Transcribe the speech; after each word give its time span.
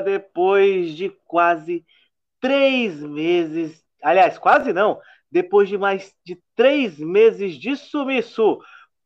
depois 0.00 0.94
de 0.94 1.10
quase 1.26 1.84
três 2.40 3.00
meses. 3.00 3.82
Aliás, 4.02 4.38
quase 4.38 4.72
não. 4.72 5.00
Depois 5.30 5.68
de 5.68 5.78
mais 5.78 6.14
de 6.24 6.38
três 6.54 6.98
meses 6.98 7.54
de 7.54 7.76
sumiço, 7.76 8.58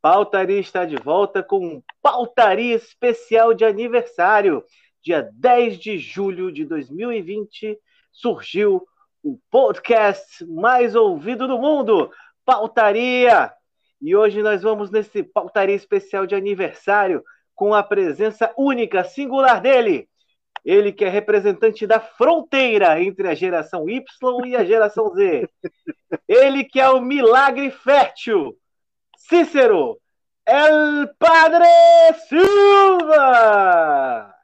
Pautaria 0.02 0.58
está 0.58 0.84
de 0.84 0.96
volta 0.96 1.42
com 1.42 1.64
um 1.64 1.82
Pautaria 2.02 2.74
especial 2.74 3.54
de 3.54 3.64
aniversário. 3.64 4.64
Dia 5.02 5.28
10 5.34 5.78
de 5.78 5.98
julho 5.98 6.50
de 6.50 6.64
2020 6.64 7.78
surgiu 8.12 8.86
o 9.22 9.38
podcast 9.50 10.44
mais 10.46 10.94
ouvido 10.94 11.46
do 11.46 11.58
mundo, 11.58 12.10
Pautaria. 12.44 13.52
E 14.00 14.14
hoje 14.14 14.42
nós 14.42 14.62
vamos 14.62 14.90
nesse 14.90 15.22
Pautaria 15.22 15.74
especial 15.74 16.26
de 16.26 16.34
aniversário 16.34 17.24
com 17.54 17.74
a 17.74 17.82
presença 17.82 18.52
única, 18.56 19.02
singular 19.04 19.60
dele. 19.60 20.08
Ele 20.64 20.92
que 20.92 21.04
é 21.04 21.08
representante 21.08 21.86
da 21.86 22.00
fronteira 22.00 23.00
entre 23.02 23.28
a 23.28 23.34
geração 23.34 23.88
Y 23.88 24.02
e 24.46 24.56
a 24.56 24.64
geração 24.64 25.10
Z. 25.14 25.48
Ele 26.26 26.64
que 26.64 26.80
é 26.80 26.88
o 26.88 27.00
milagre 27.00 27.70
fértil. 27.70 28.56
Cícero, 29.16 29.98
El 30.46 31.08
Padre 31.18 31.66
Silva! 32.28 34.34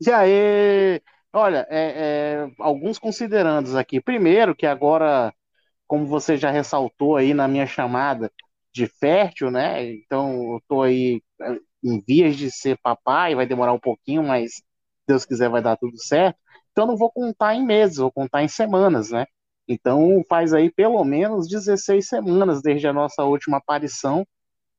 E 0.00 0.10
aí? 0.10 1.02
Olha, 1.32 1.66
é, 1.68 2.46
é, 2.46 2.50
alguns 2.58 2.98
considerandos 2.98 3.74
aqui. 3.74 4.00
Primeiro, 4.00 4.54
que 4.54 4.66
agora, 4.66 5.32
como 5.86 6.06
você 6.06 6.36
já 6.36 6.50
ressaltou 6.50 7.16
aí 7.16 7.34
na 7.34 7.48
minha 7.48 7.66
chamada 7.66 8.32
de 8.72 8.86
fértil, 8.86 9.50
né? 9.50 9.84
Então, 9.84 10.54
eu 10.54 10.62
tô 10.68 10.82
aí 10.82 11.20
em 11.82 12.00
vias 12.06 12.36
de 12.36 12.50
ser 12.50 12.78
papai, 12.78 13.34
vai 13.34 13.46
demorar 13.46 13.72
um 13.72 13.80
pouquinho, 13.80 14.22
mas 14.22 14.62
Deus 15.08 15.24
quiser 15.24 15.48
vai 15.48 15.62
dar 15.62 15.76
tudo 15.76 15.98
certo. 15.98 16.38
Então 16.70 16.86
não 16.86 16.96
vou 16.96 17.10
contar 17.10 17.54
em 17.54 17.64
meses, 17.64 17.96
vou 17.96 18.12
contar 18.12 18.42
em 18.42 18.48
semanas, 18.48 19.10
né? 19.10 19.26
Então 19.66 20.22
faz 20.28 20.54
aí 20.54 20.70
pelo 20.70 21.02
menos 21.04 21.48
16 21.48 22.06
semanas 22.06 22.62
desde 22.62 22.86
a 22.86 22.92
nossa 22.92 23.24
última 23.24 23.56
aparição. 23.56 24.26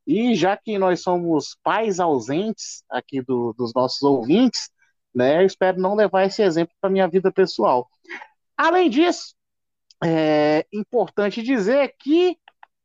E 0.08 0.34
já 0.36 0.56
que 0.56 0.78
nós 0.78 1.02
somos 1.02 1.58
pais 1.64 2.00
ausentes 2.00 2.84
aqui 2.90 3.22
do, 3.22 3.54
dos 3.54 3.74
nossos 3.74 4.02
ouvintes, 4.02 4.70
né? 5.14 5.42
Eu 5.42 5.46
espero 5.46 5.80
não 5.80 5.96
levar 5.96 6.26
esse 6.26 6.42
exemplo 6.42 6.74
para 6.80 6.90
minha 6.90 7.08
vida 7.08 7.32
pessoal. 7.32 7.90
Além 8.56 8.90
disso, 8.90 9.36
é 10.04 10.66
importante 10.72 11.42
dizer 11.42 11.96
que 12.00 12.38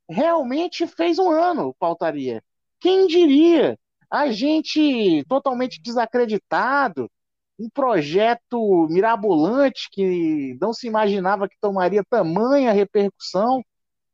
realmente 0.09 0.87
fez 0.87 1.19
um 1.19 1.31
ano, 1.31 1.75
pautaria. 1.79 2.43
Quem 2.81 3.07
diria? 3.07 3.79
a 4.15 4.31
gente 4.31 5.25
totalmente 5.29 5.83
desacreditado, 5.83 7.11
um 7.59 7.69
projeto 7.69 8.87
mirabolante 8.91 9.89
que 9.91 10.57
não 10.61 10.73
se 10.73 10.87
imaginava 10.87 11.49
que 11.49 11.57
tomaria 11.61 12.05
tamanha 12.05 12.73
repercussão. 12.73 13.63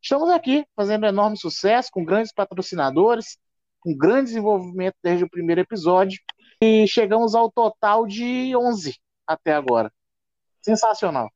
Estamos 0.02 0.28
aqui 0.30 0.64
fazendo 0.76 1.06
enorme 1.06 1.38
sucesso, 1.38 1.90
com 1.92 2.04
grandes 2.04 2.32
patrocinadores, 2.32 3.38
com 3.80 3.96
grande 3.96 4.26
desenvolvimento 4.26 4.96
desde 5.02 5.24
o 5.24 5.30
primeiro 5.30 5.60
episódio, 5.60 6.18
e 6.60 6.86
chegamos 6.86 7.34
ao 7.34 7.50
total 7.50 8.06
de 8.06 8.54
11 8.54 8.98
até 9.26 9.54
agora. 9.54 9.90
Sensacional. 10.60 11.30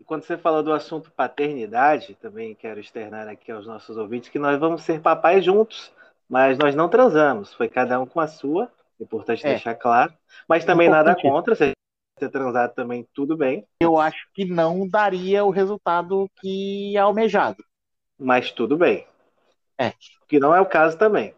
E 0.00 0.04
quando 0.04 0.22
você 0.22 0.38
falou 0.38 0.62
do 0.62 0.72
assunto 0.72 1.10
paternidade, 1.10 2.14
também 2.14 2.54
quero 2.54 2.80
externar 2.80 3.28
aqui 3.28 3.52
aos 3.52 3.66
nossos 3.66 3.96
ouvintes 3.96 4.30
que 4.30 4.38
nós 4.38 4.58
vamos 4.58 4.82
ser 4.82 5.00
papais 5.00 5.44
juntos 5.44 5.92
mas 6.28 6.58
nós 6.58 6.74
não 6.74 6.88
transamos, 6.88 7.54
foi 7.54 7.68
cada 7.68 7.98
um 7.98 8.06
com 8.06 8.20
a 8.20 8.26
sua, 8.26 8.70
importante 9.00 9.46
é. 9.46 9.50
deixar 9.50 9.74
claro. 9.74 10.12
Mas 10.48 10.64
também 10.64 10.88
nada 10.88 11.14
contra, 11.14 11.54
se 11.54 11.72
ter 12.18 12.28
transado 12.30 12.74
também, 12.74 13.06
tudo 13.14 13.36
bem. 13.36 13.64
Eu 13.80 13.96
acho 13.96 14.18
que 14.34 14.44
não 14.44 14.88
daria 14.88 15.44
o 15.44 15.50
resultado 15.50 16.28
que 16.40 16.96
é 16.96 17.00
almejado. 17.00 17.64
Mas 18.18 18.50
tudo 18.50 18.76
bem. 18.76 19.06
É. 19.78 19.92
Que 20.28 20.40
não 20.40 20.54
é 20.54 20.60
o 20.60 20.66
caso 20.66 20.98
também. 20.98 21.34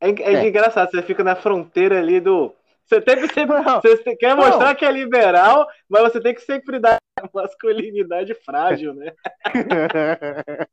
É, 0.00 0.08
é, 0.08 0.34
é. 0.34 0.48
engraçado, 0.48 0.90
você 0.90 1.02
fica 1.02 1.22
na 1.22 1.36
fronteira 1.36 1.98
ali 1.98 2.20
do. 2.20 2.54
Você 2.86 3.00
tem 3.00 3.16
que 3.16 3.32
sempre. 3.32 3.56
Você 3.82 4.16
quer 4.16 4.34
mostrar 4.34 4.68
não. 4.68 4.74
que 4.74 4.84
é 4.84 4.92
liberal, 4.92 5.66
mas 5.88 6.02
você 6.02 6.20
tem 6.20 6.34
que 6.34 6.42
sempre 6.42 6.78
dar 6.78 6.98
masculinidade 7.32 8.34
frágil, 8.34 8.94
né? 8.94 9.12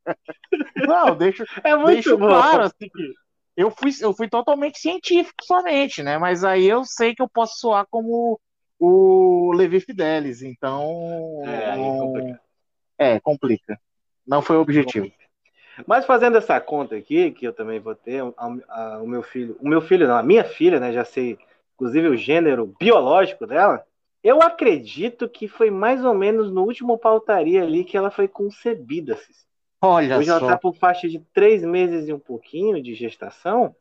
Não, 0.75 1.15
deixa, 1.15 1.45
é 1.63 1.75
muito 1.75 1.93
deixa 1.93 2.17
claro 2.17 2.63
assim 2.63 2.89
que 2.89 3.13
eu 3.55 3.71
fui, 3.71 3.91
eu 3.99 4.13
fui 4.13 4.29
totalmente 4.29 4.79
científico 4.79 5.43
somente, 5.43 6.01
né? 6.01 6.17
Mas 6.17 6.43
aí 6.43 6.65
eu 6.65 6.83
sei 6.83 7.13
que 7.13 7.21
eu 7.21 7.29
posso 7.29 7.59
soar 7.59 7.85
como 7.89 8.39
o 8.79 9.51
Levi 9.53 9.79
Fidelis, 9.79 10.41
então. 10.41 11.41
É, 11.45 11.75
complica. 11.75 12.41
É, 12.97 13.19
complica. 13.19 13.79
Não 14.25 14.41
foi 14.41 14.57
o 14.57 14.61
objetivo. 14.61 15.11
Mas 15.85 16.05
fazendo 16.05 16.37
essa 16.37 16.59
conta 16.59 16.95
aqui, 16.95 17.31
que 17.31 17.45
eu 17.45 17.53
também 17.53 17.79
vou 17.79 17.95
ter, 17.95 18.21
a, 18.21 18.33
a, 18.69 19.01
o 19.01 19.07
meu 19.07 19.23
filho, 19.23 19.57
o 19.59 19.67
meu 19.67 19.81
filho, 19.81 20.07
não, 20.07 20.15
a 20.15 20.23
minha 20.23 20.43
filha, 20.43 20.79
né? 20.79 20.91
Já 20.91 21.05
sei, 21.05 21.37
inclusive, 21.75 22.07
o 22.07 22.17
gênero 22.17 22.75
biológico 22.79 23.47
dela. 23.47 23.85
Eu 24.23 24.41
acredito 24.41 25.27
que 25.27 25.47
foi 25.47 25.71
mais 25.71 26.05
ou 26.05 26.13
menos 26.13 26.51
no 26.51 26.63
último 26.63 26.97
pautaria 26.97 27.63
ali 27.63 27.83
que 27.83 27.97
ela 27.97 28.11
foi 28.11 28.27
concebida. 28.27 29.17
Olha 29.81 30.17
Hoje 30.17 30.27
só. 30.27 30.37
ela 30.37 30.41
está 30.45 30.57
por 30.57 30.75
faixa 30.75 31.09
de 31.09 31.19
três 31.33 31.63
meses 31.63 32.07
e 32.07 32.13
um 32.13 32.19
pouquinho 32.19 32.81
de 32.81 32.93
gestação. 32.93 33.75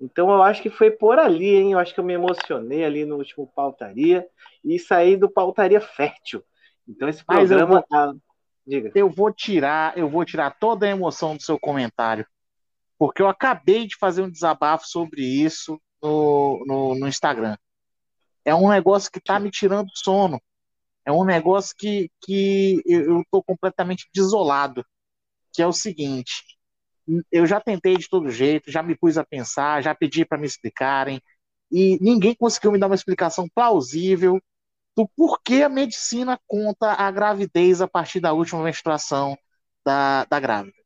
Então 0.00 0.30
eu 0.30 0.42
acho 0.42 0.62
que 0.62 0.70
foi 0.70 0.90
por 0.90 1.18
ali, 1.18 1.56
hein? 1.56 1.72
Eu 1.72 1.78
acho 1.78 1.92
que 1.92 2.00
eu 2.00 2.04
me 2.04 2.12
emocionei 2.12 2.84
ali 2.84 3.04
no 3.04 3.16
último 3.16 3.46
pautaria 3.46 4.26
e 4.64 4.78
saí 4.78 5.16
do 5.16 5.30
pautaria 5.30 5.80
fértil. 5.80 6.42
Então 6.88 7.08
esse 7.08 7.24
programa. 7.24 7.60
Eu 7.60 7.66
vou, 7.66 7.84
ah, 7.92 8.12
diga. 8.66 8.92
eu 8.94 9.10
vou 9.10 9.32
tirar, 9.32 9.96
eu 9.96 10.08
vou 10.08 10.24
tirar 10.24 10.58
toda 10.58 10.86
a 10.86 10.90
emoção 10.90 11.36
do 11.36 11.42
seu 11.42 11.58
comentário. 11.58 12.26
Porque 12.98 13.20
eu 13.20 13.28
acabei 13.28 13.86
de 13.86 13.96
fazer 13.96 14.22
um 14.22 14.30
desabafo 14.30 14.86
sobre 14.86 15.22
isso 15.22 15.80
no, 16.00 16.64
no, 16.66 16.94
no 16.94 17.08
Instagram. 17.08 17.56
É 18.44 18.54
um 18.54 18.68
negócio 18.68 19.10
que 19.10 19.18
está 19.18 19.38
me 19.38 19.50
tirando 19.50 19.88
sono. 19.94 20.40
É 21.04 21.12
um 21.12 21.24
negócio 21.24 21.74
que, 21.76 22.10
que 22.20 22.80
eu 22.86 23.20
estou 23.20 23.42
completamente 23.42 24.08
desolado. 24.14 24.84
Que 25.52 25.62
é 25.62 25.66
o 25.66 25.72
seguinte: 25.72 26.42
eu 27.30 27.46
já 27.46 27.60
tentei 27.60 27.96
de 27.96 28.08
todo 28.08 28.30
jeito, 28.30 28.70
já 28.70 28.82
me 28.82 28.96
pus 28.96 29.18
a 29.18 29.24
pensar, 29.24 29.82
já 29.82 29.94
pedi 29.94 30.24
para 30.24 30.38
me 30.38 30.46
explicarem, 30.46 31.20
e 31.70 31.98
ninguém 32.00 32.34
conseguiu 32.34 32.72
me 32.72 32.78
dar 32.78 32.86
uma 32.86 32.94
explicação 32.94 33.48
plausível 33.54 34.40
do 34.96 35.08
porquê 35.16 35.62
a 35.62 35.68
medicina 35.68 36.38
conta 36.46 36.92
a 36.92 37.10
gravidez 37.10 37.80
a 37.80 37.88
partir 37.88 38.20
da 38.20 38.32
última 38.32 38.62
menstruação 38.62 39.36
da, 39.84 40.24
da 40.26 40.38
grávida. 40.38 40.76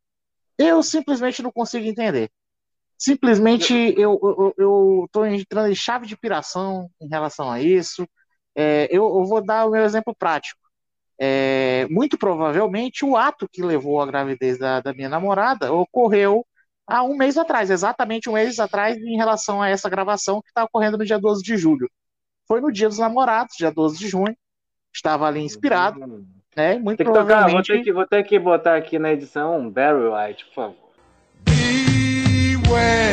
Eu 0.58 0.82
simplesmente 0.82 1.42
não 1.42 1.52
consigo 1.52 1.86
entender. 1.86 2.30
Simplesmente 2.98 3.74
eu, 3.98 4.18
tô 5.12 5.26
entrando 5.26 5.70
em 5.70 5.74
chave 5.74 6.06
de 6.06 6.16
piração 6.16 6.90
em 7.00 7.08
relação 7.08 7.50
a 7.50 7.60
isso. 7.60 8.08
É, 8.54 8.84
eu, 8.90 9.04
eu, 9.04 9.24
vou 9.26 9.44
dar 9.44 9.66
o 9.66 9.70
meu 9.70 9.84
exemplo 9.84 10.14
prático. 10.14 10.60
É, 11.18 11.86
muito 11.88 12.18
provavelmente 12.18 13.04
o 13.04 13.16
ato 13.16 13.48
que 13.50 13.62
levou 13.62 14.00
à 14.00 14.06
gravidez 14.06 14.58
da, 14.58 14.80
da 14.80 14.92
minha 14.92 15.08
namorada 15.08 15.72
ocorreu 15.72 16.44
há 16.86 17.02
um 17.02 17.16
mês 17.16 17.38
atrás, 17.38 17.70
exatamente 17.70 18.28
um 18.28 18.34
mês 18.34 18.58
atrás, 18.60 18.96
em 18.98 19.16
relação 19.16 19.60
a 19.60 19.68
essa 19.68 19.88
gravação 19.88 20.42
que 20.42 20.48
está 20.48 20.64
ocorrendo 20.64 20.98
no 20.98 21.04
dia 21.04 21.18
12 21.18 21.42
de 21.42 21.56
julho. 21.56 21.90
Foi 22.46 22.60
no 22.60 22.70
dia 22.70 22.88
dos 22.88 22.98
namorados, 22.98 23.56
dia 23.56 23.72
12 23.72 23.98
de 23.98 24.08
junho. 24.08 24.36
Estava 24.94 25.26
ali 25.26 25.40
inspirado. 25.40 26.00
Uhum. 26.00 26.24
Né? 26.56 26.78
Muito 26.78 26.98
Tem 26.98 27.06
que 27.06 27.12
provavelmente... 27.12 27.46
tocar, 27.46 27.52
vou 27.52 27.62
ter 27.62 27.82
que, 27.82 27.92
vou 27.92 28.06
ter 28.06 28.22
que 28.22 28.38
botar 28.38 28.76
aqui 28.76 28.98
na 28.98 29.12
edição 29.12 29.68
Barry 29.68 30.08
White, 30.08 30.46
por 30.46 30.54
favor. 30.54 30.86
Beware. 31.44 33.06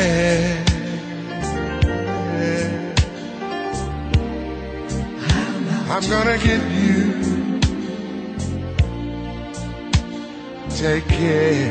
I'm 5.86 6.00
gonna 6.08 6.36
get 6.38 6.60
you. 6.72 7.13
Take 10.74 11.06
care. 11.06 11.70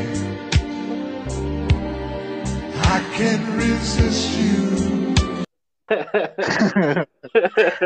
I 2.82 3.00
can't 3.14 3.44
resist 3.54 4.32
you. 4.38 4.74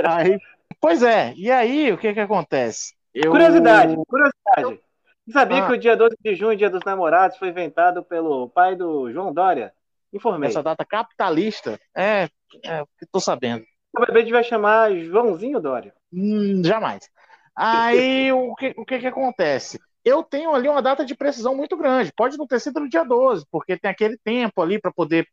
aí, 0.06 0.38
pois 0.80 1.02
é, 1.02 1.34
e 1.36 1.50
aí 1.50 1.92
o 1.92 1.98
que 1.98 2.14
que 2.14 2.20
acontece? 2.20 2.94
Eu... 3.12 3.32
Curiosidade, 3.32 3.96
curiosidade. 4.06 4.80
Você 5.26 5.32
sabia 5.32 5.64
ah. 5.64 5.66
que 5.66 5.72
o 5.72 5.78
dia 5.78 5.96
12 5.96 6.16
de 6.24 6.34
junho, 6.36 6.56
dia 6.56 6.70
dos 6.70 6.84
namorados, 6.86 7.36
foi 7.36 7.48
inventado 7.48 8.04
pelo 8.04 8.48
pai 8.50 8.76
do 8.76 9.12
João 9.12 9.34
Dória? 9.34 9.72
Informei. 10.12 10.50
Essa 10.50 10.62
data 10.62 10.84
capitalista? 10.84 11.80
É, 11.96 12.28
é 12.64 12.84
tô 13.10 13.18
sabendo. 13.18 13.64
O 13.92 14.06
bebê 14.06 14.30
vai 14.30 14.44
chamar 14.44 14.94
Joãozinho 14.94 15.58
Dória. 15.58 15.92
Hum, 16.12 16.62
jamais. 16.64 17.10
Aí 17.56 18.30
o, 18.30 18.54
que, 18.54 18.72
o 18.76 18.84
que 18.84 19.00
que 19.00 19.06
acontece? 19.08 19.80
Eu 20.04 20.22
tenho 20.22 20.54
ali 20.54 20.68
uma 20.68 20.82
data 20.82 21.04
de 21.04 21.14
precisão 21.14 21.54
muito 21.54 21.76
grande. 21.76 22.12
Pode 22.16 22.36
não 22.36 22.46
ter 22.46 22.60
sido 22.60 22.80
no 22.80 22.88
dia 22.88 23.04
12, 23.04 23.44
porque 23.50 23.76
tem 23.78 23.90
aquele 23.90 24.18
tempo 24.18 24.62
ali 24.62 24.80
para 24.80 24.92
poder 24.92 25.26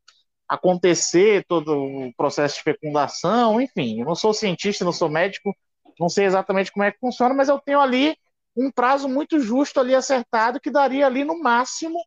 acontecer 0.48 1.44
todo 1.48 1.74
o 1.76 2.14
processo 2.16 2.58
de 2.58 2.64
fecundação, 2.64 3.60
enfim. 3.60 4.00
Eu 4.02 4.06
não 4.06 4.16
sou 4.16 4.34
cientista, 4.34 4.86
não 4.86 4.92
sou 4.92 5.10
médico, 5.10 5.56
não 6.00 6.10
sei 6.10 6.26
exatamente 6.26 6.72
como 6.72 6.84
é 6.84 6.92
que 6.92 7.00
funciona, 7.00 7.34
mas 7.34 7.50
eu 7.50 7.60
tenho 7.60 7.80
ali 7.80 8.16
um 8.56 8.72
prazo 8.72 9.10
muito 9.10 9.40
justo 9.40 9.80
ali 9.80 9.94
acertado 9.94 10.60
que 10.60 10.72
daria 10.72 11.06
ali 11.06 11.24
no 11.24 11.40
máximo 11.40 12.00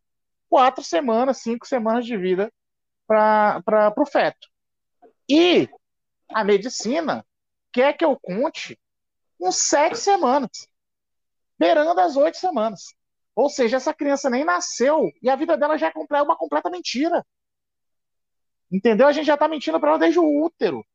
quatro 0.49 0.83
semanas, 0.83 1.41
cinco 1.41 1.67
semanas 1.67 2.05
de 2.05 2.17
vida 2.17 2.51
para 3.07 3.93
o 3.97 4.05
feto. 4.05 4.47
E 5.29 5.69
a 6.29 6.43
medicina 6.43 7.25
quer 7.71 7.93
que 7.93 8.03
eu 8.05 8.17
conte 8.19 8.79
com 9.39 9.51
sete 9.51 9.97
semanas, 9.97 10.67
beirando 11.59 11.99
as 11.99 12.15
oito 12.15 12.37
semanas. 12.37 12.95
Ou 13.35 13.49
seja, 13.49 13.77
essa 13.77 13.93
criança 13.93 14.29
nem 14.29 14.43
nasceu 14.43 15.09
e 15.21 15.29
a 15.29 15.35
vida 15.35 15.57
dela 15.57 15.77
já 15.77 15.91
é 15.91 16.21
uma 16.21 16.37
completa 16.37 16.69
mentira. 16.69 17.23
Entendeu? 18.71 19.07
A 19.07 19.11
gente 19.11 19.25
já 19.25 19.33
está 19.33 19.47
mentindo 19.47 19.79
para 19.79 19.89
ela 19.89 19.99
desde 19.99 20.19
o 20.19 20.43
útero. 20.43 20.85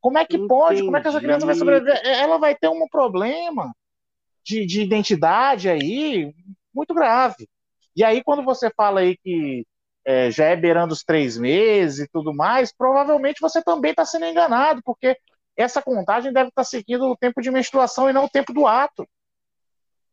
Como 0.00 0.18
é 0.18 0.24
que 0.24 0.36
Entendi. 0.36 0.48
pode? 0.48 0.82
Como 0.82 0.96
é 0.96 1.00
que 1.00 1.08
essa 1.08 1.20
criança 1.20 1.46
vai 1.46 1.54
sobreviver? 1.54 2.00
É, 2.04 2.20
ela 2.20 2.38
vai 2.38 2.54
ter 2.54 2.68
um 2.68 2.88
problema 2.88 3.74
de, 4.44 4.64
de 4.66 4.82
identidade 4.82 5.68
aí 5.68 6.34
muito 6.74 6.94
grave. 6.94 7.48
E 7.94 8.04
aí, 8.04 8.22
quando 8.22 8.42
você 8.42 8.70
fala 8.70 9.00
aí 9.00 9.16
que 9.18 9.66
é, 10.04 10.30
já 10.30 10.46
é 10.46 10.56
beirando 10.56 10.94
os 10.94 11.02
três 11.02 11.36
meses 11.36 12.00
e 12.00 12.08
tudo 12.08 12.34
mais, 12.34 12.72
provavelmente 12.72 13.40
você 13.40 13.62
também 13.62 13.90
está 13.90 14.04
sendo 14.04 14.24
enganado, 14.24 14.80
porque 14.84 15.16
essa 15.56 15.82
contagem 15.82 16.32
deve 16.32 16.48
estar 16.48 16.62
tá 16.62 16.64
seguindo 16.64 17.04
o 17.06 17.16
tempo 17.16 17.42
de 17.42 17.50
menstruação 17.50 18.08
e 18.08 18.12
não 18.12 18.24
o 18.24 18.30
tempo 18.30 18.52
do 18.52 18.66
ato. 18.66 19.06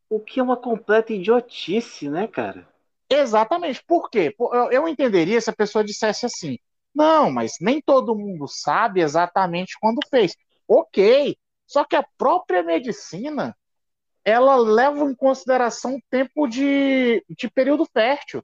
O 0.10 0.20
que 0.20 0.40
é 0.40 0.44
uma 0.44 0.58
completa 0.58 1.14
idiotice, 1.14 2.10
né, 2.10 2.28
cara? 2.28 2.68
Exatamente. 3.10 3.84
Por 3.86 4.10
quê? 4.10 4.36
Eu 4.72 4.88
entenderia 4.88 5.40
se 5.40 5.50
a 5.50 5.56
pessoa 5.56 5.84
dissesse 5.84 6.26
assim: 6.26 6.58
não, 6.94 7.32
mas 7.32 7.54
nem 7.62 7.82
todo 7.82 8.18
mundo 8.18 8.48
sabe 8.48 9.02
exatamente 9.02 9.78
quando 9.80 10.00
fez. 10.10 10.36
Ok. 10.68 11.38
Só 11.66 11.84
que 11.84 11.96
a 11.96 12.06
própria 12.18 12.64
medicina 12.64 13.56
ela 14.24 14.56
leva 14.58 15.06
em 15.06 15.16
consideração 15.16 15.96
o 15.96 16.02
tempo 16.10 16.48
de, 16.48 17.24
de 17.30 17.50
período 17.50 17.86
fértil, 17.86 18.44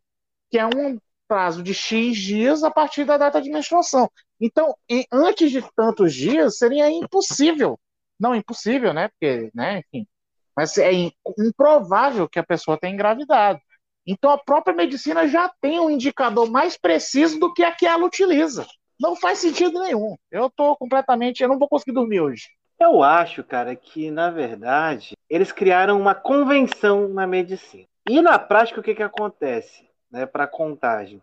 que 0.50 0.58
é 0.58 0.66
um 0.66 0.98
prazo 1.28 1.64
de 1.64 1.74
X 1.74 2.18
dias 2.18 2.64
a 2.64 2.72
partir 2.72 3.06
da 3.06 3.18
data 3.18 3.42
de 3.42 3.50
menstruação. 3.50 4.10
Então, 4.40 4.76
antes 5.12 5.52
de 5.52 5.62
tantos 5.76 6.14
dias, 6.14 6.58
seria 6.58 6.90
impossível. 6.90 7.80
Não 8.20 8.36
impossível, 8.36 8.94
né? 8.94 9.10
Porque, 9.10 9.50
né, 9.54 9.80
enfim. 9.80 10.08
Mas 10.56 10.78
é 10.78 10.92
improvável 11.38 12.30
que 12.30 12.40
a 12.40 12.44
pessoa 12.44 12.78
tenha 12.78 12.94
engravidado. 12.94 13.60
Então 14.06 14.30
a 14.30 14.38
própria 14.38 14.76
medicina 14.76 15.28
já 15.28 15.50
tem 15.62 15.80
um 15.80 15.90
indicador 15.90 16.50
mais 16.50 16.78
preciso 16.78 17.40
do 17.40 17.54
que 17.54 17.64
a 17.64 17.72
que 17.72 17.86
ela 17.86 18.06
utiliza. 18.06 18.68
Não 19.00 19.16
faz 19.16 19.40
sentido 19.40 19.80
nenhum. 19.82 20.16
Eu 20.32 20.50
tô 20.50 20.76
completamente, 20.76 21.42
eu 21.42 21.50
não 21.50 21.58
vou 21.58 21.68
conseguir 21.68 21.94
dormir 21.94 22.22
hoje. 22.22 22.50
Eu 22.80 23.02
acho, 23.02 23.44
cara, 23.44 23.76
que 23.76 24.12
na 24.12 24.30
verdade 24.30 25.16
eles 25.30 25.52
criaram 25.52 26.00
uma 26.00 26.14
convenção 26.14 27.08
na 27.08 27.26
medicina. 27.26 27.88
E 28.10 28.22
na 28.22 28.38
prática 28.38 28.80
o 28.80 28.84
que 28.84 28.94
que 28.94 29.04
acontece, 29.04 29.88
né, 30.12 30.26
para 30.26 30.46
contagem? 30.46 31.22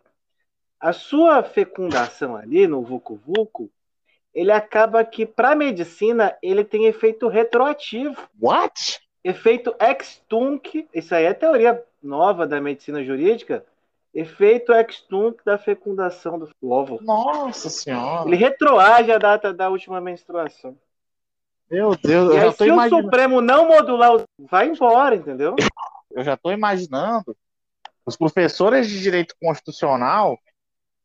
A 0.80 0.94
sua 0.94 1.42
fecundação 1.42 2.34
ali 2.34 2.66
no 2.66 2.82
vucu 2.82 3.20
vucu, 3.26 3.70
ele 4.32 4.50
acaba 4.50 5.04
que 5.04 5.26
para 5.26 5.54
medicina 5.54 6.36
ele 6.42 6.64
tem 6.64 6.86
efeito 6.86 7.28
retroativo. 7.28 8.16
What? 8.40 8.98
Efeito 9.22 9.74
ex-tunc, 9.78 10.88
isso 10.94 11.14
aí 11.14 11.24
é 11.24 11.34
teoria 11.34 11.82
nova 12.02 12.46
da 12.46 12.60
medicina 12.60 13.04
jurídica, 13.04 13.64
efeito 14.14 14.72
ex-tunc 14.72 15.44
da 15.44 15.58
fecundação 15.58 16.38
do 16.38 16.50
óvulo. 16.62 17.02
Nossa 17.02 17.68
senhora! 17.68 18.28
Ele 18.28 18.36
retroage 18.36 19.12
a 19.12 19.18
data 19.18 19.52
da 19.52 19.68
última 19.68 20.00
menstruação. 20.00 20.76
Meu 21.70 21.94
Deus, 21.94 22.34
e 22.34 22.38
aí, 22.38 22.52
se 22.52 22.66
imaginando... 22.66 22.96
o 22.96 23.04
Supremo 23.04 23.40
não 23.40 23.68
modular, 23.68 24.24
vai 24.38 24.68
embora, 24.68 25.14
entendeu? 25.14 25.54
Eu 26.10 26.24
já 26.24 26.34
estou 26.34 26.52
imaginando 26.52 27.36
os 28.04 28.16
professores 28.16 28.88
de 28.88 29.00
direito 29.00 29.36
constitucional 29.40 30.36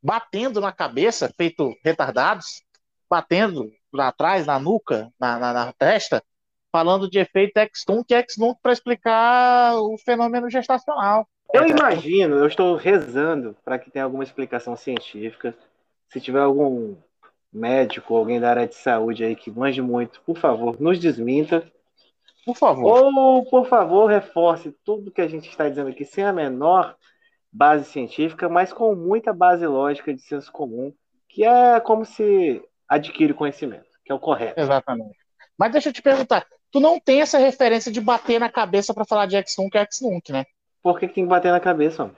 batendo 0.01 0.61
na 0.61 0.71
cabeça, 0.71 1.31
feito 1.35 1.75
retardados, 1.83 2.63
batendo 3.09 3.71
lá 3.91 4.07
atrás, 4.07 4.45
na 4.45 4.59
nuca, 4.59 5.11
na, 5.19 5.37
na, 5.37 5.53
na 5.53 5.73
testa, 5.73 6.23
falando 6.75 7.09
de 7.09 7.19
efeito 7.19 7.55
ex-tunc 7.55 8.11
e 8.11 8.15
ex-nunc 8.15 8.59
para 8.61 8.73
explicar 8.73 9.77
o 9.77 9.97
fenômeno 9.97 10.49
gestacional. 10.49 11.25
Eu 11.53 11.65
imagino, 11.65 12.35
eu 12.35 12.47
estou 12.47 12.75
rezando 12.75 13.55
para 13.63 13.79
que 13.79 13.89
tenha 13.89 14.03
alguma 14.03 14.25
explicação 14.25 14.75
científica. 14.75 15.55
Se 16.09 16.19
tiver 16.19 16.41
algum 16.41 16.97
médico, 17.53 18.13
alguém 18.13 18.41
da 18.41 18.49
área 18.49 18.67
de 18.67 18.75
saúde 18.75 19.23
aí 19.23 19.37
que 19.37 19.49
manje 19.49 19.81
muito, 19.81 20.19
por 20.25 20.37
favor, 20.37 20.75
nos 20.81 20.99
desminta. 20.99 21.65
Por 22.45 22.57
favor. 22.57 23.05
Ou, 23.05 23.45
por 23.45 23.67
favor, 23.67 24.07
reforce 24.07 24.75
tudo 24.83 25.11
que 25.11 25.21
a 25.21 25.29
gente 25.29 25.47
está 25.47 25.69
dizendo 25.69 25.91
aqui 25.91 26.03
sem 26.03 26.25
a 26.25 26.33
menor 26.33 26.97
base 27.49 27.85
científica, 27.85 28.49
mas 28.49 28.73
com 28.73 28.93
muita 28.93 29.31
base 29.31 29.65
lógica 29.65 30.13
de 30.13 30.21
senso 30.21 30.51
comum, 30.51 30.93
que 31.29 31.45
é 31.45 31.79
como 31.79 32.03
se 32.03 32.61
adquire 32.85 33.33
conhecimento, 33.33 33.87
que 34.03 34.11
é 34.11 34.15
o 34.15 34.19
correto. 34.19 34.59
Exatamente. 34.59 35.15
Mas 35.57 35.71
deixa 35.71 35.89
eu 35.89 35.93
te 35.93 36.01
perguntar, 36.01 36.45
tu 36.75 36.81
não 36.81 36.99
tem 36.99 37.21
essa 37.21 37.37
referência 37.37 37.89
de 37.89 38.01
bater 38.01 38.37
na 38.37 38.49
cabeça 38.49 38.93
para 38.93 39.05
falar 39.05 39.27
de 39.27 39.37
X1 39.37 39.69
que 39.71 39.77
é 39.77 39.81
X-Nunc, 39.83 40.29
né? 40.29 40.45
Por 40.83 40.99
que, 40.99 41.07
que, 41.07 41.13
tem 41.13 41.23
que 41.23 41.29
bater 41.29 41.49
na 41.49 41.59
cabeça, 41.61 42.03
mano? 42.03 42.17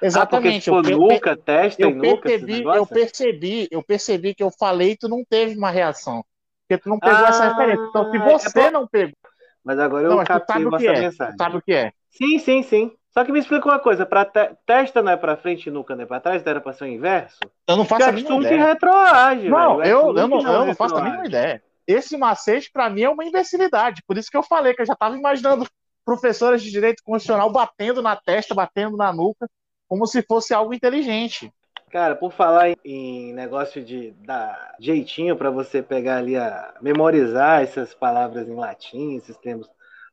Exatamente. 0.00 0.70
Ah, 0.70 0.74
porque, 0.74 0.86
tipo, 0.86 1.02
eu, 1.02 1.12
nuca, 1.12 1.36
testa 1.36 1.82
eu 1.82 1.90
e 1.90 1.94
nuca, 1.94 2.22
percebi, 2.22 2.62
eu 2.62 2.86
percebi, 2.86 3.68
eu 3.68 3.82
percebi 3.82 4.32
que 4.32 4.44
eu 4.44 4.50
falei 4.52 4.92
e 4.92 4.96
tu 4.96 5.08
não 5.08 5.24
teve 5.28 5.58
uma 5.58 5.72
reação. 5.72 6.24
Porque 6.68 6.80
tu 6.80 6.88
não 6.88 7.00
pegou 7.00 7.16
ah, 7.16 7.28
essa 7.30 7.48
referência. 7.48 7.84
Então, 7.88 8.08
se 8.12 8.16
é 8.16 8.20
você 8.20 8.60
é 8.60 8.70
não 8.70 8.86
pegou. 8.86 9.16
Mas 9.64 9.76
agora 9.80 10.06
eu 10.06 10.10
não, 10.14 10.24
captei 10.24 10.64
essa 10.64 10.84
é. 10.84 11.00
mensagem. 11.00 11.36
sabe 11.36 11.56
o 11.56 11.62
que 11.62 11.72
é? 11.72 11.92
Sim, 12.10 12.38
sim, 12.38 12.62
sim. 12.62 12.92
Só 13.10 13.24
que 13.24 13.32
me 13.32 13.40
explica 13.40 13.66
uma 13.66 13.80
coisa, 13.80 14.06
para 14.06 14.24
te... 14.24 14.50
testa 14.64 15.02
não 15.02 15.10
é 15.10 15.16
para 15.16 15.36
frente 15.36 15.66
e 15.66 15.72
nuca 15.72 15.96
não 15.96 16.04
é 16.04 16.06
para 16.06 16.20
trás, 16.20 16.46
era 16.46 16.60
para 16.60 16.72
ser 16.74 16.84
o 16.84 16.86
inverso? 16.86 17.40
Eu 17.66 17.76
não 17.76 17.84
faço 17.84 18.08
a 18.08 18.12
mínima 18.12 18.40
ideia. 18.40 18.66
retroage, 18.66 19.48
Não, 19.48 19.82
eu, 19.82 20.16
eu, 20.16 20.28
não, 20.28 20.40
eu 20.40 20.66
não 20.66 20.74
faço 20.76 20.94
a 20.94 21.02
mínima 21.02 21.26
ideia 21.26 21.60
esse 21.88 22.18
macete, 22.18 22.70
para 22.70 22.90
mim, 22.90 23.00
é 23.00 23.08
uma 23.08 23.24
imbecilidade. 23.24 24.02
Por 24.06 24.18
isso 24.18 24.30
que 24.30 24.36
eu 24.36 24.42
falei 24.42 24.74
que 24.74 24.82
eu 24.82 24.86
já 24.86 24.92
estava 24.92 25.16
imaginando 25.16 25.66
professoras 26.04 26.62
de 26.62 26.70
direito 26.70 27.02
constitucional 27.02 27.50
batendo 27.50 28.02
na 28.02 28.14
testa, 28.14 28.54
batendo 28.54 28.94
na 28.94 29.10
nuca, 29.10 29.48
como 29.88 30.06
se 30.06 30.22
fosse 30.22 30.52
algo 30.52 30.74
inteligente. 30.74 31.50
Cara, 31.90 32.14
por 32.14 32.30
falar 32.30 32.74
em 32.84 33.32
negócio 33.32 33.82
de 33.82 34.10
dar 34.18 34.74
jeitinho 34.78 35.34
para 35.34 35.50
você 35.50 35.82
pegar 35.82 36.18
ali 36.18 36.36
a 36.36 36.74
memorizar 36.82 37.62
essas 37.62 37.94
palavras 37.94 38.46
em 38.46 38.54
latim, 38.54 39.16
esses 39.16 39.36
termos 39.38 39.66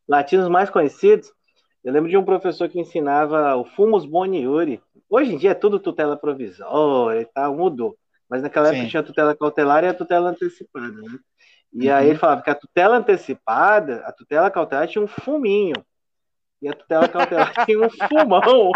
latinos 0.08 0.48
mais 0.48 0.70
conhecidos, 0.70 1.30
eu 1.84 1.92
lembro 1.92 2.10
de 2.10 2.16
um 2.16 2.24
professor 2.24 2.70
que 2.70 2.80
ensinava 2.80 3.56
o 3.58 3.66
fumus 3.66 4.06
boniuri. 4.06 4.82
Hoje 5.10 5.34
em 5.34 5.38
dia 5.38 5.52
é 5.52 5.56
tudo 5.56 5.78
tutela 5.78 6.16
provisória 6.16 7.22
e 7.22 7.26
tal, 7.26 7.54
mudou. 7.56 7.98
Mas 8.30 8.42
naquela 8.42 8.70
Sim. 8.70 8.76
época 8.76 8.90
tinha 8.90 9.02
a 9.02 9.06
tutela 9.06 9.36
cautelar 9.36 9.84
e 9.84 9.88
a 9.88 9.94
tutela 9.94 10.30
antecipada, 10.30 11.02
né? 11.02 11.20
E 11.76 11.90
uhum. 11.90 11.96
aí 11.96 12.10
ele 12.10 12.18
falava 12.18 12.42
que 12.42 12.50
a 12.50 12.56
tutela 12.56 12.96
antecipada, 12.96 13.98
a 14.06 14.12
tutela 14.14 14.50
cautelar 14.50 14.88
tinha 14.88 15.04
um 15.04 15.08
fuminho. 15.08 15.76
E 16.62 16.70
a 16.70 16.74
tutela 16.74 17.08
cautelar 17.10 17.54
tinha 17.66 17.80
um 17.80 17.90
fumão. 17.90 18.72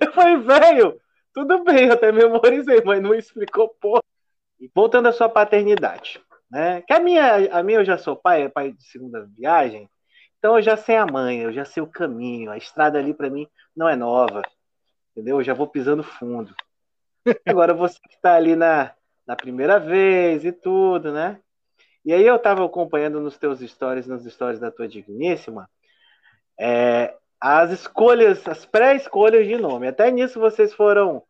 eu 0.00 0.12
falei, 0.12 0.38
velho, 0.38 1.00
tudo 1.32 1.62
bem, 1.62 1.86
eu 1.86 1.92
até 1.92 2.10
memorizei, 2.10 2.82
mas 2.84 3.00
não 3.00 3.14
explicou 3.14 3.68
porra. 3.80 4.02
E 4.58 4.68
voltando 4.74 5.08
à 5.08 5.12
sua 5.12 5.28
paternidade, 5.28 6.20
né? 6.50 6.82
Que 6.82 6.92
a 6.92 6.98
minha, 6.98 7.56
a 7.56 7.62
minha 7.62 7.78
eu 7.78 7.84
já 7.84 7.96
sou 7.96 8.16
pai, 8.16 8.42
é 8.42 8.48
pai 8.48 8.72
de 8.72 8.82
segunda 8.82 9.24
viagem, 9.38 9.88
então 10.38 10.56
eu 10.56 10.62
já 10.62 10.76
sei 10.76 10.96
a 10.96 11.06
mãe, 11.06 11.38
eu 11.38 11.52
já 11.52 11.64
sei 11.64 11.82
o 11.82 11.86
caminho, 11.86 12.50
a 12.50 12.58
estrada 12.58 12.98
ali 12.98 13.14
para 13.14 13.30
mim 13.30 13.46
não 13.74 13.88
é 13.88 13.94
nova, 13.94 14.42
entendeu? 15.12 15.38
Eu 15.38 15.44
já 15.44 15.54
vou 15.54 15.68
pisando 15.68 16.02
fundo. 16.02 16.54
Agora 17.46 17.74
você 17.74 17.98
que 18.00 18.14
está 18.14 18.34
ali 18.34 18.56
na, 18.56 18.92
na 19.26 19.36
primeira 19.36 19.78
vez 19.78 20.44
e 20.44 20.52
tudo, 20.52 21.12
né? 21.12 21.40
E 22.04 22.12
aí 22.12 22.26
eu 22.26 22.36
estava 22.36 22.64
acompanhando 22.64 23.20
nos 23.20 23.36
teus 23.36 23.60
stories, 23.60 24.06
nos 24.06 24.24
stories 24.24 24.58
da 24.58 24.70
tua 24.70 24.88
digníssima, 24.88 25.68
é, 26.58 27.14
as 27.40 27.70
escolhas, 27.70 28.46
as 28.48 28.64
pré-escolhas 28.64 29.46
de 29.46 29.56
nome. 29.56 29.86
Até 29.86 30.10
nisso 30.10 30.40
vocês 30.40 30.72
foram, 30.72 31.22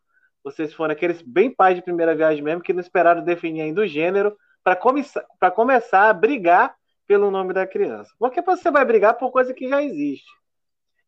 vocês 0.45 0.73
foram 0.73 0.93
aqueles 0.93 1.21
bem 1.23 1.53
pais 1.53 1.77
de 1.77 1.83
primeira 1.83 2.15
viagem 2.15 2.43
mesmo 2.43 2.63
que 2.63 2.73
não 2.73 2.81
esperaram 2.81 3.23
definir 3.25 3.63
ainda 3.63 3.81
o 3.81 3.87
gênero 3.87 4.37
para 4.63 4.77
começar, 4.77 5.25
começar 5.55 6.09
a 6.09 6.13
brigar 6.13 6.75
pelo 7.07 7.31
nome 7.31 7.53
da 7.53 7.67
criança. 7.67 8.13
Porque 8.19 8.41
você 8.41 8.71
vai 8.71 8.85
brigar 8.85 9.15
por 9.19 9.31
coisa 9.33 9.53
que 9.53 9.69
já 9.69 9.83
existe. 9.83 10.31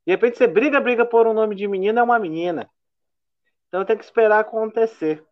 De 0.04 0.12
repente 0.12 0.36
você 0.36 0.46
briga, 0.48 0.80
briga 0.80 1.04
por 1.04 1.26
um 1.26 1.32
nome 1.32 1.54
de 1.54 1.68
menina, 1.68 2.00
é 2.00 2.02
uma 2.02 2.18
menina. 2.18 2.68
Então 3.72 3.86
tem 3.86 3.96
que 3.96 4.04
esperar 4.04 4.40
acontecer. 4.40 5.24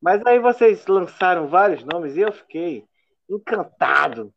Mas 0.00 0.24
aí 0.24 0.38
vocês 0.38 0.86
lançaram 0.86 1.48
vários 1.48 1.84
nomes 1.84 2.16
e 2.16 2.20
eu 2.20 2.32
fiquei 2.32 2.86
encantado 3.28 4.32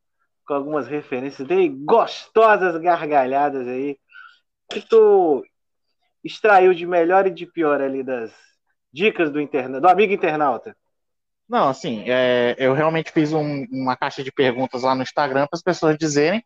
com 0.46 0.54
algumas 0.54 0.86
referências, 0.86 1.48
dei 1.48 1.70
gostosas 1.70 2.76
gargalhadas 2.82 3.66
aí. 3.66 3.98
E 4.76 4.82
tu 4.82 5.44
extraiu 6.22 6.74
de 6.74 6.86
melhor 6.86 7.26
e 7.26 7.32
de 7.32 7.46
pior 7.46 7.82
ali 7.82 8.04
das 8.04 8.34
dicas 8.92 9.32
do, 9.32 9.40
interna... 9.40 9.80
do 9.80 9.88
amigo 9.88 10.12
internauta? 10.12 10.76
Não, 11.48 11.70
assim, 11.70 12.04
é, 12.08 12.56
eu 12.58 12.74
realmente 12.74 13.12
fiz 13.12 13.32
um, 13.32 13.66
uma 13.72 13.96
caixa 13.96 14.24
de 14.24 14.32
perguntas 14.32 14.84
lá 14.84 14.94
no 14.94 15.04
Instagram 15.04 15.48
para 15.48 15.56
as 15.58 15.62
pessoas 15.62 15.98
dizerem, 15.98 16.44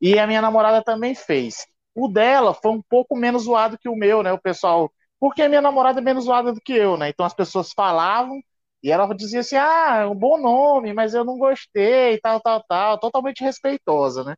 e 0.00 0.18
a 0.18 0.26
minha 0.26 0.42
namorada 0.42 0.82
também 0.82 1.14
fez. 1.14 1.66
O 1.94 2.08
dela 2.08 2.52
foi 2.52 2.72
um 2.72 2.82
pouco 2.82 3.16
menos 3.16 3.44
zoado 3.44 3.78
que 3.78 3.88
o 3.88 3.96
meu, 3.96 4.22
né? 4.22 4.32
O 4.32 4.38
pessoal. 4.38 4.92
Porque 5.20 5.46
minha 5.48 5.60
namorada 5.60 6.00
é 6.00 6.02
menos 6.02 6.24
zoada 6.24 6.52
do 6.52 6.60
que 6.60 6.72
eu, 6.72 6.96
né? 6.96 7.10
Então 7.10 7.26
as 7.26 7.34
pessoas 7.34 7.72
falavam 7.72 8.40
e 8.82 8.90
ela 8.90 9.12
dizia 9.14 9.40
assim: 9.40 9.56
ah, 9.56 9.98
é 10.02 10.06
um 10.06 10.14
bom 10.14 10.38
nome, 10.38 10.92
mas 10.94 11.14
eu 11.14 11.24
não 11.24 11.38
gostei, 11.38 12.18
tal, 12.20 12.40
tal, 12.40 12.64
tal, 12.68 12.98
totalmente 12.98 13.44
respeitosa, 13.44 14.24
né? 14.24 14.34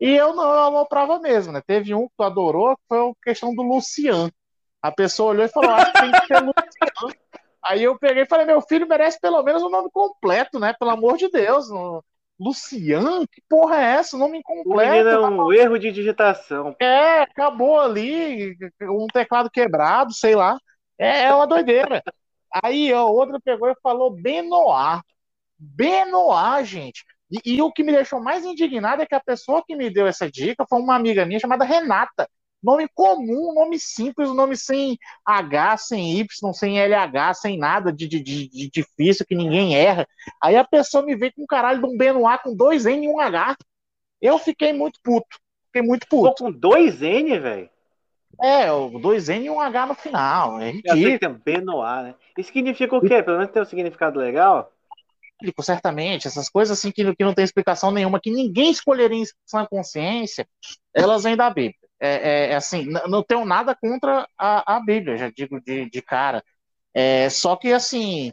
E 0.00 0.10
eu 0.10 0.34
não, 0.34 0.44
eu 0.44 0.60
aloprava 0.60 1.18
mesmo, 1.20 1.52
né? 1.52 1.62
Teve 1.66 1.94
um 1.94 2.06
que 2.08 2.14
tu 2.16 2.22
adorou, 2.24 2.76
que 2.76 2.82
foi 2.88 2.98
a 3.10 3.12
questão 3.24 3.54
do 3.54 3.62
Lucian. 3.62 4.30
A 4.82 4.92
pessoa 4.92 5.30
olhou 5.30 5.46
e 5.46 5.48
falou: 5.48 5.70
acho 5.72 5.92
que 5.92 6.00
tem 6.00 6.12
que 6.12 6.26
ser 6.26 6.40
Lucian. 6.40 7.18
Aí 7.64 7.82
eu 7.82 7.98
peguei 7.98 8.22
e 8.24 8.26
falei: 8.28 8.46
meu 8.46 8.60
filho 8.62 8.86
merece 8.86 9.18
pelo 9.20 9.42
menos 9.42 9.62
o 9.62 9.70
nome 9.70 9.90
completo, 9.90 10.58
né? 10.60 10.74
Pelo 10.78 10.90
amor 10.92 11.16
de 11.16 11.28
Deus. 11.30 11.70
Não... 11.70 12.02
Lucian? 12.38 13.26
Que 13.26 13.42
porra 13.48 13.76
é 13.76 13.96
essa? 13.96 14.16
O 14.16 14.18
nome 14.18 14.38
incompleto. 14.38 15.08
É 15.08 15.28
um 15.28 15.52
erro 15.52 15.78
de 15.78 15.90
digitação. 15.90 16.76
É, 16.80 17.22
acabou 17.22 17.80
ali, 17.80 18.56
um 18.82 19.06
teclado 19.06 19.50
quebrado, 19.50 20.12
sei 20.12 20.34
lá. 20.34 20.58
É, 20.98 21.24
é 21.24 21.34
uma 21.34 21.46
doideira. 21.46 22.02
Aí 22.62 22.92
ó, 22.92 23.06
outra 23.08 23.40
pegou 23.40 23.68
e 23.68 23.74
falou 23.82 24.10
Benoit. 24.10 25.02
Benoit, 25.58 26.64
gente. 26.64 27.04
E, 27.30 27.56
e, 27.56 27.62
o 27.62 27.70
que 27.70 27.82
me 27.82 27.92
deixou 27.92 28.20
mais 28.20 28.44
indignado 28.44 29.02
é 29.02 29.06
que 29.06 29.14
a 29.14 29.20
pessoa 29.20 29.62
que 29.66 29.76
me 29.76 29.90
deu 29.90 30.06
essa 30.06 30.30
dica 30.30 30.64
foi 30.66 30.80
uma 30.80 30.94
amiga 30.94 31.26
minha 31.26 31.38
chamada 31.38 31.64
Renata. 31.64 32.28
Nome 32.62 32.88
comum, 32.92 33.54
nome 33.54 33.78
simples, 33.78 34.34
nome 34.34 34.56
sem 34.56 34.98
H, 35.24 35.76
sem 35.76 36.18
Y, 36.18 36.52
sem 36.52 36.80
LH, 36.80 37.34
sem 37.34 37.56
nada 37.56 37.92
de, 37.92 38.08
de, 38.08 38.20
de, 38.20 38.70
difícil, 38.70 39.24
que 39.24 39.34
ninguém 39.34 39.76
erra. 39.76 40.06
Aí 40.42 40.56
a 40.56 40.64
pessoa 40.64 41.04
me 41.04 41.14
veio 41.14 41.32
com 41.34 41.42
um 41.42 41.46
caralho 41.46 41.80
de 41.80 41.86
um 41.86 41.96
Benoit 41.96 42.42
com 42.42 42.54
dois 42.54 42.84
N 42.84 43.06
e 43.06 43.08
um 43.08 43.20
H. 43.20 43.56
Eu 44.20 44.38
fiquei 44.38 44.72
muito 44.72 44.98
puto. 45.02 45.38
Fiquei 45.66 45.82
muito 45.82 46.06
puto. 46.08 46.34
Tô 46.34 46.44
com 46.44 46.50
dois 46.50 47.00
N, 47.00 47.38
velho? 47.38 47.70
É, 48.40 48.66
dois 49.00 49.28
N 49.28 49.46
e 49.46 49.50
um 49.50 49.60
H 49.60 49.86
no 49.86 49.94
final. 49.94 50.60
É 50.60 50.70
ridículo. 50.70 50.98
Eu 50.98 51.02
sei 51.02 51.12
que 51.12 51.26
tem 51.26 51.34
Benoit, 51.34 52.02
né? 52.02 52.14
Isso 52.36 52.52
significa 52.52 52.96
o 52.96 53.00
quê? 53.00 53.22
Pelo 53.22 53.38
menos 53.38 53.52
tem 53.52 53.62
um 53.62 53.66
significado 53.66 54.18
legal? 54.18 54.72
certamente, 55.60 56.26
essas 56.26 56.48
coisas 56.48 56.76
assim 56.76 56.90
que, 56.90 57.14
que 57.14 57.24
não 57.24 57.32
tem 57.32 57.44
explicação 57.44 57.92
nenhuma, 57.92 58.20
que 58.20 58.30
ninguém 58.30 58.70
escolheria 58.70 59.18
em 59.18 59.24
sã 59.46 59.64
consciência, 59.64 60.48
elas 60.92 61.22
vêm 61.22 61.36
da 61.36 61.48
Bíblia. 61.48 61.77
É, 62.00 62.10
é, 62.10 62.52
é 62.52 62.54
assim, 62.54 62.86
não 63.08 63.22
tenho 63.22 63.44
nada 63.44 63.74
contra 63.74 64.28
a, 64.38 64.76
a 64.76 64.80
Bíblia, 64.80 65.16
já 65.16 65.30
digo 65.30 65.60
de, 65.60 65.90
de 65.90 66.00
cara. 66.00 66.42
É, 66.94 67.28
só 67.28 67.56
que 67.56 67.72
assim, 67.72 68.32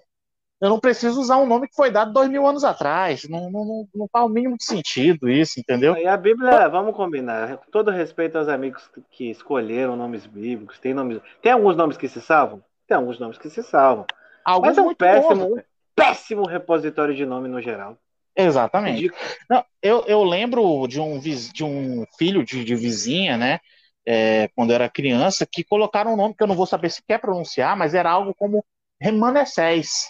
eu 0.61 0.69
não 0.69 0.79
preciso 0.79 1.19
usar 1.19 1.37
um 1.37 1.45
nome 1.45 1.67
que 1.67 1.75
foi 1.75 1.91
dado 1.91 2.13
dois 2.13 2.29
mil 2.29 2.47
anos 2.47 2.63
atrás. 2.63 3.27
Não, 3.27 3.51
não, 3.51 3.65
não, 3.65 3.87
não 3.93 4.07
faz 4.11 4.25
o 4.25 4.29
mínimo 4.29 4.57
de 4.57 4.65
sentido 4.65 5.29
isso, 5.29 5.59
entendeu? 5.59 5.97
E 5.97 6.07
a 6.07 6.15
Bíblia, 6.15 6.67
vamos 6.69 6.95
combinar, 6.95 7.57
todo 7.71 7.91
respeito 7.91 8.37
aos 8.37 8.47
amigos 8.47 8.89
que 9.11 9.29
escolheram 9.29 9.95
nomes 9.95 10.25
bíblicos, 10.25 10.79
tem 10.79 10.93
nomes. 10.93 11.19
Tem 11.41 11.51
alguns 11.51 11.75
nomes 11.75 11.97
que 11.97 12.07
se 12.07 12.21
salvam? 12.21 12.63
Tem 12.87 12.95
alguns 12.95 13.19
nomes 13.19 13.37
que 13.37 13.49
se 13.49 13.61
salvam. 13.63 14.05
Alguns 14.43 14.69
Mas 14.69 14.77
é 14.77 14.81
um 14.81 14.95
péssimo, 14.95 15.49
bons, 15.49 15.59
um 15.59 15.63
péssimo 15.95 16.47
repositório 16.47 17.15
de 17.15 17.25
nome 17.25 17.49
no 17.49 17.61
geral. 17.61 17.97
Exatamente. 18.35 19.11
Não, 19.49 19.63
eu, 19.81 20.03
eu 20.07 20.23
lembro 20.23 20.87
de 20.87 20.99
um, 20.99 21.19
de 21.19 21.63
um 21.63 22.05
filho 22.17 22.43
de, 22.43 22.63
de 22.63 22.75
vizinha, 22.75 23.37
né? 23.37 23.59
É, 24.05 24.49
quando 24.49 24.69
eu 24.69 24.75
era 24.75 24.89
criança, 24.89 25.47
que 25.49 25.63
colocaram 25.63 26.13
um 26.13 26.17
nome 26.17 26.35
que 26.35 26.43
eu 26.43 26.47
não 26.47 26.55
vou 26.55 26.65
saber 26.65 26.91
se 26.91 27.01
quer 27.01 27.19
pronunciar, 27.19 27.75
mas 27.75 27.93
era 27.93 28.11
algo 28.11 28.35
como 28.35 28.63
Remanescés. 28.99 30.09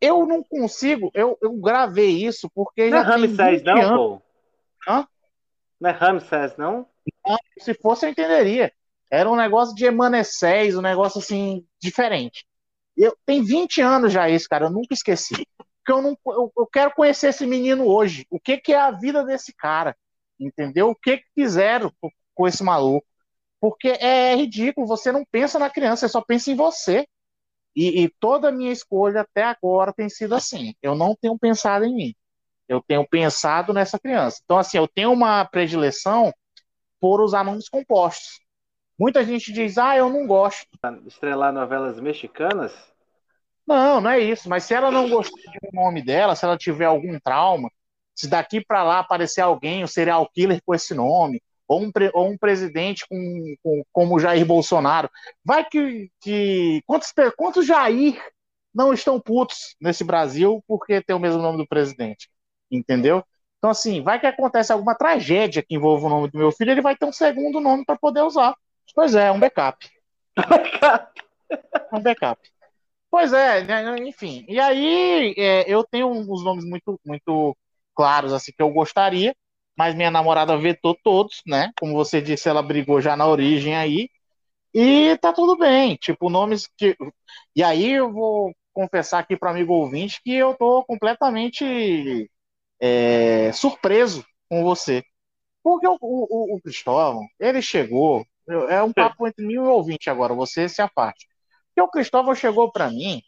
Eu 0.00 0.26
não 0.26 0.42
consigo, 0.42 1.10
eu, 1.14 1.38
eu 1.40 1.52
gravei 1.52 2.24
isso 2.24 2.50
porque. 2.52 2.90
Não 2.90 2.98
é 2.98 3.02
Ramsés, 3.02 3.62
não, 3.62 3.96
pô. 3.96 4.22
Hã? 4.88 5.06
Não 5.80 5.90
é 5.90 5.92
Ramsés, 5.92 6.56
não? 6.56 6.86
não? 7.24 7.38
Se 7.58 7.72
fosse, 7.74 8.06
eu 8.06 8.10
entenderia. 8.10 8.72
Era 9.10 9.30
um 9.30 9.36
negócio 9.36 9.74
de 9.74 9.84
Emanesés, 9.84 10.76
um 10.76 10.80
negócio 10.80 11.20
assim, 11.20 11.64
diferente. 11.80 12.44
Eu, 12.96 13.16
tem 13.24 13.44
20 13.44 13.80
anos 13.80 14.12
já 14.12 14.28
isso, 14.28 14.48
cara, 14.48 14.66
eu 14.66 14.70
nunca 14.70 14.94
esqueci. 14.94 15.46
Porque 15.84 15.92
eu, 15.92 16.00
não, 16.00 16.16
eu, 16.26 16.52
eu 16.56 16.66
quero 16.66 16.92
conhecer 16.94 17.28
esse 17.28 17.44
menino 17.44 17.86
hoje. 17.86 18.24
O 18.30 18.38
que, 18.38 18.56
que 18.56 18.72
é 18.72 18.78
a 18.78 18.92
vida 18.92 19.24
desse 19.24 19.52
cara? 19.52 19.96
Entendeu? 20.38 20.90
O 20.90 20.94
que, 20.94 21.18
que 21.18 21.26
fizeram 21.34 21.92
com, 22.34 22.46
esse 22.46 22.62
maluco? 22.62 23.06
Porque 23.60 23.88
é 23.88 24.34
ridículo, 24.34 24.86
você 24.86 25.10
não 25.10 25.24
pensa 25.24 25.58
na 25.58 25.70
criança, 25.70 26.06
você 26.06 26.12
só 26.12 26.20
pensa 26.20 26.50
em 26.50 26.56
você. 26.56 27.06
E, 27.74 28.04
e, 28.04 28.08
toda 28.20 28.48
a 28.48 28.52
minha 28.52 28.72
escolha 28.72 29.22
até 29.22 29.44
agora 29.44 29.92
tem 29.92 30.08
sido 30.08 30.34
assim. 30.34 30.74
Eu 30.82 30.94
não 30.94 31.16
tenho 31.20 31.38
pensado 31.38 31.84
em 31.84 31.94
mim. 31.94 32.14
Eu 32.68 32.82
tenho 32.82 33.06
pensado 33.08 33.72
nessa 33.72 33.98
criança. 33.98 34.40
Então, 34.44 34.58
assim, 34.58 34.76
eu 34.76 34.86
tenho 34.86 35.12
uma 35.12 35.44
predileção 35.44 36.32
por 37.00 37.20
usar 37.20 37.44
nomes 37.44 37.68
compostos. 37.68 38.40
Muita 38.98 39.24
gente 39.24 39.52
diz, 39.52 39.78
ah, 39.78 39.96
eu 39.96 40.10
não 40.10 40.26
gosto. 40.26 40.66
Estrelar 41.06 41.52
novelas 41.52 41.98
mexicanas? 41.98 42.91
Não, 43.66 44.00
não 44.00 44.10
é 44.10 44.20
isso. 44.20 44.48
Mas 44.48 44.64
se 44.64 44.74
ela 44.74 44.90
não 44.90 45.08
gostar 45.08 45.36
do 45.62 45.70
nome 45.72 46.02
dela, 46.02 46.34
se 46.34 46.44
ela 46.44 46.56
tiver 46.56 46.84
algum 46.84 47.18
trauma, 47.20 47.70
se 48.14 48.28
daqui 48.28 48.64
para 48.64 48.82
lá 48.82 48.98
aparecer 48.98 49.40
alguém, 49.40 49.84
um 49.84 49.86
serial 49.86 50.28
killer 50.32 50.60
com 50.64 50.74
esse 50.74 50.94
nome, 50.94 51.40
ou 51.68 51.82
um, 51.82 51.90
ou 52.12 52.28
um 52.28 52.36
presidente 52.36 53.06
com, 53.08 53.54
com, 53.62 53.82
como 53.92 54.18
Jair 54.18 54.44
Bolsonaro. 54.44 55.10
Vai 55.44 55.64
que. 55.64 56.10
que 56.20 56.82
quantos, 56.86 57.12
quantos 57.36 57.66
Jair 57.66 58.20
não 58.74 58.92
estão 58.92 59.20
putos 59.20 59.76
nesse 59.80 60.04
Brasil 60.04 60.62
porque 60.66 61.02
tem 61.02 61.14
o 61.16 61.20
mesmo 61.20 61.40
nome 61.40 61.58
do 61.58 61.66
presidente? 61.66 62.28
Entendeu? 62.70 63.24
Então, 63.58 63.70
assim, 63.70 64.02
vai 64.02 64.18
que 64.18 64.26
acontece 64.26 64.72
alguma 64.72 64.94
tragédia 64.94 65.62
que 65.62 65.76
envolva 65.76 66.06
o 66.06 66.10
nome 66.10 66.30
do 66.30 66.38
meu 66.38 66.50
filho, 66.50 66.72
ele 66.72 66.80
vai 66.80 66.96
ter 66.96 67.06
um 67.06 67.12
segundo 67.12 67.60
nome 67.60 67.84
para 67.84 67.96
poder 67.96 68.22
usar. 68.22 68.56
Pois 68.94 69.14
é, 69.14 69.30
um 69.30 69.38
backup. 69.38 69.88
um 71.92 72.00
backup. 72.00 72.40
Pois 73.12 73.32
é, 73.32 73.62
né, 73.62 73.96
enfim. 74.08 74.44
E 74.48 74.58
aí, 74.58 75.34
é, 75.38 75.72
eu 75.72 75.84
tenho 75.84 76.08
uns 76.08 76.42
nomes 76.42 76.64
muito, 76.64 77.00
muito 77.06 77.56
claros, 77.94 78.32
assim, 78.32 78.50
que 78.50 78.62
eu 78.62 78.70
gostaria 78.70 79.32
mas 79.76 79.94
minha 79.94 80.10
namorada 80.10 80.56
vetou 80.56 80.96
todos, 81.02 81.42
né? 81.46 81.72
Como 81.78 81.94
você 81.94 82.20
disse, 82.20 82.48
ela 82.48 82.62
brigou 82.62 83.00
já 83.00 83.16
na 83.16 83.26
origem 83.26 83.76
aí. 83.76 84.08
E 84.74 85.16
tá 85.18 85.32
tudo 85.32 85.56
bem. 85.56 85.96
Tipo, 85.96 86.30
nomes 86.30 86.68
que. 86.76 86.96
E 87.56 87.62
aí 87.62 87.92
eu 87.92 88.12
vou 88.12 88.54
confessar 88.72 89.20
aqui 89.20 89.36
para 89.36 89.50
amigo 89.50 89.72
ouvinte 89.74 90.20
que 90.22 90.34
eu 90.34 90.54
tô 90.54 90.84
completamente 90.84 92.30
é, 92.80 93.52
surpreso 93.52 94.24
com 94.48 94.62
você. 94.64 95.02
Porque 95.62 95.86
o, 95.86 95.98
o, 96.00 96.56
o, 96.56 96.60
Cristóvão, 96.62 97.26
ele 97.40 97.62
chegou. 97.62 98.26
É 98.68 98.82
um 98.82 98.92
papo 98.92 99.26
entre 99.28 99.46
mim 99.46 99.54
e 99.54 99.58
o 99.58 99.70
ouvinte 99.70 100.10
agora, 100.10 100.34
você 100.34 100.68
se 100.68 100.86
parte. 100.94 101.26
Porque 101.74 101.80
o 101.80 101.90
Cristóvão 101.90 102.34
chegou 102.34 102.70
para 102.70 102.88
mim 102.88 103.22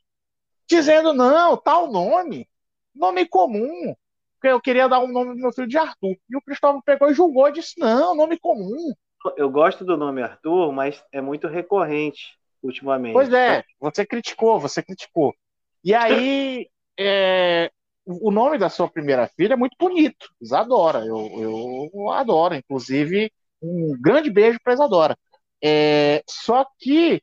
dizendo: 0.69 1.13
não, 1.13 1.57
tal 1.57 1.91
nome, 1.91 2.49
nome 2.95 3.27
comum, 3.27 3.95
porque 4.35 4.49
eu 4.49 4.61
queria 4.61 4.89
dar 4.89 5.01
um 5.01 5.09
nome 5.09 5.33
pro 5.33 5.41
meu 5.41 5.53
filho 5.53 5.69
de 5.69 5.79
Arthur. 5.79 6.17
E 6.29 6.37
o 6.37 6.43
Cristóvão 6.43 6.83
pegou 6.83 7.11
e 7.11 7.15
julgou 7.15 7.49
e 7.49 7.53
disse: 7.53 7.79
não, 7.79 8.15
nome 8.15 8.39
comum. 8.39 8.93
Eu 9.37 9.51
gosto 9.51 9.85
do 9.85 9.97
nome 9.97 10.23
Arthur, 10.23 10.71
mas 10.73 11.03
é 11.11 11.21
muito 11.21 11.49
recorrente 11.49 12.39
ultimamente. 12.63 13.15
Pois 13.15 13.33
é, 13.33 13.65
você 13.81 14.05
criticou, 14.05 14.61
você 14.61 14.83
criticou. 14.83 15.35
E 15.83 15.95
aí, 15.95 16.69
é, 16.99 17.71
o 18.07 18.31
nome 18.31 18.59
da 18.59 18.69
sua 18.69 18.89
primeira 18.89 19.27
filha 19.29 19.55
é 19.55 19.57
muito 19.57 19.77
bonito, 19.79 20.29
Isadora. 20.41 21.05
Eu, 21.05 21.91
eu 21.95 22.11
adoro, 22.11 22.55
inclusive, 22.55 23.33
um 23.63 23.99
grande 24.01 24.31
beijo 24.31 24.59
para 24.63 24.75
Isadora. 24.75 25.17
É, 25.63 26.23
só 26.29 26.67
que, 26.79 27.23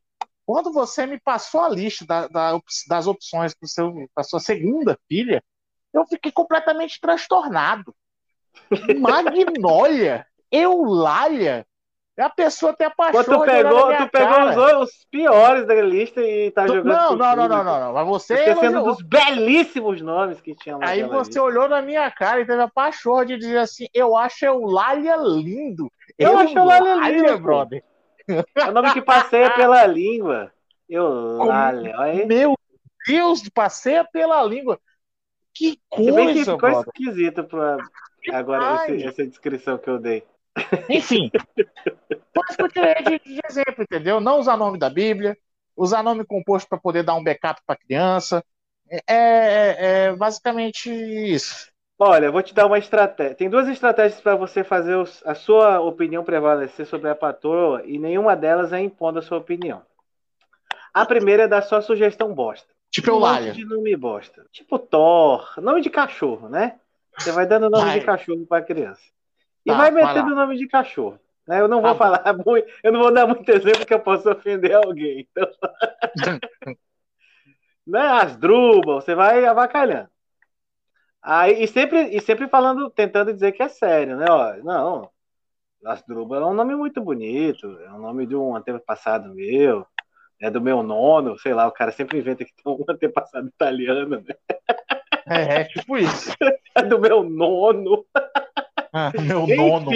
quando 0.52 0.70
você 0.70 1.06
me 1.06 1.18
passou 1.18 1.62
a 1.62 1.70
lista 1.70 2.06
da, 2.06 2.28
da, 2.28 2.60
das 2.90 3.08
opções 3.08 3.56
para 4.14 4.24
sua 4.26 4.42
segunda 4.42 5.00
filha, 5.08 5.42
eu 5.94 6.06
fiquei 6.06 6.30
completamente 6.30 7.00
transtornado. 7.00 7.96
Magnólia, 9.00 10.28
Eulália, 10.52 11.66
a 12.20 12.30
pessoa 12.30 12.74
tem 12.74 12.86
a 12.86 12.90
paixão. 12.90 13.24
tu 13.24 13.46
pegou, 13.46 13.96
tu 13.96 14.10
pegou 14.10 14.84
os, 14.84 14.92
piores 15.10 15.66
da 15.66 15.82
lista 15.82 16.20
e 16.20 16.52
tá 16.52 16.68
jogando. 16.68 16.86
Não, 16.86 17.16
não, 17.16 17.36
não, 17.38 17.48
não, 17.48 17.64
não, 17.64 17.80
não, 17.80 17.94
Mas 17.94 18.08
você. 18.08 18.34
Esquecendo 18.34 18.84
dos 18.84 19.02
belíssimos 19.02 20.02
nomes 20.02 20.42
que 20.42 20.54
tinha 20.54 20.76
lá. 20.76 20.86
Aí 20.86 21.02
você 21.04 21.40
olhou 21.40 21.70
na 21.70 21.82
minha 21.82 22.12
cara 22.12 22.42
e 22.42 22.46
teve 22.46 22.62
a 22.62 22.68
paixão 22.68 23.24
de 23.24 23.38
dizer 23.38 23.60
assim: 23.60 23.88
eu 23.94 24.18
acho 24.18 24.46
Eulália 24.46 25.16
lindo. 25.16 25.90
Eu, 26.20 26.32
eu 26.32 26.40
acho 26.40 26.58
Eulália 26.58 27.10
lindo, 27.10 27.40
brother. 27.40 27.82
É 28.56 28.70
o 28.70 28.72
nome 28.72 28.94
que 28.94 29.02
passeia 29.02 29.52
pela 29.56 29.86
língua. 29.86 30.52
Olha 30.92 32.00
aí. 32.00 32.26
Meu 32.26 32.56
Deus, 33.08 33.48
passeia 33.50 34.04
pela 34.04 34.44
língua. 34.44 34.80
Que 35.54 35.80
coisa, 35.90 36.12
Se 36.12 36.16
bem 36.16 36.34
que 36.34 36.46
ficou 36.46 36.70
esquisito 36.70 37.44
pra 37.44 37.78
agora 38.32 38.86
esse, 38.88 39.08
essa 39.08 39.26
descrição 39.26 39.78
que 39.78 39.90
eu 39.90 40.00
dei. 40.00 40.24
Enfim. 40.90 41.30
Que 41.30 42.62
eu 42.62 42.70
tirei 42.70 42.96
de, 42.96 43.20
de 43.20 43.40
exemplo, 43.48 43.84
entendeu? 43.84 44.20
Não 44.20 44.40
usar 44.40 44.58
nome 44.58 44.78
da 44.78 44.90
Bíblia, 44.90 45.38
usar 45.76 46.04
nome 46.04 46.26
composto 46.26 46.68
para 46.70 46.78
poder 46.78 47.04
dar 47.04 47.16
um 47.16 47.24
backup 47.24 47.62
para 47.66 47.78
criança. 47.78 48.44
É, 48.90 49.02
é, 49.08 49.78
é, 49.80 50.16
basicamente 50.16 50.90
isso. 50.90 51.71
Olha, 52.04 52.26
eu 52.26 52.32
vou 52.32 52.42
te 52.42 52.52
dar 52.52 52.66
uma 52.66 52.80
estratégia. 52.80 53.36
Tem 53.36 53.48
duas 53.48 53.68
estratégias 53.68 54.20
para 54.20 54.36
você 54.36 54.64
fazer 54.64 54.96
os, 54.96 55.22
a 55.24 55.36
sua 55.36 55.80
opinião 55.82 56.24
prevalecer 56.24 56.88
sobre 56.88 57.08
a 57.12 57.14
patroa 57.14 57.84
e 57.86 58.00
nenhuma 58.00 58.36
delas 58.36 58.74
é 58.74 58.80
impondo 58.80 59.20
a 59.20 59.22
sua 59.22 59.38
opinião. 59.38 59.84
A 60.92 61.06
primeira 61.06 61.44
é 61.44 61.48
dar 61.48 61.62
sua 61.62 61.80
sugestão 61.80 62.34
bosta. 62.34 62.68
Tipo 62.90 63.12
Eulália. 63.12 63.54
de 63.54 63.64
nome 63.64 63.96
bosta. 63.96 64.44
Tipo 64.52 64.80
Thor, 64.80 65.54
nome 65.62 65.80
de 65.82 65.92
cachorro, 65.92 66.50
né? 66.50 66.80
Você 67.20 67.32
vai 67.32 67.46
dando 67.46 67.70
nome 67.70 67.86
vai. 67.86 68.00
de 68.00 68.04
cachorro 68.04 68.48
para 68.48 68.66
criança. 68.66 69.04
E 69.64 69.70
tá, 69.70 69.78
vai 69.78 69.92
metendo 69.92 70.34
nome 70.34 70.58
de 70.58 70.68
cachorro. 70.68 71.20
Né? 71.48 71.62
Eu 71.62 71.68
não 71.68 71.84
vou 71.84 71.94
tá 71.94 71.98
falar 72.00 72.34
muito, 72.44 72.68
eu 72.84 72.92
não 72.92 73.00
vou 73.00 73.14
dar 73.14 73.28
muito 73.28 73.48
exemplo 73.48 73.86
que 73.86 73.94
eu 73.94 74.00
possa 74.00 74.32
ofender 74.32 74.74
alguém. 74.74 75.28
Então... 75.32 75.48
né? 77.86 78.08
As 78.08 78.36
drubas, 78.36 79.04
você 79.04 79.14
vai 79.14 79.46
avacalhando. 79.46 80.10
Aí, 81.22 81.64
e, 81.64 81.68
sempre, 81.68 82.16
e 82.16 82.20
sempre 82.20 82.48
falando, 82.48 82.90
tentando 82.90 83.34
dizer 83.34 83.52
que 83.52 83.62
é 83.62 83.70
sério, 83.70 84.18
né? 84.18 84.26
Ó, 84.30 84.56
não, 84.64 85.10
Asdrubal 85.86 86.42
é 86.42 86.46
um 86.46 86.54
nome 86.54 86.76
muito 86.76 87.02
bonito, 87.02 87.80
é 87.86 87.92
um 87.92 88.00
nome 88.00 88.26
de 88.26 88.36
um 88.36 88.56
antepassado 88.56 89.34
meu, 89.34 89.86
é 90.40 90.50
do 90.50 90.60
meu 90.60 90.82
nono, 90.82 91.38
sei 91.38 91.54
lá, 91.54 91.68
o 91.68 91.72
cara 91.72 91.92
sempre 91.92 92.18
inventa 92.18 92.44
que 92.44 92.52
tem 92.54 92.74
um 92.74 92.84
antepassado 92.90 93.48
italiano, 93.48 94.22
né? 94.22 94.36
É, 95.28 95.62
é 95.62 95.64
tipo 95.66 95.98
isso. 95.98 96.34
É 96.76 96.82
do 96.84 97.00
meu 97.00 97.24
nono. 97.24 98.06
Ah, 98.94 99.10
meu 99.22 99.48
nono. 99.48 99.90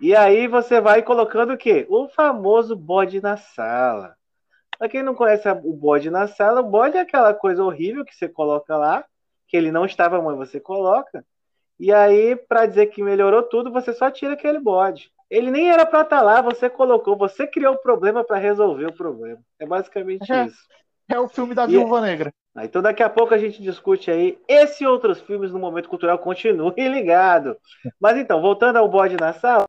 E 0.00 0.16
aí 0.16 0.48
você 0.48 0.80
vai 0.80 1.02
colocando 1.02 1.52
o 1.52 1.56
quê? 1.56 1.86
O 1.88 2.08
famoso 2.08 2.74
bode 2.74 3.20
na 3.20 3.36
sala. 3.36 4.16
Pra 4.76 4.88
quem 4.88 5.04
não 5.04 5.14
conhece 5.14 5.48
o 5.48 5.72
bode 5.72 6.10
na 6.10 6.26
sala, 6.26 6.62
o 6.62 6.68
bode 6.68 6.96
é 6.96 7.00
aquela 7.00 7.32
coisa 7.32 7.62
horrível 7.62 8.04
que 8.04 8.12
você 8.12 8.28
coloca 8.28 8.76
lá, 8.76 9.04
que 9.50 9.56
ele 9.56 9.72
não 9.72 9.84
estava, 9.84 10.22
mas 10.22 10.36
você 10.36 10.60
coloca. 10.60 11.24
E 11.78 11.92
aí, 11.92 12.36
para 12.36 12.66
dizer 12.66 12.86
que 12.86 13.02
melhorou 13.02 13.42
tudo, 13.42 13.72
você 13.72 13.92
só 13.92 14.10
tira 14.10 14.34
aquele 14.34 14.60
bode. 14.60 15.10
Ele 15.28 15.50
nem 15.50 15.70
era 15.70 15.84
para 15.84 16.02
estar 16.02 16.18
tá 16.18 16.22
lá, 16.22 16.40
você 16.40 16.70
colocou, 16.70 17.16
você 17.16 17.46
criou 17.46 17.74
o 17.74 17.78
problema 17.78 18.22
para 18.22 18.36
resolver 18.36 18.86
o 18.86 18.92
problema. 18.92 19.40
É 19.58 19.66
basicamente 19.66 20.30
é, 20.30 20.46
isso. 20.46 20.62
É 21.08 21.18
o 21.18 21.28
filme 21.28 21.54
da 21.54 21.66
Viúva 21.66 21.98
e, 21.98 22.02
Negra. 22.02 22.32
Então 22.58 22.82
daqui 22.82 23.02
a 23.02 23.10
pouco 23.10 23.34
a 23.34 23.38
gente 23.38 23.62
discute 23.62 24.10
aí 24.10 24.38
esse 24.46 24.84
e 24.84 24.86
outros 24.86 25.20
filmes 25.20 25.50
no 25.50 25.58
momento 25.58 25.88
cultural. 25.88 26.18
Continue 26.18 26.74
ligado. 26.88 27.56
Mas 28.00 28.16
então, 28.16 28.40
voltando 28.40 28.76
ao 28.76 28.88
bode 28.88 29.16
na 29.16 29.32
sala, 29.32 29.64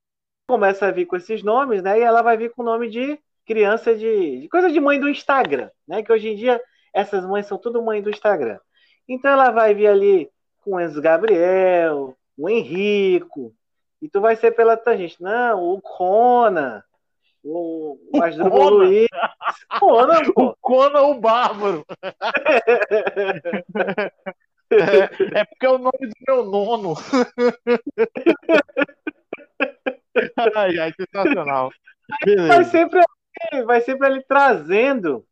começa 0.47 0.87
a 0.87 0.91
vir 0.91 1.05
com 1.05 1.15
esses 1.15 1.41
nomes, 1.41 1.81
né? 1.81 1.99
E 1.99 2.01
ela 2.01 2.21
vai 2.21 2.37
vir 2.37 2.51
com 2.51 2.61
o 2.61 2.65
nome 2.65 2.89
de 2.89 3.19
criança 3.45 3.95
de, 3.95 4.41
de 4.41 4.49
coisa 4.49 4.69
de 4.69 4.79
mãe 4.79 4.99
do 4.99 5.09
Instagram, 5.09 5.69
né? 5.87 6.03
Que 6.03 6.11
hoje 6.11 6.29
em 6.29 6.35
dia 6.35 6.61
essas 6.93 7.25
mães 7.25 7.45
são 7.45 7.57
tudo 7.57 7.81
mãe 7.81 8.01
do 8.01 8.09
Instagram. 8.09 8.59
Então 9.07 9.31
ela 9.31 9.51
vai 9.51 9.73
vir 9.73 9.87
ali 9.87 10.29
com 10.61 10.75
o 10.75 10.79
Enzo 10.79 11.01
Gabriel, 11.01 12.15
o 12.37 12.49
Henrico, 12.49 13.53
e 14.01 14.09
tu 14.09 14.21
vai 14.21 14.35
ser 14.35 14.51
pela 14.51 14.77
tangente. 14.77 15.21
Não, 15.21 15.63
o 15.63 15.81
Conan, 15.81 16.83
o, 17.43 17.97
o 18.13 18.23
Asdrubal 18.23 18.69
Luiz. 18.69 19.07
Conan. 19.79 20.21
O 20.35 20.55
Conan, 20.61 21.01
o 21.01 21.19
Bárbaro. 21.19 21.83
é, 24.71 25.39
é 25.39 25.45
porque 25.45 25.65
é 25.65 25.69
o 25.69 25.77
nome 25.77 25.99
do 26.01 26.13
meu 26.27 26.43
nono. 26.45 26.93
ai, 30.55 30.79
ai, 30.79 30.93
sensacional. 30.93 31.71
Vai 32.47 32.63
sempre, 32.65 33.01
vai 33.65 33.81
sempre 33.81 34.07
ali 34.07 34.23
trazendo 34.27 35.25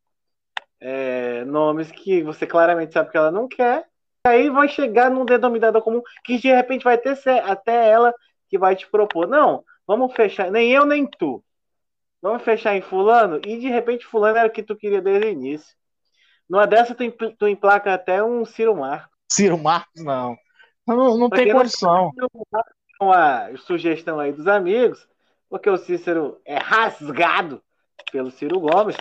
é, 0.79 1.43
nomes 1.45 1.91
que 1.91 2.23
você 2.23 2.47
claramente 2.47 2.93
sabe 2.93 3.11
que 3.11 3.17
ela 3.17 3.31
não 3.31 3.47
quer. 3.47 3.87
Aí 4.25 4.49
vai 4.49 4.67
chegar 4.67 5.09
num 5.09 5.25
denominador 5.25 5.81
comum 5.81 6.01
que 6.23 6.37
de 6.37 6.49
repente 6.49 6.83
vai 6.83 6.97
ter 6.97 7.17
até 7.43 7.89
ela 7.89 8.13
que 8.49 8.57
vai 8.57 8.75
te 8.75 8.87
propor. 8.87 9.27
Não, 9.27 9.63
vamos 9.87 10.13
fechar, 10.13 10.51
nem 10.51 10.71
eu 10.71 10.85
nem 10.85 11.05
tu. 11.05 11.43
Vamos 12.21 12.43
fechar 12.43 12.75
em 12.75 12.81
fulano 12.81 13.39
e 13.45 13.57
de 13.57 13.69
repente 13.69 14.05
fulano 14.05 14.37
era 14.37 14.47
o 14.47 14.51
que 14.51 14.63
tu 14.63 14.75
queria 14.75 15.01
desde 15.01 15.27
o 15.27 15.31
início. 15.31 15.75
Numa 16.49 16.65
dessa 16.65 16.95
tu, 16.95 17.09
tu 17.37 17.47
emplaca 17.47 17.93
até 17.93 18.23
um 18.23 18.43
Ciro 18.43 18.75
Marcos. 18.75 19.15
Ciro 19.31 19.57
Marcos, 19.57 20.03
não. 20.03 20.35
Não, 20.85 21.17
não 21.17 21.29
tem 21.29 21.51
condição. 21.51 22.11
Uma 22.99 23.55
sugestão 23.57 24.19
aí 24.19 24.33
dos 24.33 24.47
amigos, 24.47 25.07
porque 25.49 25.69
o 25.69 25.77
Cícero 25.77 26.41
é 26.43 26.57
rasgado 26.57 27.61
pelo 28.11 28.31
Ciro 28.31 28.59
Gomes. 28.59 28.97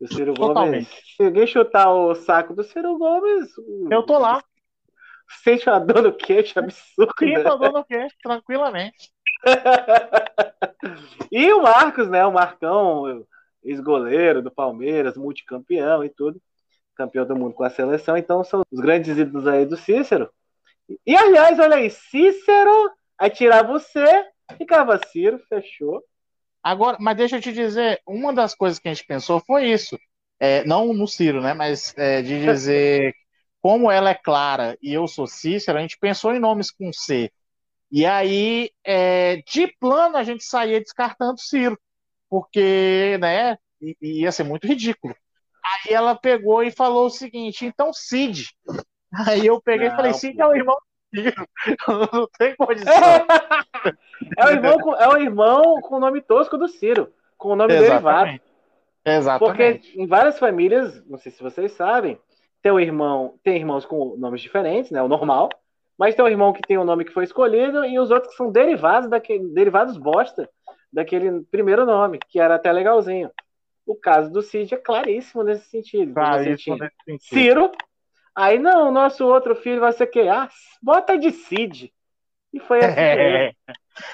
O 0.00 0.06
Ciro 0.06 0.34
Totalmente. 0.34 0.84
Gomes. 0.84 1.14
Se 1.16 1.22
alguém 1.22 1.46
chutar 1.46 1.90
o 1.90 2.14
saco 2.14 2.54
do 2.54 2.62
Ciro 2.62 2.98
Gomes. 2.98 3.50
Eu 3.90 4.04
tô 4.04 4.18
lá. 4.18 4.42
Sente 5.42 5.68
uma 5.68 5.78
dor 5.78 6.02
no 6.02 6.12
queixo 6.12 6.58
absurda. 6.58 7.12
Sinto 7.18 7.48
a 7.48 7.56
dor 7.56 7.72
no 7.72 7.84
queixo, 7.84 8.16
tranquilamente. 8.22 9.10
e 11.32 11.52
o 11.52 11.62
Marcos, 11.62 12.08
né? 12.08 12.24
O 12.24 12.32
Marcão, 12.32 13.24
ex-goleiro 13.62 14.42
do 14.42 14.50
Palmeiras, 14.50 15.16
multicampeão 15.16 16.04
e 16.04 16.08
tudo. 16.08 16.40
Campeão 16.94 17.26
do 17.26 17.36
mundo 17.36 17.54
com 17.54 17.64
a 17.64 17.70
seleção. 17.70 18.16
Então 18.16 18.44
são 18.44 18.62
os 18.70 18.80
grandes 18.80 19.16
ídolos 19.18 19.46
aí 19.46 19.66
do 19.66 19.76
Cícero. 19.76 20.30
E 21.04 21.16
aliás, 21.16 21.58
olha 21.58 21.76
aí, 21.76 21.90
Cícero, 21.90 22.90
aí 23.18 23.30
tirar 23.30 23.66
você, 23.66 24.24
ficava 24.56 25.00
Ciro, 25.08 25.38
fechou. 25.48 26.02
Agora, 26.66 26.96
mas 26.98 27.16
deixa 27.16 27.36
eu 27.36 27.40
te 27.40 27.52
dizer, 27.52 28.02
uma 28.04 28.34
das 28.34 28.52
coisas 28.52 28.80
que 28.80 28.88
a 28.88 28.92
gente 28.92 29.06
pensou 29.06 29.38
foi 29.38 29.70
isso. 29.70 29.96
É, 30.40 30.64
não 30.64 30.92
no 30.92 31.06
Ciro, 31.06 31.40
né? 31.40 31.54
Mas 31.54 31.96
é, 31.96 32.20
de 32.22 32.40
dizer 32.42 33.14
como 33.62 33.88
ela 33.88 34.10
é 34.10 34.14
Clara 34.14 34.76
e 34.82 34.92
eu 34.92 35.06
sou 35.06 35.28
Cícero, 35.28 35.78
a 35.78 35.80
gente 35.80 35.96
pensou 35.96 36.34
em 36.34 36.40
nomes 36.40 36.72
com 36.72 36.92
C. 36.92 37.30
E 37.88 38.04
aí, 38.04 38.72
é, 38.82 39.36
de 39.46 39.68
plano, 39.78 40.16
a 40.16 40.24
gente 40.24 40.42
saía 40.42 40.80
descartando 40.80 41.40
Ciro, 41.40 41.78
porque, 42.28 43.16
né, 43.20 43.56
ia 44.02 44.32
ser 44.32 44.42
muito 44.42 44.66
ridículo. 44.66 45.14
Aí 45.64 45.94
ela 45.94 46.16
pegou 46.16 46.64
e 46.64 46.72
falou 46.72 47.06
o 47.06 47.10
seguinte: 47.10 47.64
então 47.64 47.92
Cid. 47.92 48.44
Aí 49.28 49.46
eu 49.46 49.62
peguei 49.62 49.86
não, 49.86 49.94
e 49.94 49.96
falei: 49.96 50.14
Cid 50.14 50.40
é 50.40 50.44
o 50.44 50.52
irmão 50.56 50.76
Não 51.88 52.28
tem 52.38 52.54
condição. 52.56 52.92
É 54.36 54.44
o, 54.44 54.50
irmão 54.50 54.78
com, 54.78 54.94
é 54.94 55.08
o 55.08 55.16
irmão 55.18 55.80
com 55.80 55.96
o 55.96 56.00
nome 56.00 56.20
tosco 56.20 56.56
do 56.56 56.68
Ciro, 56.68 57.12
com 57.36 57.50
o 57.50 57.56
nome 57.56 57.74
Exatamente. 57.74 57.90
derivado. 57.90 58.40
Exatamente. 59.04 59.88
Porque 59.88 60.00
em 60.02 60.06
várias 60.06 60.38
famílias, 60.38 61.04
não 61.06 61.18
sei 61.18 61.30
se 61.30 61.42
vocês 61.42 61.72
sabem, 61.72 62.18
tem 62.62 62.72
um 62.72 62.80
irmão, 62.80 63.34
tem 63.42 63.56
irmãos 63.56 63.84
com 63.84 64.16
nomes 64.16 64.40
diferentes, 64.40 64.90
né? 64.90 65.00
O 65.02 65.08
normal. 65.08 65.48
Mas 65.96 66.14
tem 66.14 66.24
um 66.24 66.28
irmão 66.28 66.52
que 66.52 66.60
tem 66.60 66.76
o 66.76 66.82
um 66.82 66.84
nome 66.84 67.04
que 67.04 67.12
foi 67.12 67.24
escolhido 67.24 67.84
e 67.84 67.98
os 67.98 68.10
outros 68.10 68.32
que 68.32 68.36
são 68.36 68.50
derivados 68.50 69.08
daquele, 69.08 69.48
derivados 69.48 69.96
bosta 69.96 70.48
daquele 70.92 71.42
primeiro 71.50 71.86
nome, 71.86 72.18
que 72.28 72.38
era 72.38 72.56
até 72.56 72.70
legalzinho. 72.70 73.30
O 73.86 73.94
caso 73.94 74.30
do 74.30 74.42
Cid 74.42 74.74
é 74.74 74.76
claríssimo 74.76 75.42
nesse 75.42 75.70
sentido. 75.70 76.12
Claríssimo 76.12 76.76
nesse 76.76 76.96
sentido. 77.04 77.28
Ciro 77.28 77.72
Aí, 78.36 78.58
não, 78.58 78.92
nosso 78.92 79.24
outro 79.24 79.56
filho 79.56 79.80
vai 79.80 79.92
ser 79.92 80.06
que? 80.08 80.20
Ah, 80.28 80.48
bota 80.82 81.16
de 81.16 81.30
Cid. 81.30 81.90
E 82.52 82.60
foi 82.60 82.78
assim. 82.80 83.00
É. 83.00 83.52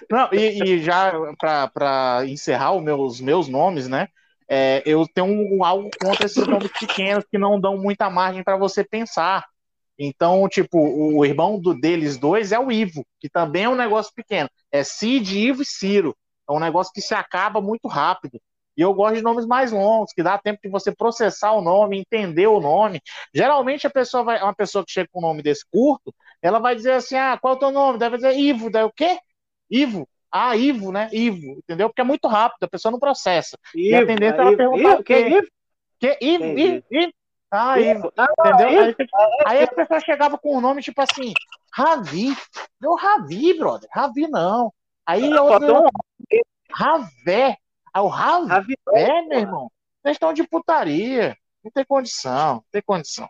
Não, 0.08 0.28
e, 0.32 0.62
e 0.62 0.78
já 0.78 1.12
para 1.40 2.22
encerrar 2.26 2.72
os 2.72 2.82
meus, 2.82 3.20
meus 3.20 3.48
nomes, 3.48 3.88
né? 3.88 4.06
É, 4.48 4.82
eu 4.86 5.06
tenho 5.12 5.26
um, 5.26 5.64
algo 5.64 5.90
contra 6.00 6.26
esses 6.26 6.46
nomes 6.46 6.70
pequenos 6.78 7.24
que 7.28 7.38
não 7.38 7.60
dão 7.60 7.76
muita 7.76 8.08
margem 8.08 8.44
para 8.44 8.56
você 8.56 8.84
pensar. 8.84 9.44
Então, 9.98 10.48
tipo, 10.48 10.78
o 10.78 11.24
irmão 11.24 11.60
do, 11.60 11.74
deles 11.74 12.16
dois 12.16 12.52
é 12.52 12.58
o 12.58 12.70
Ivo, 12.70 13.04
que 13.20 13.28
também 13.28 13.64
é 13.64 13.68
um 13.68 13.74
negócio 13.74 14.12
pequeno. 14.14 14.48
É 14.70 14.84
Cid, 14.84 15.36
Ivo 15.38 15.62
e 15.62 15.66
Ciro. 15.66 16.16
É 16.48 16.52
um 16.52 16.60
negócio 16.60 16.92
que 16.92 17.00
se 17.00 17.14
acaba 17.14 17.60
muito 17.60 17.88
rápido. 17.88 18.40
E 18.76 18.80
eu 18.82 18.92
gosto 18.94 19.16
de 19.16 19.22
nomes 19.22 19.46
mais 19.46 19.72
longos, 19.72 20.12
que 20.12 20.22
dá 20.22 20.38
tempo 20.38 20.60
de 20.62 20.68
você 20.68 20.94
processar 20.94 21.52
o 21.52 21.60
nome, 21.62 21.98
entender 21.98 22.46
o 22.46 22.60
nome. 22.60 23.00
Geralmente 23.34 23.86
a 23.86 23.90
pessoa 23.90 24.24
vai, 24.24 24.42
uma 24.42 24.54
pessoa 24.54 24.84
que 24.84 24.92
chega 24.92 25.08
com 25.12 25.18
um 25.18 25.22
nome 25.22 25.42
desse 25.42 25.64
curto, 25.70 26.14
ela 26.40 26.58
vai 26.58 26.74
dizer 26.74 26.92
assim: 26.92 27.16
"Ah, 27.16 27.38
qual 27.40 27.54
é 27.54 27.56
o 27.56 27.60
teu 27.60 27.70
nome?" 27.70 27.98
Deve 27.98 28.16
dizer 28.16 28.36
Ivo, 28.36 28.70
daí 28.70 28.84
o 28.84 28.92
quê? 28.92 29.18
Ivo. 29.70 30.08
Ah, 30.30 30.56
Ivo, 30.56 30.90
né? 30.90 31.10
Ivo, 31.12 31.58
entendeu? 31.58 31.88
Porque 31.88 32.00
é 32.00 32.04
muito 32.04 32.26
rápido, 32.26 32.64
a 32.64 32.68
pessoa 32.68 32.90
não 32.90 32.98
processa. 32.98 33.58
Ivo, 33.74 33.88
e 33.88 33.94
a 33.94 34.06
tendência 34.06 34.36
é 34.36 34.40
ela 34.40 34.56
perguntar 34.56 34.90
Ivo, 34.90 35.00
o 35.00 35.04
quê? 35.04 35.28
Ivo? 35.28 35.46
Que 36.00 36.18
Ivo, 36.20 36.44
Ivo, 36.44 36.84
Ivo. 36.90 37.12
Ah, 37.50 37.78
Ivo. 37.78 38.12
Ah, 38.16 38.26
entendeu? 38.38 38.80
Aí, 38.80 38.96
aí, 39.44 39.62
a 39.62 39.66
pessoa 39.66 40.00
chegava 40.00 40.38
com 40.38 40.56
um 40.56 40.60
nome 40.60 40.80
tipo 40.80 41.02
assim, 41.02 41.34
Ravi. 41.70 42.34
Deu 42.80 42.94
Ravi, 42.94 43.52
brother. 43.58 43.88
Ravi 43.92 44.26
não. 44.26 44.72
Aí 45.06 45.32
outro. 45.34 45.84
Ravé. 46.70 47.58
Ah, 47.92 48.02
o 48.02 48.08
Ravi, 48.08 48.74
é, 48.94 49.22
meu 49.22 49.38
irmão. 49.38 49.70
Vocês 50.02 50.16
estão 50.16 50.32
de 50.32 50.46
putaria. 50.46 51.36
Não 51.64 51.70
tem 51.70 51.84
condição, 51.84 52.54
não 52.56 52.64
tem 52.70 52.82
condição. 52.82 53.28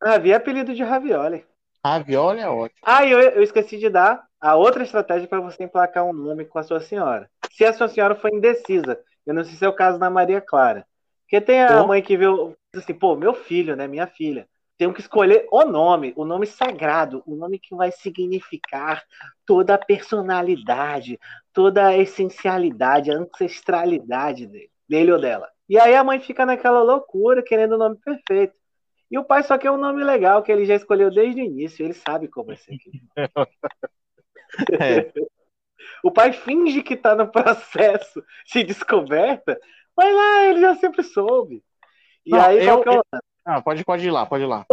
Ravi 0.00 0.30
é 0.30 0.36
apelido 0.36 0.72
de 0.72 0.84
Ravioli. 0.84 1.44
Ravioli 1.84 2.40
é 2.40 2.48
ótimo. 2.48 2.80
Ah, 2.82 3.04
eu, 3.06 3.18
eu 3.20 3.42
esqueci 3.42 3.78
de 3.78 3.88
dar 3.88 4.26
a 4.40 4.56
outra 4.56 4.82
estratégia 4.82 5.26
para 5.28 5.40
você 5.40 5.64
emplacar 5.64 6.04
um 6.04 6.12
nome 6.12 6.44
com 6.44 6.58
a 6.58 6.62
sua 6.62 6.80
senhora. 6.80 7.30
Se 7.52 7.64
a 7.64 7.72
sua 7.72 7.88
senhora 7.88 8.14
for 8.14 8.32
indecisa, 8.32 9.02
eu 9.26 9.32
não 9.34 9.44
sei 9.44 9.54
se 9.54 9.64
é 9.64 9.68
o 9.68 9.74
caso 9.74 9.98
da 9.98 10.10
Maria 10.10 10.40
Clara. 10.40 10.86
Porque 11.22 11.40
tem 11.40 11.62
a 11.62 11.82
Pô. 11.82 11.88
mãe 11.88 12.02
que 12.02 12.16
vê 12.16 12.26
o- 12.26 12.54
assim, 12.74 12.92
pô, 12.94 13.16
meu 13.16 13.32
filho, 13.34 13.74
né, 13.74 13.86
minha 13.86 14.06
filha. 14.06 14.46
Tem 14.76 14.92
que 14.92 15.00
escolher 15.00 15.46
o 15.52 15.64
nome, 15.64 16.12
o 16.16 16.24
nome 16.24 16.46
sagrado, 16.46 17.22
o 17.26 17.36
nome 17.36 17.58
que 17.58 17.74
vai 17.76 17.92
significar 17.92 19.04
toda 19.46 19.74
a 19.74 19.78
personalidade, 19.78 21.18
toda 21.52 21.86
a 21.86 21.96
essencialidade, 21.96 23.10
a 23.10 23.14
ancestralidade 23.14 24.46
dele, 24.46 24.70
dele 24.88 25.12
ou 25.12 25.20
dela. 25.20 25.48
E 25.68 25.78
aí 25.78 25.94
a 25.94 26.02
mãe 26.02 26.18
fica 26.20 26.44
naquela 26.44 26.82
loucura, 26.82 27.42
querendo 27.42 27.76
o 27.76 27.78
nome 27.78 27.96
perfeito. 27.96 28.54
E 29.10 29.18
o 29.18 29.24
pai 29.24 29.44
só 29.44 29.56
quer 29.56 29.70
um 29.70 29.76
nome 29.76 30.02
legal, 30.02 30.42
que 30.42 30.50
ele 30.50 30.64
já 30.64 30.74
escolheu 30.74 31.08
desde 31.10 31.40
o 31.40 31.44
início, 31.44 31.84
ele 31.84 31.94
sabe 31.94 32.26
como 32.26 32.46
vai 32.46 32.56
ser 32.56 32.74
aquilo. 32.74 32.98
É. 34.80 35.12
O 36.02 36.10
pai 36.12 36.32
finge 36.32 36.80
que 36.82 36.96
tá 36.96 37.14
no 37.16 37.26
processo 37.28 38.22
de 38.52 38.62
descoberta, 38.62 39.58
mas 39.96 40.14
lá 40.14 40.44
ele 40.44 40.60
já 40.60 40.76
sempre 40.76 41.02
soube. 41.02 41.60
E 42.24 42.30
Não, 42.30 42.40
aí, 42.40 42.64
eu- 42.64 42.70
é 42.70 42.74
o 42.74 42.84
Ah, 43.44 43.60
pode, 43.60 43.84
pode 43.84 44.06
ir 44.06 44.10
lá, 44.10 44.24
pode 44.24 44.44
ir 44.44 44.46
lá. 44.46 44.64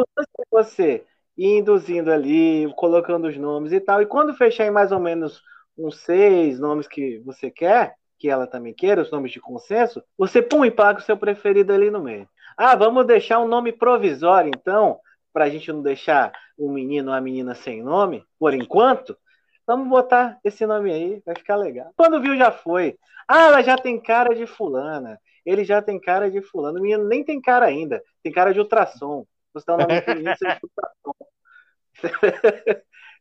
você 0.50 1.06
induzindo 1.38 2.12
ali, 2.12 2.72
colocando 2.76 3.28
os 3.28 3.38
nomes 3.38 3.72
e 3.72 3.80
tal. 3.80 4.02
E 4.02 4.06
quando 4.06 4.34
fechar 4.34 4.66
em 4.66 4.72
mais 4.72 4.92
ou 4.92 5.00
menos 5.00 5.42
uns 5.78 6.00
seis 6.00 6.60
nomes 6.60 6.88
que 6.88 7.20
você 7.20 7.50
quer, 7.50 7.96
que 8.20 8.30
ela 8.30 8.46
também 8.46 8.74
queira, 8.74 9.02
os 9.02 9.12
nomes 9.12 9.32
de 9.32 9.40
consenso, 9.40 10.04
você 10.18 10.42
pum 10.42 10.64
e 10.64 10.72
paga 10.72 11.00
o 11.00 11.02
seu 11.02 11.18
preferido 11.18 11.74
ali 11.74 11.90
no 11.90 12.02
meio. 12.02 12.30
Ah, 12.56 12.76
vamos 12.76 13.08
deixar 13.08 13.40
um 13.40 13.48
nome 13.48 13.72
provisório, 13.72 14.52
então, 14.54 15.00
para 15.34 15.46
a 15.46 15.50
gente 15.50 15.72
não 15.72 15.82
deixar 15.82 16.32
um 16.58 16.72
menino 16.72 17.08
ou 17.10 17.16
uma 17.16 17.22
menina 17.22 17.56
sem 17.56 17.82
nome, 17.82 18.24
por 18.38 18.54
enquanto. 18.54 19.18
Vamos 19.66 19.88
botar 19.88 20.38
esse 20.44 20.66
nome 20.66 20.92
aí, 20.92 21.22
vai 21.26 21.36
ficar 21.36 21.56
legal. 21.56 21.92
Quando 21.96 22.22
viu, 22.22 22.38
já 22.38 22.52
foi. 22.52 22.98
Ah, 23.28 23.48
ela 23.48 23.62
já 23.64 23.78
tem 23.78 24.00
cara 24.00 24.36
de 24.36 24.46
fulana. 24.46 25.20
Ele 25.46 25.64
já 25.64 25.82
tem 25.82 26.00
cara 26.00 26.30
de 26.32 26.42
fulano. 26.42 26.80
O 26.80 26.82
menino 26.82 27.08
nem 27.08 27.24
tem 27.24 27.42
cara 27.42 27.66
ainda. 27.68 28.02
Tem 28.24 28.32
cara 28.32 28.54
de 28.54 28.60
ultrassom. 28.60 29.26
Você 29.54 29.66
dá 29.68 29.76
o 29.76 29.80
nome 29.80 30.00
feminino, 30.00 30.34
você 30.36 30.46
é 30.46 30.50
ultrassom. 30.64 31.14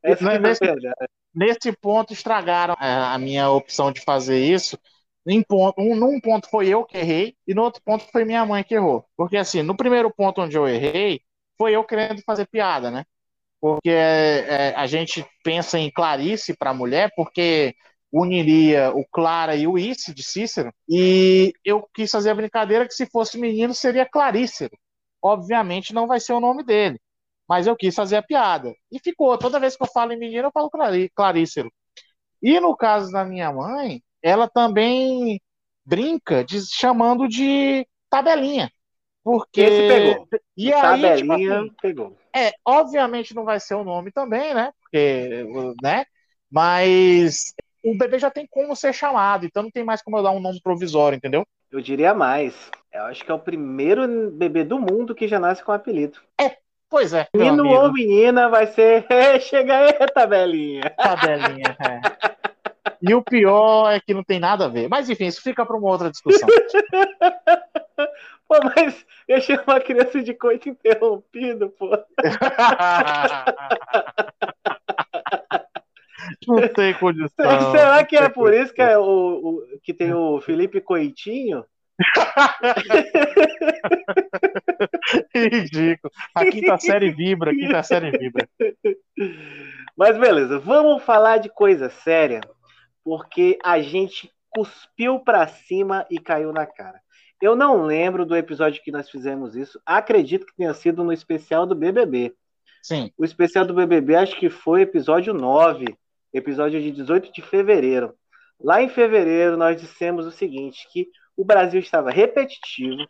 Essa 0.02 0.32
é 0.34 0.34
é 0.34 0.38
nesse- 0.38 0.60
verdade. 0.64 0.96
Nesse 1.34 1.72
ponto, 1.72 2.12
estragaram 2.12 2.74
é, 2.80 2.92
a 3.14 3.18
minha 3.18 3.50
opção 3.50 3.92
de 3.92 4.00
fazer 4.02 4.38
isso. 4.44 4.78
Em 5.26 5.42
ponto, 5.42 5.80
um, 5.80 5.94
num 5.96 6.20
ponto 6.20 6.48
foi 6.50 6.68
eu 6.68 6.84
que 6.84 6.98
errei, 6.98 7.36
e 7.46 7.54
no 7.54 7.62
outro 7.62 7.82
ponto 7.84 8.04
foi 8.10 8.24
minha 8.24 8.44
mãe 8.46 8.64
que 8.64 8.74
errou. 8.74 9.04
Porque, 9.16 9.36
assim, 9.36 9.62
no 9.62 9.76
primeiro 9.76 10.12
ponto 10.14 10.40
onde 10.42 10.56
eu 10.56 10.68
errei, 10.68 11.20
foi 11.58 11.74
eu 11.76 11.84
querendo 11.84 12.22
fazer 12.26 12.46
piada, 12.48 12.90
né? 12.90 13.04
Porque 13.60 13.90
é, 13.90 14.74
a 14.76 14.86
gente 14.86 15.26
pensa 15.44 15.78
em 15.78 15.90
Clarice 15.90 16.56
para 16.56 16.74
mulher, 16.74 17.10
porque 17.16 17.74
uniria 18.12 18.90
o 18.94 19.04
Clara 19.06 19.54
e 19.56 19.66
o 19.66 19.78
Isse 19.78 20.12
de 20.14 20.22
Cícero, 20.22 20.72
e 20.88 21.52
eu 21.64 21.88
quis 21.94 22.10
fazer 22.10 22.30
a 22.30 22.34
brincadeira 22.34 22.86
que 22.86 22.94
se 22.94 23.06
fosse 23.06 23.38
menino 23.38 23.74
seria 23.74 24.06
Clarícero. 24.06 24.76
Obviamente 25.22 25.94
não 25.94 26.06
vai 26.06 26.18
ser 26.18 26.32
o 26.32 26.40
nome 26.40 26.64
dele, 26.64 27.00
mas 27.48 27.66
eu 27.66 27.76
quis 27.76 27.94
fazer 27.94 28.16
a 28.16 28.22
piada. 28.22 28.74
E 28.90 28.98
ficou, 28.98 29.36
toda 29.38 29.60
vez 29.60 29.76
que 29.76 29.82
eu 29.82 29.88
falo 29.88 30.12
em 30.12 30.18
menino, 30.18 30.48
eu 30.48 30.52
falo 30.52 30.70
Clarí- 30.70 31.10
Clarícero. 31.14 31.70
E 32.42 32.58
no 32.58 32.76
caso 32.76 33.12
da 33.12 33.24
minha 33.24 33.52
mãe, 33.52 34.02
ela 34.22 34.48
também 34.48 35.40
brinca 35.84 36.44
de, 36.44 36.60
chamando 36.66 37.28
de 37.28 37.86
tabelinha. 38.08 38.70
Porque. 39.22 39.60
Esse 39.60 39.88
pegou. 39.88 40.28
E 40.56 40.72
aí, 40.72 41.16
tipo 41.16 41.32
Tabelinha 41.32 41.60
assim, 41.60 41.74
pegou. 41.80 42.16
é, 42.34 42.52
obviamente 42.64 43.34
não 43.34 43.44
vai 43.44 43.60
ser 43.60 43.74
o 43.74 43.84
nome 43.84 44.10
também, 44.10 44.54
né? 44.54 44.72
Porque, 44.82 45.44
né? 45.82 46.04
Mas 46.50 47.54
o 47.84 47.96
bebê 47.96 48.18
já 48.18 48.30
tem 48.30 48.46
como 48.50 48.76
ser 48.76 48.92
chamado, 48.92 49.46
então 49.46 49.62
não 49.62 49.70
tem 49.70 49.84
mais 49.84 50.02
como 50.02 50.18
eu 50.18 50.22
dar 50.22 50.30
um 50.30 50.40
nome 50.40 50.60
provisório, 50.60 51.16
entendeu? 51.16 51.46
Eu 51.70 51.80
diria 51.80 52.12
mais. 52.12 52.54
Eu 52.92 53.04
acho 53.04 53.24
que 53.24 53.30
é 53.30 53.34
o 53.34 53.38
primeiro 53.38 54.30
bebê 54.30 54.64
do 54.64 54.78
mundo 54.78 55.14
que 55.14 55.28
já 55.28 55.38
nasce 55.38 55.62
com 55.62 55.72
apelido. 55.72 56.18
Pois 56.90 57.12
é, 57.12 57.28
Menino 57.32 57.68
ou 57.68 57.92
menina 57.92 58.48
vai 58.48 58.66
ser. 58.66 59.06
Chega 59.40 59.78
aí, 59.78 59.92
tabelinha. 60.12 60.90
tabelinha. 60.90 61.76
é. 61.86 62.00
E 63.00 63.14
o 63.14 63.22
pior 63.22 63.92
é 63.92 64.00
que 64.00 64.12
não 64.12 64.24
tem 64.24 64.40
nada 64.40 64.64
a 64.64 64.68
ver. 64.68 64.88
Mas 64.88 65.08
enfim, 65.08 65.26
isso 65.26 65.40
fica 65.40 65.64
para 65.64 65.76
uma 65.76 65.88
outra 65.88 66.10
discussão. 66.10 66.48
Pô, 68.48 68.56
mas 68.74 69.06
eu 69.28 69.40
chamo 69.40 69.62
uma 69.68 69.78
criança 69.80 70.20
de 70.20 70.34
coito 70.34 70.68
interrompido, 70.68 71.70
pô. 71.78 71.90
Não 76.46 76.68
tem 76.68 76.94
condição. 76.94 77.28
Será 77.72 78.04
que 78.04 78.16
é 78.16 78.28
por 78.28 78.52
isso 78.54 78.72
que, 78.72 78.82
é 78.82 78.96
o, 78.98 79.02
o- 79.02 79.62
que 79.82 79.92
tem 79.94 80.12
o 80.12 80.40
Felipe 80.40 80.80
Coitinho? 80.80 81.64
Ridículo. 85.34 86.12
A 86.34 86.44
quinta 86.46 86.78
série 86.78 87.10
vibra, 87.10 87.50
a 87.50 87.54
quinta 87.54 87.82
série 87.82 88.10
vibra. 88.16 88.48
Mas 89.96 90.16
beleza, 90.18 90.58
vamos 90.58 91.02
falar 91.02 91.38
de 91.38 91.48
coisa 91.48 91.90
séria, 91.90 92.40
porque 93.04 93.58
a 93.64 93.80
gente 93.80 94.30
cuspiu 94.50 95.20
pra 95.20 95.46
cima 95.46 96.06
e 96.10 96.18
caiu 96.18 96.52
na 96.52 96.66
cara. 96.66 97.00
Eu 97.40 97.56
não 97.56 97.82
lembro 97.84 98.26
do 98.26 98.36
episódio 98.36 98.82
que 98.82 98.92
nós 98.92 99.08
fizemos 99.10 99.56
isso. 99.56 99.80
Acredito 99.86 100.44
que 100.46 100.56
tenha 100.56 100.74
sido 100.74 101.02
no 101.02 101.12
especial 101.12 101.66
do 101.66 101.74
BBB. 101.74 102.34
Sim, 102.82 103.10
O 103.18 103.24
especial 103.24 103.64
do 103.66 103.74
BBB 103.74 104.14
acho 104.16 104.38
que 104.38 104.48
foi 104.48 104.82
episódio 104.82 105.34
9, 105.34 105.84
episódio 106.32 106.80
de 106.80 106.90
18 106.90 107.32
de 107.32 107.42
fevereiro. 107.42 108.14
Lá 108.62 108.82
em 108.82 108.88
fevereiro 108.88 109.56
nós 109.56 109.80
dissemos 109.80 110.26
o 110.26 110.30
seguinte, 110.30 110.86
que 110.92 111.08
o 111.36 111.44
Brasil 111.44 111.80
estava 111.80 112.10
repetitivo, 112.10 113.02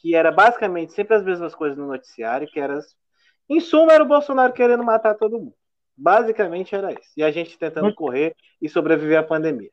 que 0.00 0.14
era 0.14 0.30
basicamente 0.30 0.92
sempre 0.92 1.16
as 1.16 1.24
mesmas 1.24 1.54
coisas 1.54 1.76
no 1.76 1.86
noticiário, 1.88 2.46
que 2.48 2.60
era 2.60 2.78
em 3.48 3.60
suma 3.60 3.92
era 3.92 4.02
o 4.04 4.06
Bolsonaro 4.06 4.52
querendo 4.52 4.84
matar 4.84 5.14
todo 5.14 5.38
mundo. 5.38 5.54
Basicamente 5.96 6.74
era 6.74 6.92
isso. 6.92 7.10
E 7.16 7.24
a 7.24 7.30
gente 7.30 7.58
tentando 7.58 7.92
correr 7.94 8.36
e 8.62 8.68
sobreviver 8.68 9.18
à 9.18 9.22
pandemia. 9.22 9.70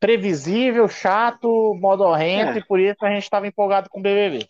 previsível, 0.00 0.86
chato, 0.86 1.74
modorrento, 1.74 2.52
É. 2.52 2.58
e 2.58 2.64
por 2.64 2.78
isso 2.78 3.04
a 3.04 3.10
gente 3.10 3.24
estava 3.24 3.48
empolgado 3.48 3.90
com 3.90 3.98
o 3.98 4.02
BBB. 4.02 4.46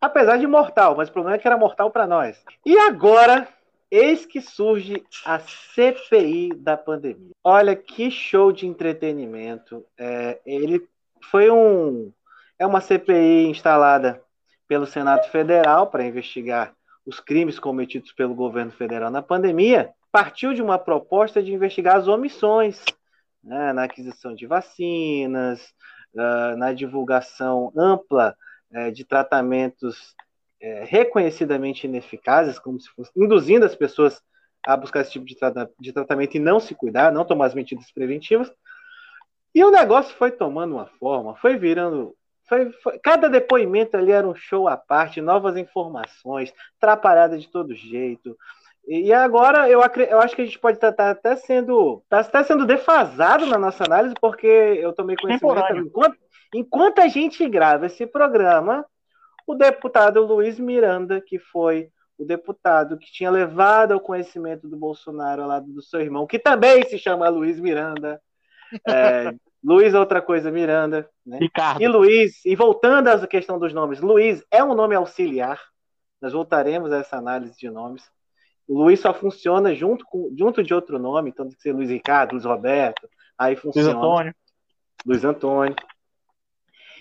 Apesar 0.00 0.36
de 0.38 0.46
mortal, 0.48 0.96
mas 0.96 1.08
o 1.08 1.12
problema 1.12 1.36
é 1.36 1.38
que 1.38 1.46
era 1.46 1.56
mortal 1.56 1.88
para 1.92 2.04
nós. 2.04 2.42
E 2.66 2.76
agora, 2.76 3.46
eis 3.92 4.24
que 4.24 4.40
surge 4.40 5.04
a 5.26 5.38
CPI 5.38 6.54
da 6.56 6.78
pandemia. 6.78 7.32
Olha 7.44 7.76
que 7.76 8.10
show 8.10 8.50
de 8.50 8.66
entretenimento. 8.66 9.84
É, 9.98 10.40
ele 10.46 10.88
foi 11.30 11.50
um. 11.50 12.10
É 12.58 12.66
uma 12.66 12.80
CPI 12.80 13.48
instalada 13.48 14.22
pelo 14.66 14.86
Senado 14.86 15.28
Federal 15.28 15.88
para 15.88 16.06
investigar 16.06 16.74
os 17.04 17.20
crimes 17.20 17.58
cometidos 17.58 18.12
pelo 18.12 18.34
governo 18.34 18.72
federal 18.72 19.10
na 19.10 19.20
pandemia. 19.20 19.92
Partiu 20.10 20.54
de 20.54 20.62
uma 20.62 20.78
proposta 20.78 21.42
de 21.42 21.52
investigar 21.52 21.96
as 21.96 22.08
omissões 22.08 22.82
né, 23.44 23.72
na 23.72 23.84
aquisição 23.84 24.34
de 24.34 24.46
vacinas, 24.46 25.74
ah, 26.16 26.54
na 26.56 26.72
divulgação 26.72 27.72
ampla 27.76 28.36
eh, 28.70 28.90
de 28.90 29.04
tratamentos 29.04 30.14
eh, 30.62 30.84
reconhecidamente 30.86 31.86
ineficazes, 31.86 32.58
como 32.58 32.80
se 32.80 32.88
fosse 32.90 33.10
induzindo 33.16 33.66
as 33.66 33.74
pessoas 33.74 34.22
a 34.64 34.76
buscar 34.76 35.00
esse 35.00 35.10
tipo 35.10 35.26
de, 35.26 35.36
trata- 35.36 35.68
de 35.78 35.92
tratamento 35.92 36.36
e 36.36 36.40
não 36.40 36.60
se 36.60 36.72
cuidar, 36.74 37.12
não 37.12 37.24
tomar 37.24 37.46
as 37.46 37.54
medidas 37.54 37.90
preventivas. 37.92 38.48
E 39.54 39.62
o 39.64 39.70
negócio 39.72 40.14
foi 40.16 40.30
tomando 40.30 40.74
uma 40.76 40.86
forma, 40.86 41.34
foi 41.36 41.56
virando. 41.56 42.14
Foi, 42.48 42.70
foi- 42.82 42.98
cada 43.00 43.28
depoimento 43.28 43.96
ali 43.96 44.12
era 44.12 44.26
um 44.26 44.34
show 44.34 44.68
à 44.68 44.76
parte, 44.76 45.20
novas 45.20 45.56
informações, 45.56 46.52
atrapalhada 46.78 47.36
de 47.38 47.48
todo 47.50 47.74
jeito. 47.74 48.36
E 48.86 49.08
e 49.08 49.12
agora 49.12 49.68
eu, 49.68 49.80
eu 50.08 50.20
acho 50.20 50.34
que 50.34 50.42
a 50.42 50.44
gente 50.44 50.58
pode 50.58 50.76
estar 50.76 51.10
até 51.10 51.36
sendo. 51.36 52.02
Tá 52.08 52.20
até 52.20 52.42
sendo 52.44 52.64
defasado 52.66 53.46
na 53.46 53.58
nossa 53.58 53.84
análise, 53.84 54.14
porque 54.20 54.46
eu 54.46 54.92
tomei 54.92 55.16
conhecimento. 55.16 55.54
Enquanto, 55.86 56.16
enquanto 56.54 56.98
a 57.00 57.08
gente 57.08 57.48
grava 57.48 57.86
esse 57.86 58.06
programa, 58.06 58.84
o 59.46 59.54
deputado 59.54 60.24
Luiz 60.24 60.58
Miranda, 60.58 61.20
que 61.20 61.38
foi 61.38 61.90
o 62.18 62.24
deputado 62.24 62.96
que 62.96 63.10
tinha 63.10 63.30
levado 63.30 63.92
ao 63.92 64.00
conhecimento 64.00 64.68
do 64.68 64.76
Bolsonaro 64.76 65.42
ao 65.42 65.48
lado 65.48 65.66
do 65.72 65.82
seu 65.82 66.00
irmão, 66.00 66.26
que 66.26 66.38
também 66.38 66.84
se 66.84 66.98
chama 66.98 67.28
Luiz 67.28 67.58
Miranda. 67.58 68.20
É, 68.86 69.34
Luiz 69.62 69.94
é 69.94 69.98
outra 69.98 70.20
coisa, 70.20 70.50
Miranda. 70.50 71.08
Né? 71.24 71.38
Ricardo, 71.40 71.82
E 71.82 71.88
Luiz, 71.88 72.44
e 72.44 72.56
voltando 72.56 73.08
à 73.08 73.26
questão 73.26 73.58
dos 73.58 73.72
nomes, 73.72 74.00
Luiz 74.00 74.44
é 74.50 74.62
um 74.62 74.74
nome 74.74 74.94
auxiliar. 74.94 75.60
Nós 76.20 76.32
voltaremos 76.32 76.92
a 76.92 76.98
essa 76.98 77.16
análise 77.16 77.56
de 77.58 77.70
nomes. 77.70 78.02
O 78.66 78.78
Luiz 78.78 79.00
só 79.00 79.12
funciona 79.12 79.74
junto, 79.74 80.04
com, 80.04 80.32
junto 80.36 80.62
de 80.62 80.72
outro 80.72 80.98
nome, 80.98 81.30
então 81.30 81.46
tem 81.46 81.56
que 81.56 81.62
ser 81.62 81.72
Luiz 81.72 81.90
Ricardo, 81.90 82.32
Luiz 82.32 82.44
Roberto, 82.44 83.08
aí 83.36 83.54
Luiz 83.54 83.62
funciona. 83.62 83.98
Antônio. 83.98 84.34
Luiz 85.04 85.24
Antônio. 85.24 85.76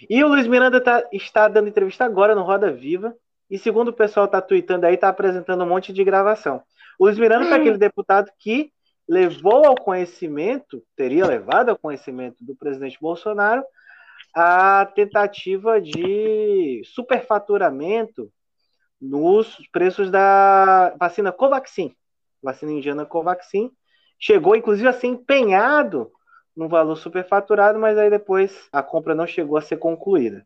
E 0.10 0.24
o 0.24 0.28
Luiz 0.28 0.48
Miranda 0.48 0.82
tá- 0.82 1.04
está 1.12 1.48
dando 1.48 1.68
entrevista 1.70 2.06
agora 2.06 2.36
no 2.36 2.44
Roda 2.44 2.72
Viva, 2.72 3.16
e 3.50 3.58
segundo 3.58 3.90
o 3.90 3.94
pessoal 3.94 4.26
está 4.26 4.42
tweetando 4.42 4.86
aí, 4.86 4.96
está 4.96 5.10
apresentando 5.10 5.64
um 5.64 5.68
monte 5.68 5.92
de 5.92 6.04
gravação. 6.04 6.62
O 6.98 7.06
Luiz 7.06 7.18
Miranda 7.18 7.46
foi 7.46 7.58
aquele 7.58 7.78
deputado 7.78 8.32
que 8.40 8.72
levou 9.08 9.66
ao 9.66 9.76
conhecimento, 9.76 10.82
teria 10.96 11.26
levado 11.26 11.70
ao 11.70 11.78
conhecimento 11.78 12.38
do 12.46 12.56
presidente 12.56 12.98
Bolsonaro 13.02 13.64
a 14.34 14.86
tentativa 14.96 15.82
de 15.82 16.82
superfaturamento 16.86 18.32
nos 19.02 19.58
preços 19.72 20.10
da 20.10 20.94
vacina 20.98 21.32
Covaxin, 21.32 21.94
vacina 22.42 22.72
indiana 22.72 23.06
Covaxin, 23.06 23.72
chegou 24.20 24.56
inclusive 24.56 24.88
a 24.88 24.94
ser 24.94 25.08
empenhado 25.08 26.12
num 26.56 26.68
valor 26.68 26.96
superfaturado, 26.96 27.80
mas 27.80 27.98
aí 27.98 28.10
depois 28.10 28.68
a 28.72 28.84
compra 28.84 29.16
não 29.16 29.26
chegou 29.28 29.58
a 29.58 29.62
ser 29.62 29.78
concluída 29.78 30.46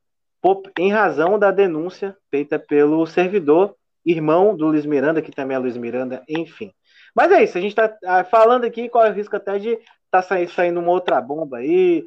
em 0.77 0.91
razão 0.91 1.39
da 1.39 1.49
denúncia 1.49 2.15
feita 2.29 2.59
pelo 2.59 3.05
servidor, 3.07 3.75
irmão 4.05 4.55
do 4.55 4.67
Luiz 4.67 4.85
Miranda, 4.85 5.21
que 5.21 5.31
também 5.31 5.55
é 5.55 5.59
Luiz 5.59 5.75
Miranda, 5.75 6.23
enfim. 6.29 6.71
Mas 7.15 7.31
é 7.31 7.43
isso, 7.43 7.57
a 7.57 7.61
gente 7.61 7.71
está 7.71 7.97
ah, 8.05 8.23
falando 8.23 8.65
aqui, 8.65 8.87
corre 8.89 9.09
o 9.09 9.13
risco 9.13 9.35
até 9.35 9.57
de 9.57 9.79
tá 10.11 10.21
saindo 10.21 10.79
uma 10.79 10.91
outra 10.91 11.19
bomba 11.19 11.57
aí. 11.57 12.05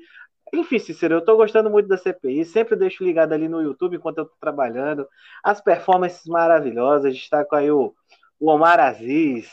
Enfim, 0.55 0.79
Cícero, 0.79 1.17
eu 1.17 1.19
estou 1.19 1.37
gostando 1.37 1.69
muito 1.69 1.89
da 1.89 1.99
CPI, 1.99 2.45
sempre 2.45 2.77
deixo 2.77 3.05
ligado 3.05 3.33
ali 3.33 3.49
no 3.49 3.61
YouTube 3.61 3.97
enquanto 3.97 4.19
eu 4.19 4.25
estou 4.25 4.39
trabalhando. 4.41 5.07
As 5.43 5.61
performances 5.61 6.25
maravilhosas, 6.27 7.15
destaco 7.15 7.57
aí 7.57 7.71
o, 7.71 7.93
o 8.39 8.51
Omar 8.51 8.79
Aziz, 8.81 9.51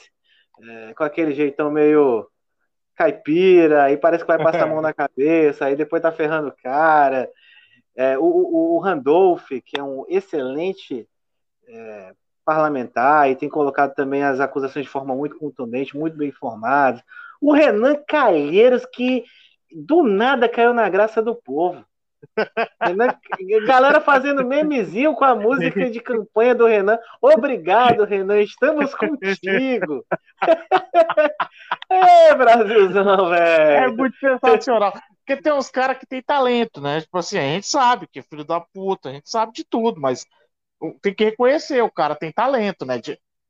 é, 0.62 0.94
com 0.94 1.04
aquele 1.04 1.34
jeitão 1.34 1.72
meio 1.72 2.30
caipira, 2.96 3.84
aí 3.84 3.98
parece 3.98 4.24
que 4.24 4.28
vai 4.28 4.42
passar 4.42 4.64
a 4.64 4.68
mão 4.68 4.82
na 4.82 4.94
cabeça, 4.94 5.66
aí 5.66 5.76
depois 5.76 6.02
tá 6.02 6.12
ferrando 6.12 6.50
o 6.50 6.56
cara. 6.64 7.30
É, 7.96 8.18
o, 8.18 8.24
o, 8.24 8.80
Randolph, 8.80 9.48
que 9.66 9.80
é 9.80 9.84
um 9.84 10.06
excelente 10.10 11.08
é, 11.68 12.14
parlamentar 12.44 13.30
e 13.30 13.36
tem 13.36 13.50
colocado 13.50 13.94
também 13.94 14.24
as 14.24 14.40
acusações 14.40 14.86
de 14.86 14.92
forma 14.92 15.16
muito 15.16 15.38
contundente, 15.38 15.98
muito 15.98 16.18
bem 16.18 16.30
informada. 16.30 17.04
O 17.42 17.54
Renan 17.54 17.96
Calheiros, 18.08 18.86
que 18.86 19.24
do 19.74 20.04
nada 20.04 20.48
caiu 20.48 20.74
na 20.74 20.88
graça 20.90 21.22
do 21.22 21.36
povo. 21.36 21.86
Renan, 22.82 23.16
galera 23.66 24.02
fazendo 24.02 24.46
memezinho 24.46 25.14
com 25.14 25.26
a 25.26 25.36
música 25.36 25.90
de 25.90 26.00
campanha 26.00 26.56
do 26.56 26.66
Renan. 26.66 26.98
Obrigado, 27.22 28.04
Renan, 28.04 28.42
estamos 28.42 28.94
contigo. 28.96 30.06
é, 31.90 32.36
Brasilzão, 32.36 33.30
velho. 33.30 33.86
É 33.86 33.88
muito 33.88 34.18
sensacional. 34.18 34.94
Porque 35.26 35.42
tem 35.42 35.54
uns 35.54 35.70
caras 35.70 35.98
que 35.98 36.06
tem 36.06 36.22
talento, 36.22 36.80
né? 36.80 37.02
Tipo 37.02 37.18
assim, 37.18 37.38
a 37.38 37.42
gente 37.42 37.68
sabe 37.68 38.08
que 38.08 38.20
é 38.20 38.22
filho 38.22 38.44
da 38.44 38.60
puta, 38.60 39.10
a 39.10 39.14
gente 39.14 39.30
sabe 39.30 39.54
de 39.54 39.64
tudo, 39.64 40.00
mas 40.00 40.26
tem 41.02 41.14
que 41.14 41.26
reconhecer, 41.26 41.82
o 41.82 41.92
cara 41.92 42.16
tem 42.16 42.32
talento, 42.32 42.86
né? 42.86 43.02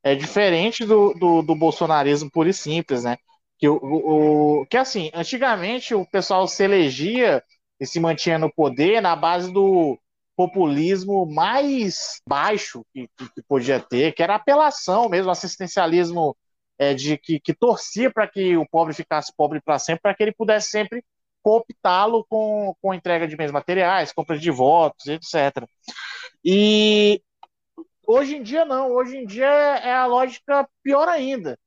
É 0.04 0.16
diferente 0.16 0.86
do, 0.86 1.14
do, 1.14 1.42
do 1.42 1.56
bolsonarismo 1.56 2.30
puro 2.32 2.48
e 2.48 2.54
simples, 2.54 3.04
né? 3.04 3.18
Que, 3.58 3.68
o, 3.68 3.80
o, 3.82 4.66
que 4.68 4.78
assim, 4.78 5.10
antigamente 5.14 5.96
o 5.96 6.06
pessoal 6.06 6.48
se 6.48 6.64
elegia 6.64 7.44
e 7.80 7.86
se 7.86 8.00
mantinha 8.00 8.38
no 8.38 8.52
poder 8.54 9.02
na 9.02 9.16
base 9.16 9.52
do 9.52 10.00
populismo 10.36 11.26
mais 11.26 12.22
baixo 12.28 12.86
que, 12.94 13.08
que, 13.18 13.34
que 13.34 13.42
podia 13.48 13.80
ter, 13.80 14.14
que 14.14 14.22
era 14.22 14.36
apelação 14.36 15.10
mesmo, 15.10 15.32
assistencialismo 15.32 16.36
é, 16.78 16.94
de 16.94 17.18
que, 17.18 17.40
que 17.40 17.54
torcia 17.54 18.12
para 18.12 18.28
que 18.28 18.58
o 18.58 18.68
pobre 18.68 18.94
ficasse 18.94 19.34
pobre 19.36 19.62
para 19.62 19.80
sempre, 19.80 20.02
para 20.02 20.14
que 20.14 20.24
ele 20.24 20.34
pudesse 20.34 20.70
sempre 20.70 21.04
cooptá-lo 21.42 22.26
com, 22.28 22.76
com 22.82 22.94
entrega 22.94 23.28
de 23.28 23.36
bens 23.36 23.52
materiais, 23.52 24.12
compra 24.12 24.38
de 24.38 24.52
votos, 24.52 25.06
etc. 25.06 25.66
E 26.44 27.22
hoje 28.08 28.38
em 28.38 28.44
dia 28.44 28.66
não, 28.66 28.92
hoje 28.92 29.18
em 29.18 29.26
dia 29.26 29.46
é 29.46 29.94
a 29.94 30.06
lógica 30.06 30.68
pior 30.84 31.08
ainda, 31.08 31.58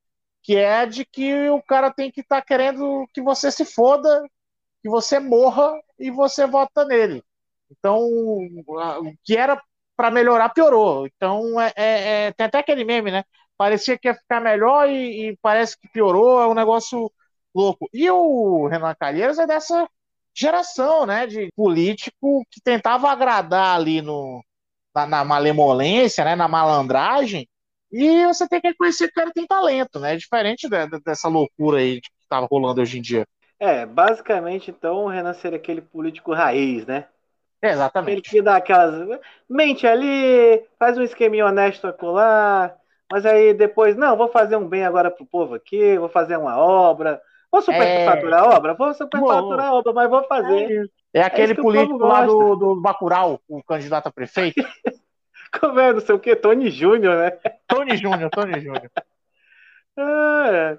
que 0.43 0.57
é 0.57 0.85
de 0.85 1.05
que 1.05 1.49
o 1.49 1.63
cara 1.63 1.93
tem 1.93 2.11
que 2.11 2.21
estar 2.21 2.41
tá 2.41 2.47
querendo 2.47 3.07
que 3.15 3.23
você 3.23 3.51
se 3.51 3.65
foda, 3.65 4.27
que 4.83 4.89
você 4.89 5.19
morra 5.19 5.73
e 5.99 6.11
você 6.11 6.47
vota 6.47 6.85
nele. 6.85 7.23
Então, 7.71 8.01
o 8.01 9.13
que 9.25 9.37
era 9.37 9.61
para 9.97 10.11
melhorar 10.11 10.51
piorou. 10.51 11.07
Então, 11.07 11.61
é, 11.61 11.73
é, 11.77 12.27
é, 12.27 12.33
tem 12.33 12.47
até 12.47 12.59
aquele 12.59 12.85
meme, 12.85 13.11
né? 13.11 13.25
Parecia 13.57 13.99
que 13.99 14.09
ia 14.09 14.15
ficar 14.15 14.41
melhor 14.41 14.89
e, 14.89 15.31
e 15.31 15.37
parece 15.43 15.79
que 15.79 15.89
piorou. 15.89 16.41
É 16.41 16.47
um 16.47 16.55
negócio 16.55 17.11
louco. 17.55 17.89
E 17.93 18.09
o 18.11 18.69
Renan 18.69 18.95
Calheiros 18.99 19.39
é 19.39 19.47
dessa 19.47 19.89
geração, 20.35 21.05
né, 21.05 21.27
de 21.27 21.51
político 21.57 22.47
que 22.51 22.61
tentava 22.61 23.11
agradar 23.11 23.77
ali 23.77 24.01
no, 24.01 24.41
na, 24.95 25.07
na 25.07 25.25
malemolência, 25.25 26.25
né, 26.25 26.37
na 26.37 26.47
malandragem, 26.47 27.49
e 27.91 28.25
você 28.27 28.49
tem 28.49 28.61
que 28.61 28.69
reconhecer 28.69 29.07
que 29.09 29.13
o 29.13 29.15
cara 29.15 29.33
tem 29.33 29.47
talento, 29.47 29.99
né, 29.99 30.17
diferente 30.17 30.69
de, 30.69 30.87
de, 30.87 31.01
dessa 31.01 31.29
loucura 31.29 31.79
aí 31.79 32.01
que 32.01 32.09
estava 32.21 32.47
rolando 32.49 32.81
hoje 32.81 32.99
em 32.99 33.03
dia. 33.03 33.27
É, 33.61 33.85
basicamente, 33.85 34.71
então, 34.71 35.05
o 35.05 35.09
Renan 35.09 35.33
seria 35.35 35.59
aquele 35.59 35.81
político 35.81 36.33
raiz, 36.33 36.87
né? 36.87 37.07
É, 37.61 37.71
exatamente. 37.71 38.13
Ele 38.13 38.23
que 38.23 38.43
dá 38.43 38.57
aquelas. 38.57 39.21
Mente 39.49 39.87
ali, 39.87 40.65
faz 40.79 40.97
um 40.97 41.03
esqueminho 41.03 41.47
honesto 41.47 41.87
acolá, 41.87 42.77
mas 43.11 43.27
aí 43.27 43.53
depois, 43.53 43.97
não, 43.97 44.17
vou 44.17 44.29
fazer 44.29 44.57
um 44.57 44.69
bem 44.69 44.85
agora 44.85 45.11
pro 45.11 45.27
povo 45.27 45.55
aqui, 45.55 45.99
vou 45.99 46.09
fazer 46.09 46.37
uma 46.37 46.57
obra, 46.57 47.21
Vou 47.51 47.63
superfaturar 47.63 48.45
é... 48.45 48.47
a 48.47 48.57
obra? 48.57 48.75
Vou 48.75 48.95
superfaturar 48.95 49.67
a 49.67 49.75
obra, 49.75 49.93
mas 49.93 50.11
vou 50.11 50.23
fazer. 50.25 50.91
É, 51.15 51.21
é 51.21 51.23
aquele 51.23 51.53
é 51.53 51.57
político 51.57 51.99
lá 51.99 52.25
do, 52.25 52.55
do 52.55 52.81
Bacurau, 52.81 53.41
o 53.49 53.63
candidato 53.63 54.07
a 54.09 54.13
prefeito. 54.13 54.63
Como 55.59 55.81
é, 55.81 55.95
não 55.95 56.01
sei 56.01 56.15
o 56.15 56.19
que, 56.19 56.37
Tony 56.37 56.71
Júnior, 56.71 57.17
né? 57.17 57.31
Tony 57.67 57.97
Júnior, 57.97 58.31
Tony 58.31 58.61
Júnior. 58.61 58.91
É. 60.01 60.79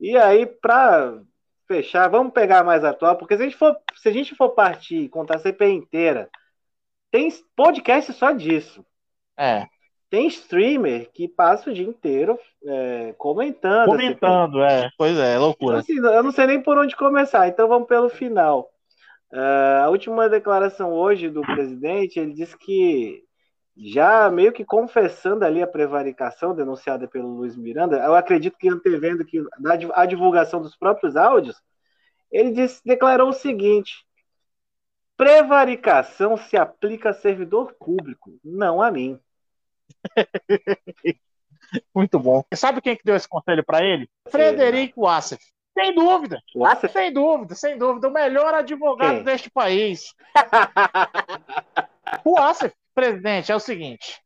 E 0.00 0.16
aí, 0.16 0.46
para 0.46 1.18
fechar, 1.66 2.08
vamos 2.08 2.32
pegar 2.32 2.64
mais 2.64 2.84
atual, 2.84 3.16
porque 3.16 3.36
se 3.36 3.42
a 3.42 3.44
gente 3.46 3.56
for, 3.56 3.76
se 3.96 4.08
a 4.08 4.12
gente 4.12 4.34
for 4.34 4.50
partir 4.50 5.08
contar 5.08 5.36
a 5.36 5.38
CPI 5.38 5.72
inteira, 5.72 6.28
tem 7.10 7.28
podcast 7.56 8.12
só 8.12 8.32
disso. 8.32 8.84
É. 9.36 9.66
Tem 10.10 10.26
streamer 10.28 11.10
que 11.12 11.26
passa 11.26 11.70
o 11.70 11.74
dia 11.74 11.86
inteiro 11.86 12.38
é, 12.64 13.14
comentando. 13.18 13.86
Comentando, 13.86 14.62
é. 14.62 14.88
Pois 14.96 15.18
é, 15.18 15.34
é 15.34 15.38
loucura. 15.38 15.80
Então, 15.80 16.06
assim, 16.06 16.16
eu 16.16 16.22
não 16.22 16.32
sei 16.32 16.46
nem 16.46 16.62
por 16.62 16.78
onde 16.78 16.94
começar, 16.94 17.48
então 17.48 17.68
vamos 17.68 17.88
pelo 17.88 18.08
final. 18.08 18.70
Uh, 19.32 19.82
a 19.82 19.88
última 19.88 20.28
declaração 20.28 20.92
hoje 20.92 21.28
do 21.28 21.40
presidente, 21.40 22.20
ele 22.20 22.32
disse 22.32 22.56
que 22.56 23.24
já 23.76 24.30
meio 24.30 24.52
que 24.52 24.64
confessando 24.64 25.44
ali 25.44 25.62
a 25.62 25.66
prevaricação 25.66 26.54
denunciada 26.54 27.08
pelo 27.08 27.28
Luiz 27.28 27.56
Miranda, 27.56 27.96
eu 27.96 28.14
acredito 28.14 28.56
que 28.56 28.68
antevendo 28.68 29.24
que 29.24 29.42
a 29.92 30.06
divulgação 30.06 30.60
dos 30.60 30.76
próprios 30.76 31.16
áudios, 31.16 31.60
ele 32.30 32.52
disse, 32.52 32.80
declarou 32.84 33.30
o 33.30 33.32
seguinte: 33.32 34.06
prevaricação 35.16 36.36
se 36.36 36.56
aplica 36.56 37.10
a 37.10 37.14
servidor 37.14 37.74
público, 37.74 38.38
não 38.44 38.80
a 38.80 38.90
mim. 38.90 39.18
Muito 41.94 42.18
bom. 42.18 42.44
Sabe 42.54 42.80
quem 42.80 42.96
que 42.96 43.04
deu 43.04 43.16
esse 43.16 43.28
conselho 43.28 43.64
para 43.64 43.84
ele? 43.84 44.08
Frederico 44.28 45.06
Assef. 45.06 45.42
Sem 45.76 45.92
dúvida. 45.92 46.40
Assef? 46.64 46.92
Sem 46.92 47.12
dúvida, 47.12 47.54
sem 47.56 47.76
dúvida. 47.76 48.08
O 48.08 48.12
melhor 48.12 48.54
advogado 48.54 49.16
quem? 49.16 49.24
deste 49.24 49.50
país. 49.50 50.14
o 52.24 52.38
Assef, 52.38 52.72
presidente, 52.94 53.52
é 53.52 53.56
o 53.56 53.60
seguinte. 53.60 54.20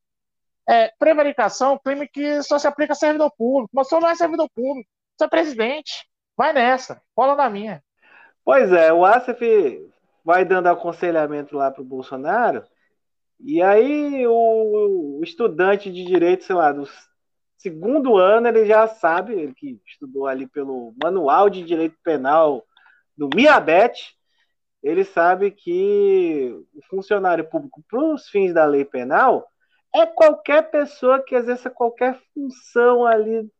É, 0.68 0.92
prevaricação, 0.98 1.78
crime 1.83 2.07
que 2.07 2.42
só 2.42 2.59
se 2.59 2.66
aplica 2.66 2.92
a 2.92 2.96
servidor 2.96 3.33
público. 3.37 3.70
Mas 3.72 3.88
você 3.88 3.98
não 3.98 4.09
é 4.09 4.14
servidor 4.14 4.48
público. 4.54 4.88
Você 5.16 5.24
é 5.24 5.28
presidente. 5.28 6.07
Vai 6.37 6.52
nessa. 6.52 7.00
Cola 7.14 7.35
na 7.35 7.48
minha. 7.48 7.83
Pois 8.44 8.72
é, 8.72 8.92
o 8.92 9.04
Assef 9.04 9.40
vai 10.24 10.44
dando 10.44 10.68
aconselhamento 10.68 11.57
lá 11.57 11.70
pro 11.70 11.83
Bolsonaro 11.83 12.64
e 13.40 13.62
aí 13.62 14.26
o, 14.26 15.18
o, 15.18 15.20
estudante 15.22 15.92
de 15.92 16.04
direito, 16.04 16.44
sei 16.44 16.57
lá, 16.57 16.72
do 16.72 16.88
segundo 17.57 18.16
ano, 18.16 18.48
ele 18.48 18.66
já 18.66 18.87
sabe, 18.88 19.35
ele 19.35 19.54
que 19.54 19.81
estudou 19.87 20.26
ali 20.26 20.46
pelo 20.46 20.92
Manual 21.02 21.48
de 21.48 21.62
Direito 21.62 21.96
Penal 22.02 22.64
do 23.16 23.28
Miabete, 23.35 24.17
ele 24.83 25.05
sabe 25.05 25.51
que 25.51 26.55
o 26.75 26.83
funcionário 26.88 27.45
público, 27.45 27.83
para 27.88 28.01
os 28.01 28.29
fins 28.29 28.53
da 28.55 28.64
lei 28.64 28.85
penal, 28.85 29.47
é 29.95 30.07
qualquer 30.07 30.71
pessoa 30.71 31.23
que 31.23 31.35
exerça 31.35 31.71
qualquer 31.71 32.19
função 32.33 33.07
ali 33.07 33.51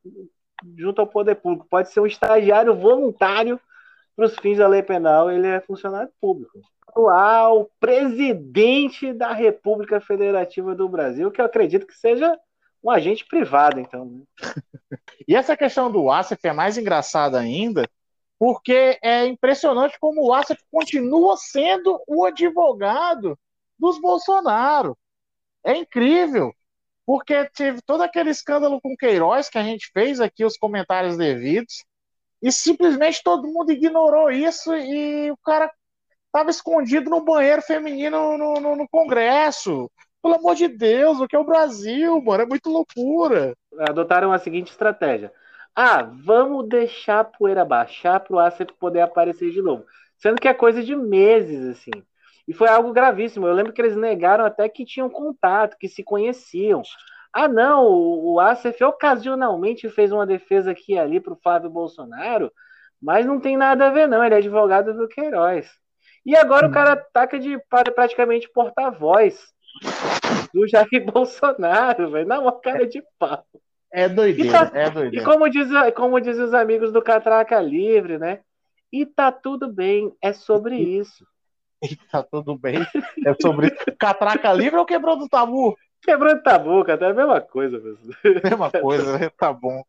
junto 0.77 1.01
ao 1.01 1.07
poder 1.07 1.37
público. 1.37 1.67
Pode 1.69 1.91
ser 1.91 2.01
um 2.01 2.07
estagiário 2.07 2.75
voluntário 2.75 3.61
para 4.15 4.27
os 4.27 4.37
fins 4.37 4.59
da 4.59 4.67
lei 4.67 4.83
penal, 4.83 5.31
ele 5.31 5.47
é 5.47 5.61
funcionário 5.61 6.11
público 6.21 6.59
atual 6.99 7.71
presidente 7.79 9.13
da 9.13 9.33
República 9.33 10.01
Federativa 10.01 10.75
do 10.75 10.89
Brasil, 10.89 11.31
que 11.31 11.41
eu 11.41 11.45
acredito 11.45 11.87
que 11.87 11.95
seja 11.95 12.37
um 12.83 12.91
agente 12.91 13.25
privado, 13.25 13.79
então. 13.79 14.05
Né? 14.05 14.23
e 15.27 15.35
essa 15.35 15.57
questão 15.57 15.91
do 15.91 16.11
Asif 16.11 16.45
é 16.45 16.53
mais 16.53 16.77
engraçada 16.77 17.39
ainda, 17.39 17.89
porque 18.39 18.99
é 19.03 19.27
impressionante 19.27 19.99
como 19.99 20.27
o 20.27 20.33
Asif 20.33 20.61
continua 20.71 21.37
sendo 21.37 22.01
o 22.07 22.25
advogado 22.25 23.39
dos 23.79 24.01
Bolsonaro. 24.01 24.97
É 25.65 25.77
incrível. 25.77 26.55
porque 27.05 27.49
teve 27.57 27.81
todo 27.83 28.03
aquele 28.03 28.31
escândalo 28.31 28.81
com 28.83 28.97
Queiroz 28.97 29.49
que 29.49 29.57
a 29.57 29.63
gente 29.63 29.91
fez 29.95 30.21
aqui 30.21 30.45
os 30.45 30.59
comentários 30.59 31.17
devidos 31.17 31.83
e 32.43 32.53
simplesmente 32.53 33.23
todo 33.23 33.49
mundo 33.49 33.73
ignorou 33.73 34.31
isso 34.31 34.77
e 34.77 35.31
o 35.31 35.37
cara 35.39 35.71
estava 36.27 36.51
escondido 36.51 37.11
no 37.11 37.25
banheiro 37.25 37.63
feminino 37.63 38.37
no, 38.37 38.61
no, 38.61 38.77
no, 38.77 38.89
Congresso. 38.89 39.91
Pelo 40.23 40.35
amor 40.35 40.55
de 40.55 40.69
Deus, 40.69 41.21
o 41.21 41.27
que 41.27 41.35
é 41.35 41.39
o 41.39 41.45
Brasil, 41.45 42.21
mano? 42.23 42.43
É 42.43 42.47
muito 42.47 42.69
loucura. 42.69 43.57
Adotaram 43.79 44.33
a 44.33 44.39
seguinte 44.39 44.71
estratégia. 44.71 45.33
Ah, 45.81 46.03
vamos 46.03 46.69
deixar 46.69 47.21
a 47.21 47.25
poeira 47.25 47.65
baixar 47.65 48.19
para 48.19 48.35
o 48.35 48.39
Asset 48.41 48.73
poder 48.81 49.01
aparecer 49.01 49.53
de 49.53 49.63
novo. 49.63 49.85
Sendo 50.17 50.41
que 50.41 50.49
é 50.49 50.53
coisa 50.53 50.83
de 50.83 50.97
meses, 50.97 51.65
assim. 51.69 52.03
E 52.49 52.53
foi 52.53 52.67
algo 52.67 52.93
gravíssimo. 52.93 53.47
Eu 53.47 53.55
lembro 53.55 53.73
que 53.73 53.81
eles 53.81 53.97
negaram 53.97 54.45
até 54.45 54.69
que 54.69 54.85
tinham 54.85 55.09
contato, 55.09 55.77
que 55.79 55.89
se 55.89 56.03
conheciam. 56.03 56.83
Ah, 57.33 57.47
não, 57.47 57.87
o 57.87 58.41
Asif 58.41 58.83
ocasionalmente 58.83 59.89
fez 59.89 60.11
uma 60.11 60.27
defesa 60.27 60.73
aqui 60.73 60.95
e 60.95 60.99
ali 60.99 61.21
para 61.21 61.35
o 61.35 61.41
Flávio 61.41 61.71
Bolsonaro, 61.71 62.51
mas 63.01 63.25
não 63.25 63.39
tem 63.39 63.57
nada 63.57 63.87
a 63.87 63.91
ver, 63.91 64.09
não. 64.09 64.25
Ele 64.25 64.35
é 64.35 64.39
advogado 64.39 64.93
do 64.95 65.07
Queiroz. 65.07 65.71
E 66.27 66.35
agora 66.35 66.67
hum. 66.67 66.71
o 66.71 66.73
cara 66.73 66.95
ataca 66.95 67.39
de 67.39 67.57
praticamente 67.95 68.51
porta-voz 68.53 69.47
do 70.53 70.67
Jair 70.67 71.07
Bolsonaro, 71.07 72.11
velho. 72.11 72.27
Na 72.27 72.41
uma 72.41 72.61
cara 72.61 72.85
de 72.85 73.01
pau. 73.17 73.47
É 73.91 74.09
doideira, 74.09 74.71
tá, 74.71 74.79
é 74.79 74.91
doideira. 74.91 75.23
E 75.23 75.25
como 75.25 75.49
diz, 75.49 75.69
como 75.95 76.21
diz 76.21 76.39
os 76.39 76.53
amigos 76.53 76.93
do 76.93 77.03
Catraca 77.03 77.61
Livre, 77.61 78.19
né? 78.19 78.41
E 78.93 79.05
tá 79.07 79.31
tudo 79.31 79.73
bem, 79.73 80.13
é 80.23 80.33
sobre 80.33 80.77
isso. 80.81 81.27
E 81.83 81.95
tá 82.11 82.23
tudo 82.23 82.57
bem. 82.59 82.81
É 83.25 83.35
sobre 83.41 83.71
catraca 83.99 84.53
livre 84.53 84.79
ou 84.79 84.87
quebrou 84.87 85.17
do 85.17 85.29
tabu? 85.29 85.77
Quebrando 86.03 86.43
tabu, 86.43 86.85
cara, 86.85 87.07
é 87.07 87.11
a 87.11 87.15
mesma 87.15 87.41
coisa. 87.41 87.79
Mesmo. 87.79 88.15
Mesma 88.43 88.71
coisa, 88.71 89.19
né? 89.19 89.31
tá 89.37 89.53
bom. 89.53 89.83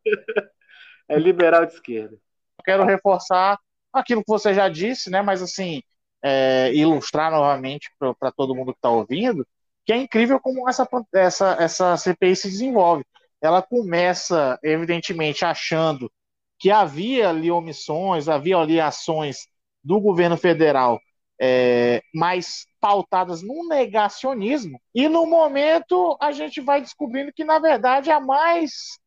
É 1.08 1.18
liberal 1.18 1.66
de 1.66 1.74
esquerda. 1.74 2.18
Quero 2.64 2.84
reforçar 2.84 3.58
aquilo 3.92 4.22
que 4.24 4.32
você 4.32 4.54
já 4.54 4.70
disse, 4.70 5.10
né? 5.10 5.22
Mas 5.22 5.42
assim, 5.42 5.82
é, 6.24 6.72
ilustrar 6.74 7.32
novamente 7.32 7.90
para 7.98 8.32
todo 8.32 8.56
mundo 8.56 8.72
que 8.72 8.78
está 8.78 8.90
ouvindo, 8.90 9.48
que 9.86 9.94
é 9.94 9.98
incrível 9.98 10.40
como 10.40 10.70
essa, 10.70 10.88
essa, 11.14 11.58
essa 11.60 11.98
CPI 11.98 12.36
se 12.36 12.50
desenvolve. 12.50 13.04
Ela 13.42 13.62
começa, 13.62 14.60
evidentemente, 14.64 15.46
achando 15.46 16.12
que 16.58 16.70
havia 16.70 17.30
ali 17.30 17.50
omissões, 17.50 18.28
havia 18.28 18.58
ali 18.58 18.80
ações 18.80 19.48
do 19.84 20.00
governo 20.00 20.36
federal 20.36 21.00
é, 21.40 22.04
mais 22.14 22.68
pautadas 22.82 23.42
num 23.42 23.68
negacionismo, 23.68 24.80
e 24.94 25.08
no 25.08 25.26
momento 25.26 26.18
a 26.20 26.32
gente 26.34 26.60
vai 26.60 26.82
descobrindo 26.82 27.32
que, 27.32 27.46
na 27.46 27.60
verdade, 27.60 28.12
a 28.12 28.20
mais 28.20 29.00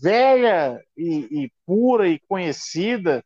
velha 0.00 0.80
e, 0.96 1.44
e 1.44 1.52
pura 1.66 2.08
e 2.08 2.20
conhecida 2.28 3.24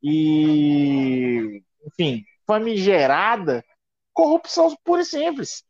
e, 0.00 1.60
enfim, 1.86 2.24
famigerada 2.46 3.64
corrupção 4.12 4.76
pura 4.84 5.02
e 5.02 5.04
simples. 5.04 5.64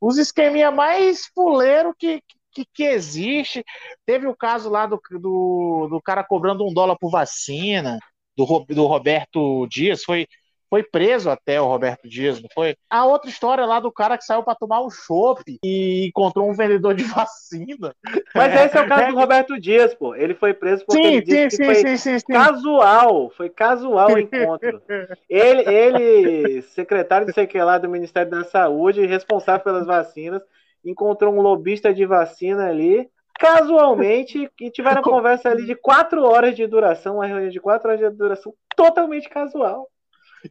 Os 0.00 0.16
esqueminha 0.16 0.70
mais 0.70 1.26
fuleiro 1.34 1.94
que, 1.98 2.20
que, 2.20 2.38
que, 2.54 2.84
existe. 2.84 3.64
Teve 4.06 4.26
o 4.26 4.36
caso 4.36 4.70
lá 4.70 4.86
do, 4.86 5.00
do, 5.10 5.88
do 5.90 6.00
cara 6.02 6.22
cobrando 6.22 6.66
um 6.66 6.72
dólar 6.72 6.96
por 6.96 7.10
vacina, 7.10 7.98
do, 8.36 8.44
do 8.68 8.86
Roberto 8.86 9.66
Dias, 9.68 10.04
foi 10.04 10.26
foi 10.74 10.82
preso 10.82 11.30
até 11.30 11.60
o 11.60 11.66
Roberto 11.66 12.08
Dias, 12.08 12.42
não 12.42 12.48
foi? 12.52 12.74
A 12.90 13.04
outra 13.04 13.30
história 13.30 13.64
lá 13.64 13.78
do 13.78 13.92
cara 13.92 14.18
que 14.18 14.24
saiu 14.24 14.42
para 14.42 14.56
tomar 14.56 14.84
um 14.84 14.90
chopp 14.90 15.40
e 15.64 16.08
encontrou 16.08 16.50
um 16.50 16.52
vendedor 16.52 16.96
de 16.96 17.04
vacina. 17.04 17.94
Mas 18.34 18.52
esse 18.52 18.76
é 18.76 18.80
o 18.80 18.88
caso 18.88 19.12
do 19.12 19.20
Roberto 19.20 19.60
Dias, 19.60 19.94
pô. 19.94 20.16
Ele 20.16 20.34
foi 20.34 20.52
preso 20.52 20.84
porque 20.84 21.00
sim, 21.00 21.08
ele 21.08 21.20
disse 21.22 21.50
sim, 21.50 21.62
que 21.62 21.74
sim, 21.74 21.82
foi 21.82 21.96
sim, 21.96 22.18
sim, 22.18 22.26
casual, 22.26 23.30
foi 23.30 23.48
casual 23.50 24.14
o 24.14 24.18
encontro. 24.18 24.82
ele, 25.30 25.62
ele, 25.62 26.62
secretário 26.62 27.24
de 27.24 27.32
sei 27.32 27.46
que 27.46 27.62
lá 27.62 27.78
do 27.78 27.88
Ministério 27.88 28.32
da 28.32 28.42
Saúde, 28.42 29.06
responsável 29.06 29.62
pelas 29.62 29.86
vacinas, 29.86 30.42
encontrou 30.84 31.34
um 31.34 31.40
lobista 31.40 31.92
de 31.92 32.04
vacina 32.04 32.68
ali 32.68 33.08
casualmente 33.38 34.50
e 34.60 34.70
tiveram 34.70 35.02
uma 35.02 35.02
conversa 35.10 35.50
ali 35.50 35.66
de 35.66 35.74
quatro 35.74 36.24
horas 36.24 36.54
de 36.54 36.66
duração, 36.66 37.16
uma 37.16 37.26
reunião 37.26 37.50
de 37.50 37.60
quatro 37.60 37.88
horas 37.88 38.00
de 38.00 38.16
duração 38.16 38.54
totalmente 38.76 39.28
casual. 39.28 39.88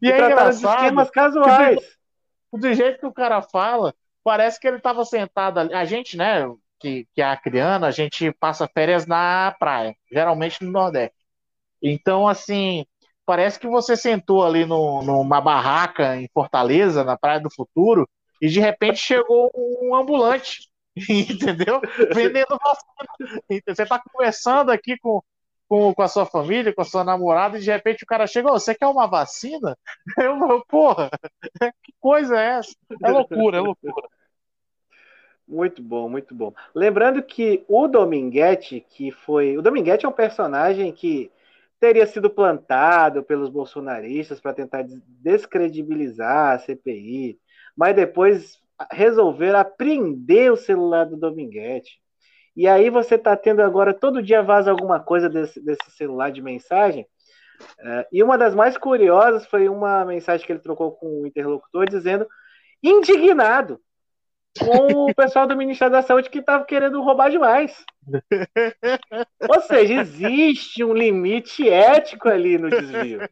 E, 0.01 0.07
e 0.07 0.11
é 0.11 0.17
engraçado. 0.17 0.75
esquemas 0.75 1.09
casuais. 1.09 1.79
Do, 2.51 2.59
do 2.59 2.73
jeito 2.73 2.99
que 2.99 3.05
o 3.05 3.13
cara 3.13 3.41
fala, 3.41 3.93
parece 4.23 4.59
que 4.59 4.67
ele 4.67 4.77
estava 4.77 5.05
sentado 5.05 5.59
ali. 5.59 5.73
A 5.73 5.85
gente, 5.85 6.17
né, 6.17 6.45
que, 6.79 7.07
que 7.13 7.21
é 7.21 7.25
acriano, 7.25 7.85
a 7.85 7.91
gente 7.91 8.31
passa 8.33 8.67
férias 8.67 9.05
na 9.05 9.55
praia, 9.57 9.95
geralmente 10.11 10.63
no 10.63 10.71
Nordeste. 10.71 11.15
Então, 11.81 12.27
assim, 12.27 12.85
parece 13.25 13.59
que 13.59 13.67
você 13.67 13.95
sentou 13.95 14.45
ali 14.45 14.65
no, 14.65 15.01
numa 15.01 15.39
barraca 15.41 16.15
em 16.15 16.29
Fortaleza, 16.33 17.03
na 17.03 17.17
Praia 17.17 17.39
do 17.39 17.53
Futuro, 17.53 18.07
e 18.43 18.49
de 18.49 18.59
repente 18.59 18.99
chegou 18.99 19.49
um 19.55 19.95
ambulante, 19.95 20.69
entendeu? 20.97 21.79
Vendendo 22.13 22.59
vacina. 22.61 23.63
Você 23.65 23.83
está 23.83 23.97
conversando 23.97 24.69
aqui 24.69 24.97
com, 24.97 25.23
com, 25.65 25.93
com 25.93 26.01
a 26.01 26.09
sua 26.09 26.25
família, 26.25 26.73
com 26.73 26.81
a 26.81 26.85
sua 26.85 27.05
namorada, 27.05 27.57
e 27.57 27.61
de 27.61 27.71
repente 27.71 28.03
o 28.03 28.05
cara 28.05 28.27
chega, 28.27 28.51
oh, 28.51 28.59
você 28.59 28.75
quer 28.75 28.87
uma 28.87 29.07
vacina? 29.07 29.77
Eu, 30.19 30.61
porra, 30.67 31.09
que 31.81 31.93
coisa 32.01 32.37
é 32.37 32.57
essa? 32.57 32.75
É 33.01 33.09
loucura, 33.09 33.59
é 33.59 33.61
loucura. 33.61 34.09
Muito 35.47 35.81
bom, 35.81 36.09
muito 36.09 36.35
bom. 36.35 36.53
Lembrando 36.75 37.23
que 37.23 37.63
o 37.69 37.87
Dominguete, 37.87 38.85
que 38.89 39.09
foi. 39.09 39.57
O 39.57 39.61
Dominguete 39.61 40.05
é 40.05 40.09
um 40.09 40.13
personagem 40.13 40.91
que 40.91 41.31
teria 41.79 42.05
sido 42.05 42.29
plantado 42.29 43.23
pelos 43.23 43.47
bolsonaristas 43.47 44.41
para 44.41 44.53
tentar 44.53 44.83
descredibilizar 45.07 46.55
a 46.55 46.59
CPI, 46.59 47.39
mas 47.75 47.95
depois 47.95 48.59
resolveram 48.91 49.59
apreender 49.59 50.51
o 50.51 50.57
celular 50.57 51.05
do 51.05 51.17
Dominguete. 51.17 51.99
E 52.55 52.67
aí 52.67 52.89
você 52.89 53.15
está 53.15 53.35
tendo 53.35 53.61
agora, 53.61 53.93
todo 53.93 54.21
dia 54.21 54.43
vaza 54.43 54.69
alguma 54.69 54.99
coisa 54.99 55.29
desse, 55.29 55.59
desse 55.63 55.89
celular 55.91 56.31
de 56.31 56.41
mensagem. 56.41 57.07
Uh, 57.79 58.05
e 58.11 58.21
uma 58.21 58.37
das 58.37 58.53
mais 58.53 58.77
curiosas 58.77 59.45
foi 59.45 59.69
uma 59.69 60.05
mensagem 60.05 60.45
que 60.45 60.51
ele 60.51 60.59
trocou 60.59 60.91
com 60.91 61.21
o 61.21 61.27
interlocutor 61.27 61.87
dizendo 61.87 62.27
indignado 62.81 63.79
com 64.59 65.09
o 65.09 65.15
pessoal 65.15 65.47
do 65.47 65.57
Ministério 65.57 65.91
da 65.91 66.01
Saúde 66.01 66.29
que 66.29 66.39
estava 66.39 66.63
querendo 66.65 67.01
roubar 67.01 67.31
demais. 67.31 67.83
Ou 69.49 69.61
seja, 69.61 70.01
existe 70.01 70.83
um 70.83 70.93
limite 70.93 71.67
ético 71.67 72.29
ali 72.29 72.57
no 72.57 72.69
desvio. 72.69 73.27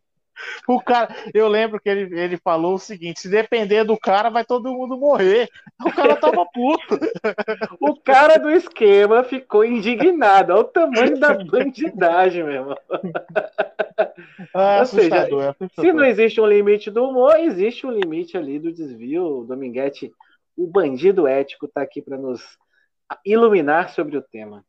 O 0.67 0.81
cara, 0.81 1.13
eu 1.33 1.47
lembro 1.47 1.79
que 1.79 1.89
ele, 1.89 2.19
ele 2.19 2.37
falou 2.37 2.75
o 2.75 2.79
seguinte: 2.79 3.21
se 3.21 3.29
depender 3.29 3.83
do 3.83 3.97
cara, 3.97 4.29
vai 4.29 4.45
todo 4.45 4.71
mundo 4.73 4.97
morrer. 4.97 5.49
O 5.83 5.91
cara 5.91 6.15
tava 6.15 6.45
puto. 6.45 6.99
O 7.79 7.95
cara 7.99 8.37
do 8.37 8.49
esquema 8.49 9.23
ficou 9.23 9.63
indignado. 9.65 10.53
Olha 10.53 10.61
o 10.61 10.65
tamanho 10.65 11.19
da 11.19 11.33
bandidagem, 11.33 12.43
meu 12.43 12.53
irmão. 12.53 12.77
Ah, 14.53 14.79
Ou 14.79 14.85
seja, 14.85 15.27
é 15.27 15.81
se 15.81 15.93
não 15.93 16.03
existe 16.03 16.39
um 16.39 16.45
limite 16.45 16.89
do 16.91 17.03
humor, 17.03 17.35
existe 17.39 17.85
um 17.85 17.91
limite 17.91 18.37
ali 18.37 18.59
do 18.59 18.71
desvio. 18.71 19.45
Dominguete, 19.47 20.11
o 20.55 20.67
bandido 20.67 21.27
ético, 21.27 21.65
está 21.65 21.81
aqui 21.81 22.01
para 22.01 22.17
nos 22.17 22.41
iluminar 23.25 23.89
sobre 23.89 24.17
o 24.17 24.21
tema. 24.21 24.63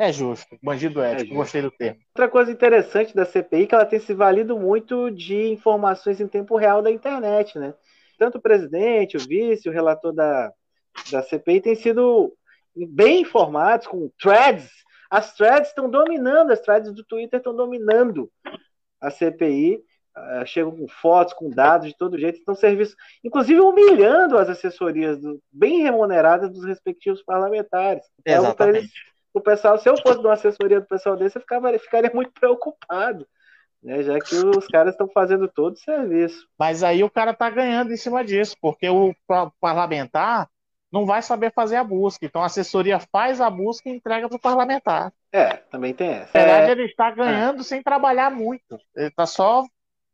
É 0.00 0.10
justo, 0.10 0.56
bandido 0.62 1.02
é 1.02 1.12
ético, 1.12 1.34
é 1.34 1.36
gostei 1.36 1.60
do 1.60 1.70
termo. 1.70 2.00
Outra 2.16 2.26
coisa 2.26 2.50
interessante 2.50 3.14
da 3.14 3.26
CPI 3.26 3.64
é 3.64 3.66
que 3.66 3.74
ela 3.74 3.84
tem 3.84 4.00
se 4.00 4.14
valido 4.14 4.58
muito 4.58 5.10
de 5.10 5.48
informações 5.48 6.18
em 6.22 6.26
tempo 6.26 6.56
real 6.56 6.80
da 6.80 6.90
internet, 6.90 7.58
né? 7.58 7.74
Tanto 8.18 8.38
o 8.38 8.40
presidente, 8.40 9.18
o 9.18 9.20
vice, 9.20 9.68
o 9.68 9.72
relator 9.72 10.14
da, 10.14 10.50
da 11.12 11.22
CPI 11.22 11.60
têm 11.60 11.74
sido 11.74 12.34
bem 12.74 13.20
informados 13.20 13.86
com 13.86 14.10
threads. 14.18 14.70
As 15.10 15.34
threads 15.34 15.68
estão 15.68 15.90
dominando, 15.90 16.50
as 16.50 16.62
threads 16.62 16.94
do 16.94 17.04
Twitter 17.04 17.38
estão 17.38 17.54
dominando 17.54 18.32
a 19.02 19.10
CPI. 19.10 19.84
Uh, 20.16 20.46
chegam 20.46 20.74
com 20.74 20.88
fotos, 20.88 21.34
com 21.34 21.50
dados 21.50 21.86
de 21.86 21.96
todo 21.96 22.18
jeito, 22.18 22.38
estão 22.38 22.54
serviço, 22.54 22.96
inclusive 23.22 23.60
humilhando 23.60 24.36
as 24.36 24.48
assessorias 24.48 25.20
do, 25.20 25.40
bem 25.52 25.82
remuneradas 25.82 26.50
dos 26.50 26.64
respectivos 26.64 27.22
parlamentares. 27.22 28.02
Exatamente 28.24 28.90
o 29.32 29.40
pessoal, 29.40 29.78
se 29.78 29.88
eu 29.88 29.96
fosse 29.96 30.20
de 30.20 30.26
uma 30.26 30.34
assessoria 30.34 30.80
do 30.80 30.86
pessoal 30.86 31.16
desse, 31.16 31.36
eu 31.36 31.42
ficava, 31.42 31.76
ficaria 31.78 32.10
muito 32.12 32.32
preocupado. 32.32 33.26
Né, 33.82 34.02
já 34.02 34.18
que 34.18 34.34
os 34.34 34.66
caras 34.66 34.92
estão 34.92 35.08
fazendo 35.08 35.48
todo 35.48 35.72
o 35.72 35.78
serviço. 35.78 36.46
Mas 36.58 36.82
aí 36.82 37.02
o 37.02 37.08
cara 37.08 37.30
está 37.30 37.48
ganhando 37.48 37.90
em 37.90 37.96
cima 37.96 38.22
disso, 38.22 38.54
porque 38.60 38.86
o 38.90 39.14
parlamentar 39.58 40.50
não 40.92 41.06
vai 41.06 41.22
saber 41.22 41.50
fazer 41.54 41.76
a 41.76 41.84
busca. 41.84 42.26
Então 42.26 42.42
a 42.42 42.46
assessoria 42.46 43.00
faz 43.00 43.40
a 43.40 43.48
busca 43.48 43.88
e 43.88 43.92
entrega 43.92 44.28
para 44.28 44.36
o 44.36 44.40
parlamentar. 44.40 45.12
É, 45.32 45.56
também 45.56 45.94
tem 45.94 46.10
essa. 46.10 46.38
Na 46.38 46.44
verdade, 46.44 46.68
é... 46.68 46.72
ele 46.72 46.84
está 46.84 47.10
ganhando 47.10 47.60
é. 47.60 47.64
sem 47.64 47.82
trabalhar 47.82 48.30
muito. 48.30 48.78
Ele 48.94 49.08
está 49.08 49.24
só 49.24 49.64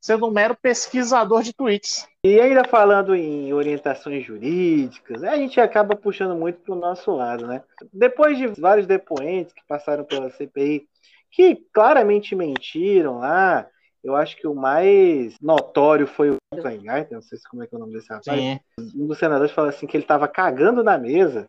sendo 0.07 0.29
um 0.29 0.31
mero 0.31 0.55
pesquisador 0.55 1.43
de 1.43 1.53
tweets. 1.53 2.07
E 2.23 2.41
ainda 2.41 2.63
falando 2.63 3.13
em 3.13 3.53
orientações 3.53 4.25
jurídicas, 4.25 5.25
a 5.25 5.35
gente 5.35 5.61
acaba 5.61 5.97
puxando 5.97 6.39
muito 6.39 6.61
para 6.61 6.75
o 6.75 6.79
nosso 6.79 7.11
lado, 7.11 7.45
né? 7.45 7.61
Depois 7.93 8.39
de 8.39 8.47
vários 8.47 8.87
depoentes 8.87 9.53
que 9.53 9.67
passaram 9.67 10.05
pela 10.05 10.31
CPI, 10.31 10.87
que 11.29 11.57
claramente 11.75 12.37
mentiram 12.37 13.19
lá, 13.19 13.67
eu 14.05 14.15
acho 14.15 14.37
que 14.37 14.47
o 14.47 14.55
mais 14.55 15.35
notório 15.43 16.07
foi 16.07 16.31
o 16.31 16.37
Weingarten, 16.55 17.17
não 17.17 17.23
sei 17.23 17.37
como 17.51 17.65
é 17.65 17.67
que 17.67 17.75
é 17.75 17.77
o 17.77 17.81
nome 17.81 17.93
desse 17.93 18.09
rapaz. 18.09 18.41
Sim. 18.41 18.61
Um 18.95 19.09
dos 19.09 19.19
senadores 19.19 19.53
falou 19.53 19.71
assim 19.71 19.89
que 19.89 19.97
ele 19.97 20.05
estava 20.05 20.29
cagando 20.29 20.85
na 20.85 20.97
mesa. 20.97 21.49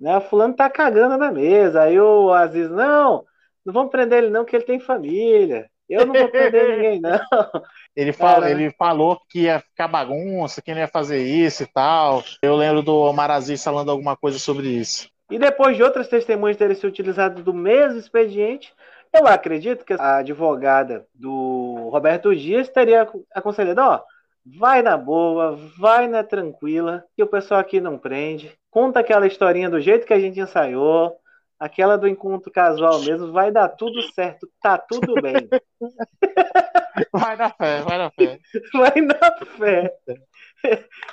Né? 0.00 0.16
O 0.16 0.22
fulano 0.22 0.54
tá 0.54 0.68
cagando 0.68 1.16
na 1.16 1.30
mesa. 1.30 1.82
Aí 1.82 2.00
o 2.00 2.32
Aziz, 2.32 2.68
não, 2.68 3.24
não 3.64 3.72
vamos 3.72 3.92
prender 3.92 4.24
ele 4.24 4.30
não, 4.30 4.44
que 4.44 4.56
ele 4.56 4.64
tem 4.64 4.80
família. 4.80 5.70
Eu 5.88 6.04
não 6.04 6.14
vou 6.14 6.28
prender 6.28 6.76
ninguém, 6.76 7.00
não. 7.00 7.18
Ele, 7.94 8.12
fala, 8.12 8.50
ele 8.50 8.70
falou 8.72 9.18
que 9.30 9.44
ia 9.44 9.60
ficar 9.60 9.88
bagunça, 9.88 10.60
que 10.60 10.70
não 10.72 10.80
ia 10.80 10.88
fazer 10.88 11.22
isso 11.22 11.62
e 11.62 11.66
tal. 11.66 12.22
Eu 12.42 12.54
lembro 12.54 12.82
do 12.82 12.94
Omar 12.94 13.30
Aziz 13.30 13.64
falando 13.64 13.90
alguma 13.90 14.14
coisa 14.14 14.38
sobre 14.38 14.68
isso. 14.68 15.08
E 15.30 15.38
depois 15.38 15.76
de 15.76 15.82
outras 15.82 16.06
testemunhas 16.06 16.58
terem 16.58 16.76
se 16.76 16.86
utilizado 16.86 17.42
do 17.42 17.54
mesmo 17.54 17.98
expediente, 17.98 18.74
eu 19.12 19.26
acredito 19.26 19.84
que 19.84 19.94
a 19.94 20.18
advogada 20.18 21.06
do 21.14 21.88
Roberto 21.90 22.34
Dias 22.36 22.68
teria 22.68 23.08
aconselhado, 23.34 23.80
ó, 23.80 24.02
vai 24.44 24.82
na 24.82 24.96
boa, 24.96 25.58
vai 25.78 26.06
na 26.06 26.22
tranquila, 26.22 27.02
que 27.16 27.22
o 27.22 27.26
pessoal 27.26 27.60
aqui 27.60 27.80
não 27.80 27.98
prende. 27.98 28.52
Conta 28.70 29.00
aquela 29.00 29.26
historinha 29.26 29.70
do 29.70 29.80
jeito 29.80 30.06
que 30.06 30.12
a 30.12 30.20
gente 30.20 30.38
ensaiou, 30.38 31.16
aquela 31.58 31.96
do 31.96 32.08
encontro 32.08 32.50
casual 32.50 33.00
mesmo, 33.02 33.32
vai 33.32 33.50
dar 33.50 33.68
tudo 33.68 34.00
certo, 34.12 34.48
tá 34.62 34.78
tudo 34.78 35.14
bem. 35.20 35.48
Vai 37.12 37.36
na 37.36 37.50
fé, 37.50 37.82
vai 37.82 37.98
na 37.98 38.10
fé. 38.10 38.40
Vai 38.72 39.02
na 39.02 39.30
fé. 39.58 39.92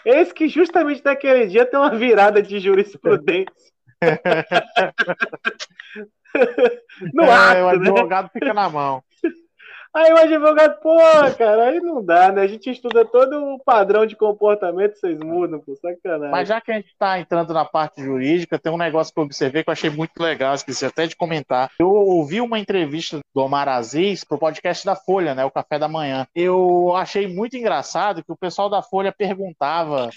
Eis 0.06 0.32
que 0.32 0.48
justamente 0.48 1.04
naquele 1.04 1.48
dia 1.48 1.66
tem 1.66 1.78
uma 1.78 1.94
virada 1.94 2.41
de 2.41 2.58
jurisprudência. 2.58 3.54
no 7.14 7.24
é, 7.24 7.34
ato, 7.34 7.60
o 7.60 7.66
né? 7.66 7.72
advogado 7.72 8.26
né? 8.26 8.30
fica 8.34 8.54
na 8.54 8.70
mão. 8.70 9.04
Aí 9.94 10.12
o 10.12 10.18
advogado, 10.18 10.80
pô, 10.80 10.98
cara, 11.38 11.70
aí 11.70 11.80
não 11.80 12.04
dá, 12.04 12.32
né? 12.32 12.41
A 12.41 12.48
gente 12.48 12.68
estuda 12.68 13.06
todo 13.06 13.54
o 13.54 13.60
padrão 13.60 14.08
de 14.08 14.16
comportamento, 14.16 14.96
vocês 14.96 15.20
mudam, 15.20 15.60
pô, 15.60 15.76
sacanagem. 15.76 16.32
Mas 16.32 16.48
já 16.48 16.60
que 16.60 16.72
a 16.72 16.76
gente 16.76 16.88
está 16.88 17.20
entrando 17.20 17.54
na 17.54 17.64
parte 17.64 18.02
jurídica, 18.02 18.58
tem 18.58 18.72
um 18.72 18.78
negócio 18.78 19.14
que 19.14 19.20
eu 19.20 19.24
observei 19.24 19.64
que 19.64 19.70
eu 19.70 19.74
achei 19.74 19.91
muito 19.91 20.18
legal, 20.20 20.56
esqueci 20.56 20.84
até 20.84 21.06
de 21.06 21.16
comentar. 21.16 21.70
Eu 21.78 21.91
ouvi 21.91 22.41
uma 22.41 22.58
entrevista 22.58 23.20
do 23.36 23.41
Omar 23.41 23.70
Aziz 23.70 24.24
pro 24.24 24.39
podcast 24.39 24.84
da 24.84 24.96
Folha, 24.96 25.36
né? 25.36 25.46
O 25.46 25.52
Café 25.52 25.78
da 25.78 25.88
Manhã. 25.88 26.26
Eu 26.34 26.96
achei 26.96 27.28
muito 27.28 27.56
engraçado 27.56 28.24
que 28.24 28.32
o 28.32 28.38
pessoal 28.38 28.72
da 28.72 28.82
Folha 28.82 29.14
perguntava, 29.16 30.10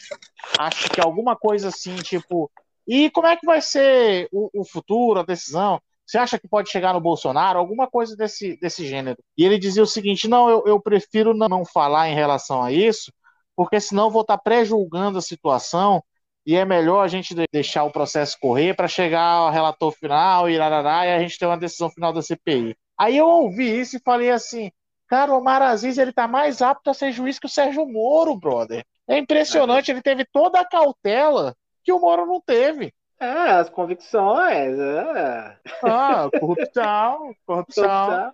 acho 0.58 0.88
que 0.88 1.02
alguma 1.02 1.36
coisa 1.36 1.68
assim, 1.68 1.96
tipo, 1.96 2.50
e 2.88 3.10
como 3.10 3.26
é 3.26 3.36
que 3.36 3.44
vai 3.44 3.60
ser 3.60 4.26
o, 4.32 4.48
o 4.62 4.64
futuro, 4.64 5.20
a 5.20 5.22
decisão? 5.22 5.78
Você 6.06 6.18
acha 6.18 6.38
que 6.38 6.48
pode 6.48 6.70
chegar 6.70 6.94
no 6.94 7.00
Bolsonaro? 7.00 7.58
Alguma 7.58 7.88
coisa 7.88 8.16
desse, 8.16 8.56
desse 8.58 8.86
gênero. 8.86 9.18
E 9.36 9.44
ele 9.44 9.58
dizia 9.58 9.82
o 9.82 9.86
seguinte: 9.86 10.28
não, 10.28 10.48
eu, 10.48 10.62
eu 10.66 10.80
prefiro 10.80 11.34
não 11.34 11.64
falar 11.64 12.08
em 12.08 12.14
relação 12.14 12.62
a 12.62 12.70
isso, 12.70 13.12
porque 13.56 13.80
senão 13.80 14.10
vou 14.10 14.22
estar 14.22 14.38
pré-julgando 14.38 15.18
a 15.18 15.22
situação 15.22 16.02
e 16.46 16.54
é 16.54 16.64
melhor 16.64 17.02
a 17.02 17.08
gente 17.08 17.34
deixar 17.52 17.82
o 17.82 17.90
processo 17.90 18.38
correr 18.40 18.74
para 18.74 18.86
chegar 18.86 19.20
ao 19.20 19.50
relator 19.50 19.90
final 19.90 20.48
e, 20.48 20.56
larará, 20.56 21.04
e 21.04 21.12
a 21.12 21.18
gente 21.18 21.36
ter 21.36 21.46
uma 21.46 21.58
decisão 21.58 21.90
final 21.90 22.12
da 22.12 22.22
CPI. 22.22 22.76
Aí 22.96 23.16
eu 23.16 23.26
ouvi 23.26 23.80
isso 23.80 23.96
e 23.96 24.02
falei 24.04 24.30
assim, 24.30 24.70
cara, 25.08 25.32
o 25.32 25.38
Omar 25.38 25.60
Aziz 25.60 25.98
ele 25.98 26.12
tá 26.12 26.28
mais 26.28 26.62
apto 26.62 26.88
a 26.88 26.94
ser 26.94 27.10
juiz 27.10 27.40
que 27.40 27.46
o 27.46 27.50
Sérgio 27.50 27.84
Moro, 27.84 28.36
brother. 28.36 28.84
É 29.08 29.18
impressionante, 29.18 29.90
ele 29.90 30.00
teve 30.00 30.24
toda 30.24 30.60
a 30.60 30.64
cautela 30.64 31.56
que 31.82 31.92
o 31.92 31.98
Moro 31.98 32.26
não 32.26 32.40
teve. 32.40 32.94
É, 33.18 33.50
as 33.52 33.70
convicções. 33.70 34.78
É. 34.78 35.56
Ah, 35.82 36.28
corrupção, 36.38 37.34
corrupção. 37.46 38.32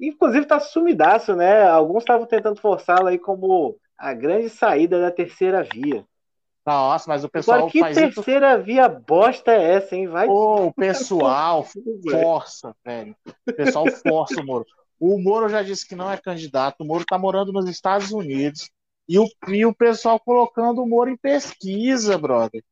Inclusive 0.00 0.46
tá 0.46 0.60
sumidaço, 0.60 1.34
né? 1.34 1.62
Alguns 1.62 2.02
estavam 2.02 2.26
tentando 2.26 2.60
forçá-lo 2.60 3.08
aí 3.08 3.18
como 3.18 3.76
a 3.96 4.12
grande 4.12 4.48
saída 4.48 5.00
da 5.00 5.10
terceira 5.10 5.62
via. 5.62 6.04
Nossa, 6.68 7.08
mas 7.08 7.24
o 7.24 7.30
pessoal 7.30 7.60
Agora, 7.60 7.72
que 7.72 7.80
faz 7.80 7.96
terceira 7.96 8.56
isso... 8.56 8.64
via 8.64 8.86
bosta 8.90 9.52
é 9.52 9.76
essa, 9.76 9.96
hein? 9.96 10.06
Vai. 10.06 10.26
Pô, 10.26 10.66
o 10.66 10.74
pessoal 10.74 11.64
força, 12.10 12.76
velho. 12.84 13.16
O 13.48 13.52
pessoal 13.54 13.86
força 14.06 14.38
o 14.38 14.44
Moro. 14.44 14.66
O 15.00 15.18
Moro 15.18 15.48
já 15.48 15.62
disse 15.62 15.88
que 15.88 15.96
não 15.96 16.12
é 16.12 16.18
candidato. 16.18 16.82
O 16.82 16.84
Moro 16.84 17.06
tá 17.06 17.16
morando 17.16 17.52
nos 17.52 17.66
Estados 17.70 18.12
Unidos. 18.12 18.68
E 19.08 19.18
o, 19.18 19.26
e 19.48 19.64
o 19.64 19.74
pessoal 19.74 20.20
colocando 20.20 20.82
o 20.82 20.86
Moro 20.86 21.08
em 21.08 21.16
pesquisa, 21.16 22.18
brother. 22.18 22.62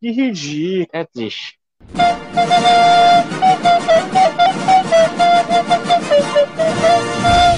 Que 0.00 0.12
ridículo. 0.12 0.86
É 0.92 1.04
triste. 1.04 1.58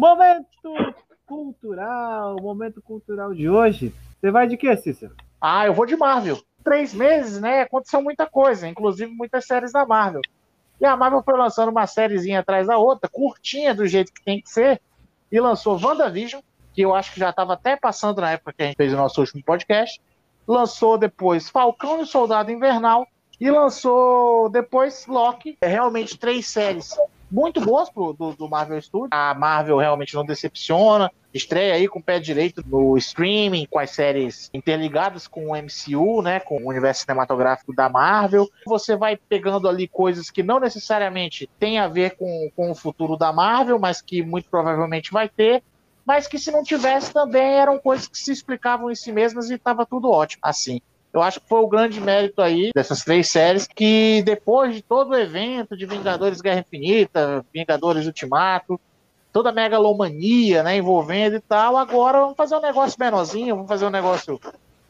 Momento 0.00 0.94
cultural, 1.26 2.36
momento 2.40 2.80
cultural 2.80 3.34
de 3.34 3.50
hoje. 3.50 3.94
Você 4.18 4.30
vai 4.30 4.48
de 4.48 4.56
quê, 4.56 4.74
Cícero? 4.74 5.14
Ah, 5.38 5.66
eu 5.66 5.74
vou 5.74 5.84
de 5.84 5.94
Marvel. 5.94 6.40
Três 6.64 6.94
meses, 6.94 7.38
né? 7.38 7.60
Aconteceu 7.60 8.00
muita 8.00 8.26
coisa, 8.26 8.66
inclusive 8.66 9.12
muitas 9.12 9.44
séries 9.44 9.72
da 9.72 9.84
Marvel. 9.84 10.22
E 10.80 10.86
a 10.86 10.96
Marvel 10.96 11.22
foi 11.22 11.36
lançando 11.36 11.68
uma 11.68 11.86
sériezinha 11.86 12.40
atrás 12.40 12.66
da 12.66 12.78
outra, 12.78 13.10
curtinha 13.10 13.74
do 13.74 13.86
jeito 13.86 14.10
que 14.10 14.24
tem 14.24 14.40
que 14.40 14.48
ser, 14.48 14.80
e 15.30 15.38
lançou 15.38 15.78
WandaVision, 15.78 16.40
que 16.72 16.80
eu 16.80 16.94
acho 16.94 17.12
que 17.12 17.20
já 17.20 17.28
estava 17.28 17.52
até 17.52 17.76
passando 17.76 18.22
na 18.22 18.30
época 18.30 18.54
que 18.54 18.62
a 18.62 18.66
gente 18.68 18.76
fez 18.76 18.94
o 18.94 18.96
nosso 18.96 19.20
último 19.20 19.44
podcast. 19.44 20.00
Lançou 20.48 20.96
depois 20.96 21.50
Falcão 21.50 22.00
e 22.00 22.06
Soldado 22.06 22.50
Invernal, 22.50 23.06
e 23.38 23.50
lançou 23.50 24.48
depois 24.48 25.06
Loki. 25.06 25.58
É 25.60 25.66
realmente 25.66 26.16
três 26.16 26.48
séries 26.48 26.96
muito 27.30 27.60
boas 27.60 27.88
pro, 27.90 28.12
do, 28.12 28.32
do 28.34 28.48
Marvel 28.48 28.80
Studios. 28.80 29.10
A 29.12 29.34
Marvel 29.34 29.78
realmente 29.78 30.14
não 30.14 30.24
decepciona. 30.24 31.10
Estreia 31.32 31.74
aí 31.74 31.86
com 31.86 32.00
o 32.00 32.02
pé 32.02 32.18
direito 32.18 32.62
no 32.66 32.96
streaming, 32.98 33.66
com 33.70 33.78
as 33.78 33.90
séries 33.90 34.50
interligadas 34.52 35.28
com 35.28 35.50
o 35.50 35.56
MCU, 35.56 36.22
né, 36.22 36.40
com 36.40 36.56
o 36.56 36.68
universo 36.68 37.02
cinematográfico 37.02 37.72
da 37.72 37.88
Marvel. 37.88 38.48
Você 38.66 38.96
vai 38.96 39.16
pegando 39.16 39.68
ali 39.68 39.86
coisas 39.86 40.28
que 40.28 40.42
não 40.42 40.58
necessariamente 40.58 41.48
têm 41.58 41.78
a 41.78 41.86
ver 41.86 42.16
com, 42.16 42.50
com 42.56 42.70
o 42.72 42.74
futuro 42.74 43.16
da 43.16 43.32
Marvel, 43.32 43.78
mas 43.78 44.02
que 44.02 44.22
muito 44.22 44.48
provavelmente 44.50 45.12
vai 45.12 45.28
ter 45.28 45.62
mas 46.02 46.26
que 46.26 46.38
se 46.38 46.50
não 46.50 46.64
tivesse 46.64 47.12
também 47.12 47.60
eram 47.60 47.78
coisas 47.78 48.08
que 48.08 48.18
se 48.18 48.32
explicavam 48.32 48.90
em 48.90 48.96
si 48.96 49.12
mesmas 49.12 49.48
e 49.48 49.54
estava 49.54 49.86
tudo 49.86 50.10
ótimo 50.10 50.40
assim. 50.42 50.80
Eu 51.12 51.22
acho 51.22 51.40
que 51.40 51.48
foi 51.48 51.60
o 51.60 51.68
grande 51.68 52.00
mérito 52.00 52.40
aí 52.40 52.70
dessas 52.74 53.02
três 53.02 53.28
séries, 53.28 53.66
que 53.66 54.22
depois 54.24 54.74
de 54.74 54.82
todo 54.82 55.10
o 55.10 55.18
evento 55.18 55.76
de 55.76 55.84
Vingadores 55.84 56.40
Guerra 56.40 56.60
Infinita, 56.60 57.44
Vingadores 57.52 58.06
Ultimato, 58.06 58.80
toda 59.32 59.50
a 59.50 59.52
megalomania 59.52 60.62
né, 60.62 60.76
envolvendo 60.76 61.36
e 61.36 61.40
tal, 61.40 61.76
agora 61.76 62.20
vamos 62.20 62.36
fazer 62.36 62.56
um 62.56 62.60
negócio 62.60 62.96
menorzinho, 62.98 63.56
vamos 63.56 63.68
fazer 63.68 63.86
um 63.86 63.90
negócio 63.90 64.40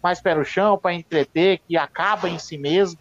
mais 0.03 0.21
pé 0.21 0.35
no 0.35 0.45
chão 0.45 0.79
para 0.79 0.95
entreter, 0.95 1.61
que 1.67 1.77
acaba 1.77 2.29
em 2.29 2.39
si 2.39 2.57
mesmo, 2.57 2.99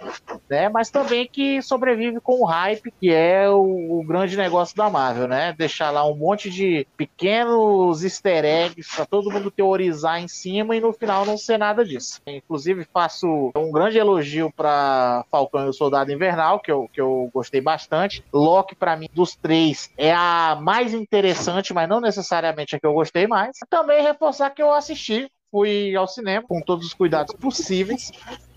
né? 0.50 0.70
Mas 0.70 0.90
também 0.90 1.28
que 1.28 1.62
sobrevive 1.62 2.20
com 2.20 2.42
o 2.42 2.46
hype, 2.46 2.92
que 3.00 3.12
é 3.12 3.50
o, 3.50 4.00
o 4.00 4.04
grande 4.06 4.38
negócio 4.38 4.76
da 4.76 4.90
Marvel, 4.90 5.28
né? 5.28 5.54
Deixar 5.58 5.92
lá 5.92 6.06
um 6.06 6.16
monte 6.16 6.50
de 6.50 6.88
pequenos 6.98 8.04
easter 8.04 8.46
eggs 8.46 8.96
para 8.96 9.06
todo 9.06 9.32
mundo 9.32 9.52
teorizar 9.52 10.22
em 10.22 10.28
cima 10.28 10.76
e 10.76 10.82
no 10.82 10.94
final 10.94 11.26
não 11.26 11.38
ser 11.38 11.58
nada 11.58 11.86
disso. 11.86 12.22
Inclusive 12.28 12.88
faço 12.94 13.52
um 13.56 13.72
grande 13.72 13.98
elogio 13.98 14.52
para 14.56 15.26
Falcão 15.32 15.66
e 15.66 15.70
o 15.70 15.74
Soldado 15.74 16.12
Invernal, 16.12 16.60
que 16.60 16.72
eu, 16.72 16.90
que 16.92 17.02
eu 17.02 17.30
gostei 17.34 17.62
bastante. 17.62 18.24
Loki 18.34 18.76
para 18.76 18.96
mim 18.96 19.08
dos 19.14 19.36
três 19.36 19.92
é 19.98 20.14
a 20.14 20.58
mais 20.62 20.94
interessante, 20.94 21.74
mas 21.74 21.88
não 21.88 22.02
necessariamente 22.02 22.76
a 22.76 22.80
que 22.80 22.86
eu 22.86 22.94
gostei 22.94 23.28
mais. 23.28 23.58
Também 23.70 24.02
reforçar 24.02 24.50
que 24.50 24.62
eu 24.62 24.74
assisti 24.74 25.30
fui 25.52 25.96
ao 25.96 26.08
cinema 26.08 26.46
com 26.48 26.62
todos 26.62 26.86
os 26.86 26.94
cuidados 26.94 27.36
possíveis. 27.36 28.12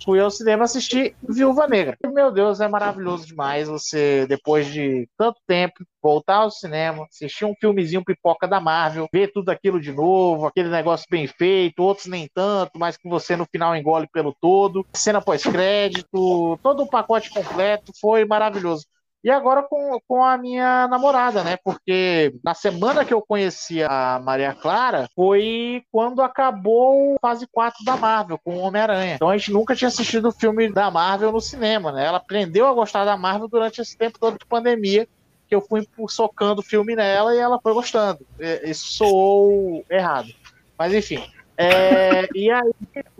Fui 0.04 0.18
ao 0.18 0.30
cinema 0.30 0.64
assistir 0.64 1.14
Viúva 1.22 1.68
Negra. 1.68 1.96
Meu 2.12 2.32
Deus, 2.32 2.60
é 2.60 2.66
maravilhoso 2.66 3.26
demais 3.26 3.68
você, 3.68 4.26
depois 4.26 4.66
de 4.66 5.08
tanto 5.16 5.40
tempo, 5.46 5.74
voltar 6.02 6.38
ao 6.38 6.50
cinema, 6.50 7.06
assistir 7.08 7.44
um 7.44 7.54
filmezinho 7.60 8.04
pipoca 8.04 8.48
da 8.48 8.60
Marvel, 8.60 9.08
ver 9.12 9.30
tudo 9.32 9.50
aquilo 9.50 9.80
de 9.80 9.92
novo, 9.92 10.46
aquele 10.46 10.68
negócio 10.68 11.06
bem 11.08 11.28
feito, 11.28 11.84
outros 11.84 12.06
nem 12.06 12.28
tanto, 12.34 12.78
mas 12.78 12.96
que 12.96 13.08
você 13.08 13.36
no 13.36 13.46
final 13.46 13.76
engole 13.76 14.08
pelo 14.12 14.34
todo. 14.40 14.84
Cena 14.92 15.20
pós-crédito, 15.20 16.58
todo 16.62 16.82
o 16.82 16.88
pacote 16.88 17.30
completo, 17.30 17.92
foi 18.00 18.24
maravilhoso. 18.24 18.86
E 19.24 19.30
agora 19.30 19.62
com, 19.62 20.00
com 20.08 20.24
a 20.24 20.36
minha 20.36 20.88
namorada, 20.88 21.44
né? 21.44 21.56
Porque 21.56 22.34
na 22.42 22.54
semana 22.54 23.04
que 23.04 23.14
eu 23.14 23.22
conheci 23.22 23.82
a 23.82 24.20
Maria 24.22 24.52
Clara 24.52 25.08
foi 25.14 25.84
quando 25.92 26.22
acabou 26.22 27.16
fase 27.20 27.46
4 27.46 27.84
da 27.84 27.96
Marvel, 27.96 28.38
com 28.42 28.56
o 28.56 28.60
Homem-Aranha. 28.60 29.14
Então 29.14 29.28
a 29.28 29.36
gente 29.36 29.52
nunca 29.52 29.76
tinha 29.76 29.88
assistido 29.88 30.28
o 30.28 30.32
filme 30.32 30.72
da 30.72 30.90
Marvel 30.90 31.30
no 31.30 31.40
cinema, 31.40 31.92
né? 31.92 32.04
Ela 32.04 32.16
aprendeu 32.16 32.66
a 32.66 32.74
gostar 32.74 33.04
da 33.04 33.16
Marvel 33.16 33.46
durante 33.46 33.80
esse 33.80 33.96
tempo 33.96 34.18
todo 34.18 34.38
de 34.38 34.44
pandemia 34.44 35.06
que 35.48 35.54
eu 35.54 35.60
fui 35.60 35.86
socando 36.08 36.60
o 36.60 36.64
filme 36.64 36.96
nela 36.96 37.34
e 37.34 37.38
ela 37.38 37.60
foi 37.60 37.74
gostando. 37.74 38.26
Isso 38.64 38.92
soou 38.92 39.84
errado. 39.88 40.28
Mas 40.76 40.94
enfim. 40.94 41.22
É, 41.56 42.26
e 42.34 42.50
aí, 42.50 42.72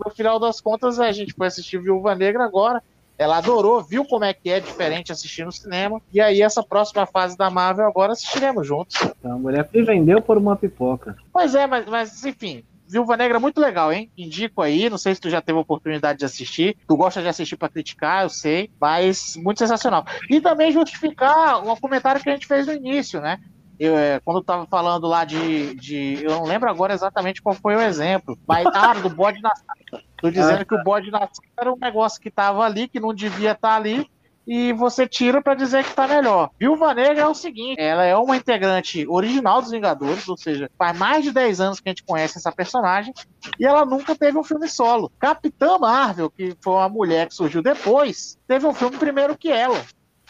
no 0.03 0.11
final 0.11 0.39
das 0.39 0.59
contas, 0.59 0.99
a 0.99 1.11
gente 1.11 1.33
foi 1.33 1.47
assistir 1.47 1.77
Viúva 1.77 2.15
Negra 2.15 2.43
agora. 2.43 2.83
Ela 3.17 3.37
adorou, 3.37 3.81
viu 3.83 4.05
como 4.05 4.25
é 4.25 4.33
que 4.33 4.49
é 4.49 4.59
diferente 4.59 5.11
assistir 5.11 5.45
no 5.45 5.51
cinema. 5.51 6.01
E 6.11 6.19
aí, 6.19 6.41
essa 6.41 6.63
próxima 6.63 7.05
fase 7.05 7.37
da 7.37 7.49
Marvel, 7.49 7.87
agora 7.87 8.13
assistiremos 8.13 8.65
juntos. 8.65 8.95
Então, 9.01 9.33
a 9.33 9.37
mulher 9.37 9.67
se 9.71 9.81
vendeu 9.83 10.21
por 10.21 10.37
uma 10.37 10.55
pipoca. 10.55 11.15
Pois 11.31 11.53
é, 11.55 11.67
mas, 11.67 11.85
mas 11.85 12.25
enfim, 12.25 12.63
Viúva 12.87 13.17
Negra 13.17 13.37
é 13.37 13.39
muito 13.39 13.59
legal, 13.59 13.91
hein? 13.91 14.11
Indico 14.17 14.61
aí, 14.61 14.89
não 14.89 14.97
sei 14.97 15.15
se 15.15 15.21
tu 15.21 15.29
já 15.29 15.41
teve 15.41 15.57
a 15.57 15.61
oportunidade 15.61 16.19
de 16.19 16.25
assistir. 16.25 16.77
Tu 16.87 16.95
gosta 16.95 17.21
de 17.21 17.27
assistir 17.27 17.55
para 17.55 17.69
criticar, 17.69 18.23
eu 18.23 18.29
sei, 18.29 18.69
mas 18.79 19.35
muito 19.35 19.57
sensacional. 19.57 20.05
E 20.29 20.39
também 20.39 20.71
justificar 20.71 21.65
o 21.67 21.75
comentário 21.79 22.21
que 22.21 22.29
a 22.29 22.33
gente 22.33 22.45
fez 22.45 22.67
no 22.67 22.73
início, 22.73 23.19
né? 23.19 23.39
Eu, 23.83 23.97
é, 23.97 24.17
quando 24.21 24.37
eu 24.37 24.43
tava 24.43 24.65
falando 24.65 25.07
lá 25.07 25.25
de, 25.25 25.75
de. 25.75 26.23
Eu 26.23 26.31
não 26.31 26.45
lembro 26.45 26.69
agora 26.69 26.93
exatamente 26.93 27.41
qual 27.41 27.53
foi 27.53 27.75
o 27.75 27.81
exemplo, 27.81 28.39
mas 28.47 28.65
ah, 28.67 28.93
do 28.93 29.09
bode 29.09 29.41
na 29.41 29.51
Tô 30.15 30.31
dizendo 30.31 30.61
ah, 30.61 30.65
que 30.65 30.73
o 30.73 30.81
bode 30.85 31.11
na 31.11 31.27
era 31.59 31.73
um 31.73 31.77
negócio 31.77 32.21
que 32.21 32.31
tava 32.31 32.63
ali, 32.63 32.87
que 32.87 32.97
não 32.97 33.13
devia 33.13 33.51
estar 33.51 33.71
tá 33.71 33.75
ali, 33.75 34.09
e 34.47 34.71
você 34.71 35.05
tira 35.05 35.41
para 35.41 35.53
dizer 35.53 35.83
que 35.83 35.93
tá 35.93 36.07
melhor. 36.07 36.49
Viúva 36.57 36.93
Negra 36.93 37.23
é 37.23 37.27
o 37.27 37.33
seguinte, 37.33 37.81
ela 37.81 38.05
é 38.05 38.15
uma 38.15 38.37
integrante 38.37 39.05
original 39.05 39.61
dos 39.61 39.71
Vingadores, 39.71 40.29
ou 40.29 40.37
seja, 40.37 40.71
faz 40.77 40.97
mais 40.97 41.25
de 41.25 41.33
10 41.33 41.59
anos 41.59 41.81
que 41.81 41.89
a 41.89 41.91
gente 41.91 42.05
conhece 42.05 42.37
essa 42.37 42.53
personagem, 42.53 43.13
e 43.59 43.65
ela 43.65 43.85
nunca 43.85 44.15
teve 44.15 44.37
um 44.37 44.45
filme 44.45 44.69
solo. 44.69 45.11
Capitã 45.19 45.77
Marvel, 45.77 46.29
que 46.29 46.55
foi 46.61 46.73
uma 46.73 46.87
mulher 46.87 47.27
que 47.27 47.35
surgiu 47.35 47.61
depois, 47.61 48.39
teve 48.47 48.65
um 48.65 48.73
filme 48.73 48.97
primeiro 48.97 49.37
que 49.37 49.51
ela, 49.51 49.83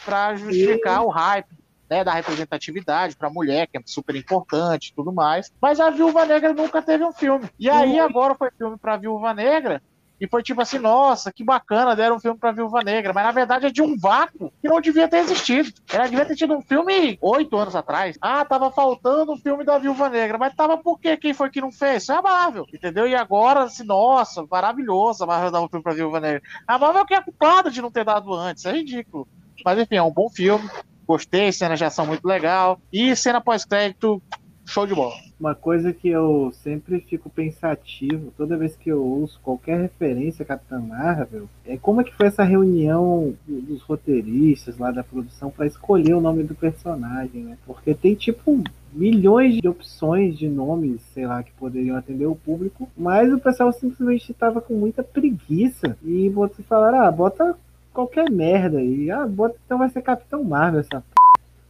para 0.04 0.34
justificar 0.34 1.02
e... 1.02 1.04
o 1.04 1.08
hype. 1.08 1.63
Né, 1.88 2.02
da 2.02 2.14
representatividade 2.14 3.14
para 3.14 3.28
mulher, 3.28 3.66
que 3.66 3.76
é 3.76 3.80
super 3.84 4.16
importante 4.16 4.88
e 4.88 4.94
tudo 4.94 5.12
mais. 5.12 5.52
Mas 5.60 5.78
a 5.78 5.90
Viúva 5.90 6.24
Negra 6.24 6.54
nunca 6.54 6.80
teve 6.80 7.04
um 7.04 7.12
filme. 7.12 7.46
E 7.58 7.68
aí, 7.68 8.00
agora 8.00 8.34
foi 8.34 8.50
filme 8.56 8.78
para 8.78 8.96
Viúva 8.96 9.34
Negra, 9.34 9.82
e 10.20 10.28
foi 10.28 10.42
tipo 10.42 10.60
assim, 10.62 10.78
nossa, 10.78 11.32
que 11.32 11.44
bacana, 11.44 11.96
deram 11.96 12.16
um 12.16 12.20
filme 12.20 12.38
pra 12.38 12.52
Viúva 12.52 12.82
Negra. 12.82 13.12
Mas 13.12 13.24
na 13.24 13.32
verdade 13.32 13.66
é 13.66 13.70
de 13.70 13.82
um 13.82 13.96
vácuo 13.98 14.52
que 14.60 14.68
não 14.68 14.80
devia 14.80 15.08
ter 15.08 15.18
existido. 15.18 15.70
Ela 15.92 16.06
devia 16.06 16.24
ter 16.24 16.36
tido 16.36 16.54
um 16.54 16.62
filme 16.62 17.18
oito 17.20 17.56
anos 17.56 17.74
atrás. 17.74 18.16
Ah, 18.20 18.44
tava 18.44 18.70
faltando 18.70 19.32
um 19.32 19.36
filme 19.36 19.64
da 19.64 19.76
Viúva 19.76 20.08
Negra. 20.08 20.38
Mas 20.38 20.54
tava 20.54 20.78
por 20.78 20.98
quê? 21.00 21.16
Quem 21.16 21.34
foi 21.34 21.50
que 21.50 21.60
não 21.60 21.72
fez? 21.72 22.04
Isso 22.04 22.12
é 22.12 22.16
a 22.16 22.22
Marvel, 22.22 22.64
entendeu? 22.72 23.06
E 23.06 23.14
agora, 23.14 23.64
assim, 23.64 23.84
nossa, 23.84 24.46
maravilhoso 24.48 25.24
a 25.24 25.26
Marvel 25.26 25.50
dar 25.50 25.60
um 25.60 25.68
filme 25.68 25.82
pra 25.82 25.94
Viúva 25.94 26.20
Negra. 26.20 26.42
A 26.66 26.78
Marvel 26.78 27.04
que 27.04 27.14
é 27.14 27.22
culpada 27.22 27.70
de 27.70 27.82
não 27.82 27.90
ter 27.90 28.04
dado 28.04 28.32
antes. 28.32 28.64
É 28.64 28.72
ridículo. 28.72 29.26
Mas 29.64 29.78
enfim, 29.78 29.96
é 29.96 30.02
um 30.02 30.12
bom 30.12 30.30
filme. 30.30 30.68
Gostei, 31.06 31.52
cenas 31.52 31.78
de 31.78 31.84
ação 31.84 32.06
muito 32.06 32.26
legal. 32.26 32.80
E 32.92 33.14
cena 33.14 33.40
pós-crédito, 33.40 34.22
show 34.64 34.86
de 34.86 34.94
bola. 34.94 35.14
Uma 35.38 35.54
coisa 35.54 35.92
que 35.92 36.08
eu 36.08 36.52
sempre 36.62 37.00
fico 37.00 37.28
pensativo 37.28 38.32
toda 38.36 38.56
vez 38.56 38.76
que 38.76 38.88
eu 38.88 39.04
ouço 39.04 39.38
qualquer 39.42 39.80
referência 39.80 40.42
a 40.42 40.46
Capitã 40.46 40.80
Marvel 40.80 41.48
é 41.66 41.76
como 41.76 42.00
é 42.00 42.04
que 42.04 42.14
foi 42.14 42.28
essa 42.28 42.44
reunião 42.44 43.34
dos 43.46 43.82
roteiristas 43.82 44.78
lá 44.78 44.90
da 44.90 45.04
produção 45.04 45.50
para 45.50 45.66
escolher 45.66 46.14
o 46.14 46.20
nome 46.20 46.44
do 46.44 46.54
personagem, 46.54 47.42
né? 47.42 47.58
Porque 47.66 47.94
tem 47.94 48.14
tipo 48.14 48.62
milhões 48.92 49.56
de 49.60 49.68
opções 49.68 50.38
de 50.38 50.48
nomes, 50.48 51.02
sei 51.12 51.26
lá, 51.26 51.42
que 51.42 51.52
poderiam 51.52 51.96
atender 51.96 52.26
o 52.26 52.36
público, 52.36 52.88
mas 52.96 53.32
o 53.32 53.40
pessoal 53.40 53.72
simplesmente 53.72 54.30
estava 54.30 54.60
com 54.60 54.74
muita 54.74 55.02
preguiça 55.02 55.98
e 56.02 56.28
você 56.28 56.62
falar, 56.62 56.94
ah, 56.94 57.10
bota 57.10 57.56
qualquer 57.94 58.30
merda 58.30 58.78
aí, 58.78 59.10
ah, 59.10 59.26
bota 59.26 59.56
então 59.64 59.78
vai 59.78 59.88
ser 59.88 60.02
Capitão 60.02 60.44
Marvel 60.44 60.80
essa 60.80 61.02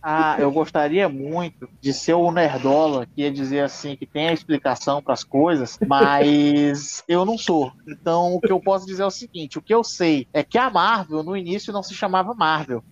ah, 0.06 0.36
eu 0.38 0.52
gostaria 0.52 1.08
muito 1.08 1.66
de 1.80 1.94
ser 1.94 2.12
o 2.12 2.30
nerdola 2.30 3.06
que 3.06 3.22
ia 3.22 3.32
dizer 3.32 3.60
assim 3.60 3.96
que 3.96 4.04
tem 4.04 4.28
a 4.28 4.34
explicação 4.34 5.02
para 5.02 5.14
as 5.14 5.24
coisas, 5.24 5.78
mas 5.86 7.02
eu 7.08 7.24
não 7.24 7.38
sou. 7.38 7.72
Então 7.88 8.34
o 8.34 8.40
que 8.40 8.52
eu 8.52 8.60
posso 8.60 8.84
dizer 8.84 9.02
é 9.02 9.06
o 9.06 9.10
seguinte: 9.10 9.56
o 9.56 9.62
que 9.62 9.74
eu 9.74 9.82
sei 9.82 10.28
é 10.30 10.44
que 10.44 10.58
a 10.58 10.68
Marvel 10.68 11.22
no 11.22 11.34
início 11.34 11.72
não 11.72 11.82
se 11.82 11.94
chamava 11.94 12.34
Marvel. 12.34 12.84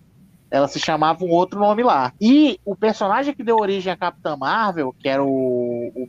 Ela 0.53 0.67
se 0.67 0.79
chamava 0.79 1.25
um 1.25 1.31
outro 1.31 1.59
nome 1.59 1.81
lá. 1.81 2.13
E 2.21 2.59
o 2.63 2.75
personagem 2.75 3.33
que 3.33 3.43
deu 3.43 3.57
origem 3.57 3.91
à 3.91 3.97
Capitã 3.97 4.37
Marvel, 4.37 4.93
que 4.99 5.09
era 5.09 5.23
o, 5.23 5.27
o, 5.27 6.07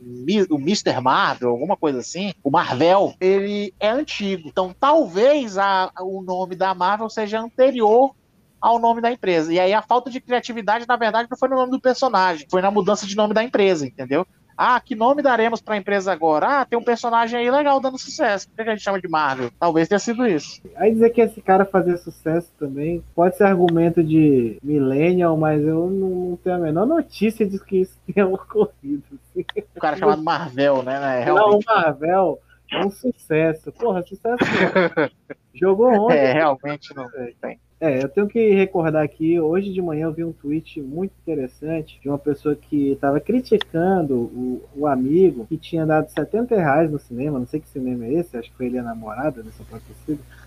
o 0.51 0.59
Mr. 0.59 1.01
Marvel, 1.01 1.49
alguma 1.49 1.75
coisa 1.75 1.97
assim, 1.97 2.31
o 2.43 2.51
Marvel, 2.51 3.15
ele 3.19 3.73
é 3.79 3.89
antigo. 3.89 4.47
Então 4.47 4.75
talvez 4.79 5.57
a, 5.57 5.91
o 5.99 6.21
nome 6.21 6.55
da 6.55 6.75
Marvel 6.75 7.09
seja 7.09 7.39
anterior 7.39 8.13
ao 8.61 8.77
nome 8.77 9.01
da 9.01 9.11
empresa. 9.11 9.51
E 9.51 9.59
aí 9.59 9.73
a 9.73 9.81
falta 9.81 10.11
de 10.11 10.21
criatividade, 10.21 10.87
na 10.87 10.95
verdade, 10.95 11.27
não 11.29 11.37
foi 11.37 11.49
no 11.49 11.55
nome 11.55 11.71
do 11.71 11.81
personagem, 11.81 12.47
foi 12.49 12.61
na 12.61 12.69
mudança 12.69 13.07
de 13.07 13.15
nome 13.15 13.33
da 13.33 13.43
empresa, 13.43 13.85
entendeu? 13.85 14.27
Ah, 14.57 14.79
que 14.79 14.95
nome 14.95 15.21
daremos 15.21 15.61
para 15.61 15.75
a 15.75 15.77
empresa 15.77 16.11
agora? 16.11 16.61
Ah, 16.61 16.65
tem 16.65 16.79
um 16.79 16.83
personagem 16.83 17.39
aí 17.39 17.51
legal 17.51 17.79
dando 17.79 17.97
sucesso. 17.97 18.47
Por 18.49 18.55
que 18.55 18.61
a 18.69 18.73
gente 18.73 18.83
chama 18.83 19.01
de 19.01 19.07
Marvel? 19.07 19.51
Talvez 19.59 19.87
tenha 19.87 19.99
sido 19.99 20.25
isso. 20.25 20.61
Aí 20.75 20.93
dizer 20.93 21.09
que 21.09 21.21
esse 21.21 21.41
cara 21.41 21.65
fazia 21.65 21.97
sucesso 21.97 22.49
também 22.57 23.03
pode 23.13 23.35
ser 23.35 23.43
argumento 23.43 24.03
de 24.03 24.57
millennial, 24.63 25.35
mas 25.35 25.61
eu 25.61 25.89
não, 25.89 26.37
tenho 26.43 26.55
a 26.55 26.59
menor 26.59 26.85
notícia 26.85 27.45
de 27.45 27.59
que 27.59 27.81
isso 27.81 27.97
tenha 28.11 28.27
ocorrido. 28.27 29.03
O 29.75 29.79
cara 29.79 29.97
chamado 29.97 30.23
Marvel, 30.23 30.83
né? 30.83 31.23
É, 31.23 31.25
Não, 31.25 31.57
o 31.57 31.59
Marvel 31.65 32.39
é 32.71 32.85
um 32.85 32.91
sucesso. 32.91 33.71
Porra, 33.73 34.03
sucesso. 34.03 34.37
Jogou 35.53 35.87
ontem. 35.87 36.17
É, 36.17 36.33
realmente 36.33 36.95
não 36.95 37.09
tem. 37.41 37.59
É, 37.79 38.01
eu 38.01 38.07
tenho 38.07 38.27
que 38.27 38.51
recordar 38.51 39.03
aqui, 39.03 39.39
hoje 39.39 39.73
de 39.73 39.81
manhã 39.81 40.05
eu 40.05 40.13
vi 40.13 40.23
um 40.23 40.31
tweet 40.31 40.81
muito 40.81 41.11
interessante 41.21 41.99
de 42.01 42.07
uma 42.07 42.17
pessoa 42.17 42.55
que 42.55 42.91
estava 42.91 43.19
criticando 43.19 44.15
o, 44.15 44.63
o, 44.73 44.87
amigo 44.87 45.45
que 45.45 45.57
tinha 45.57 45.85
dado 45.85 46.09
70 46.09 46.55
reais 46.55 46.89
no 46.89 46.97
cinema, 46.97 47.37
não 47.37 47.45
sei 47.45 47.59
que 47.59 47.67
cinema 47.67 48.05
é 48.05 48.13
esse, 48.13 48.37
acho 48.37 48.49
que 48.49 48.55
foi 48.55 48.67
ele 48.67 48.79
a 48.79 48.83
namorada 48.83 49.43
dessa 49.43 49.63
própria 49.63 49.93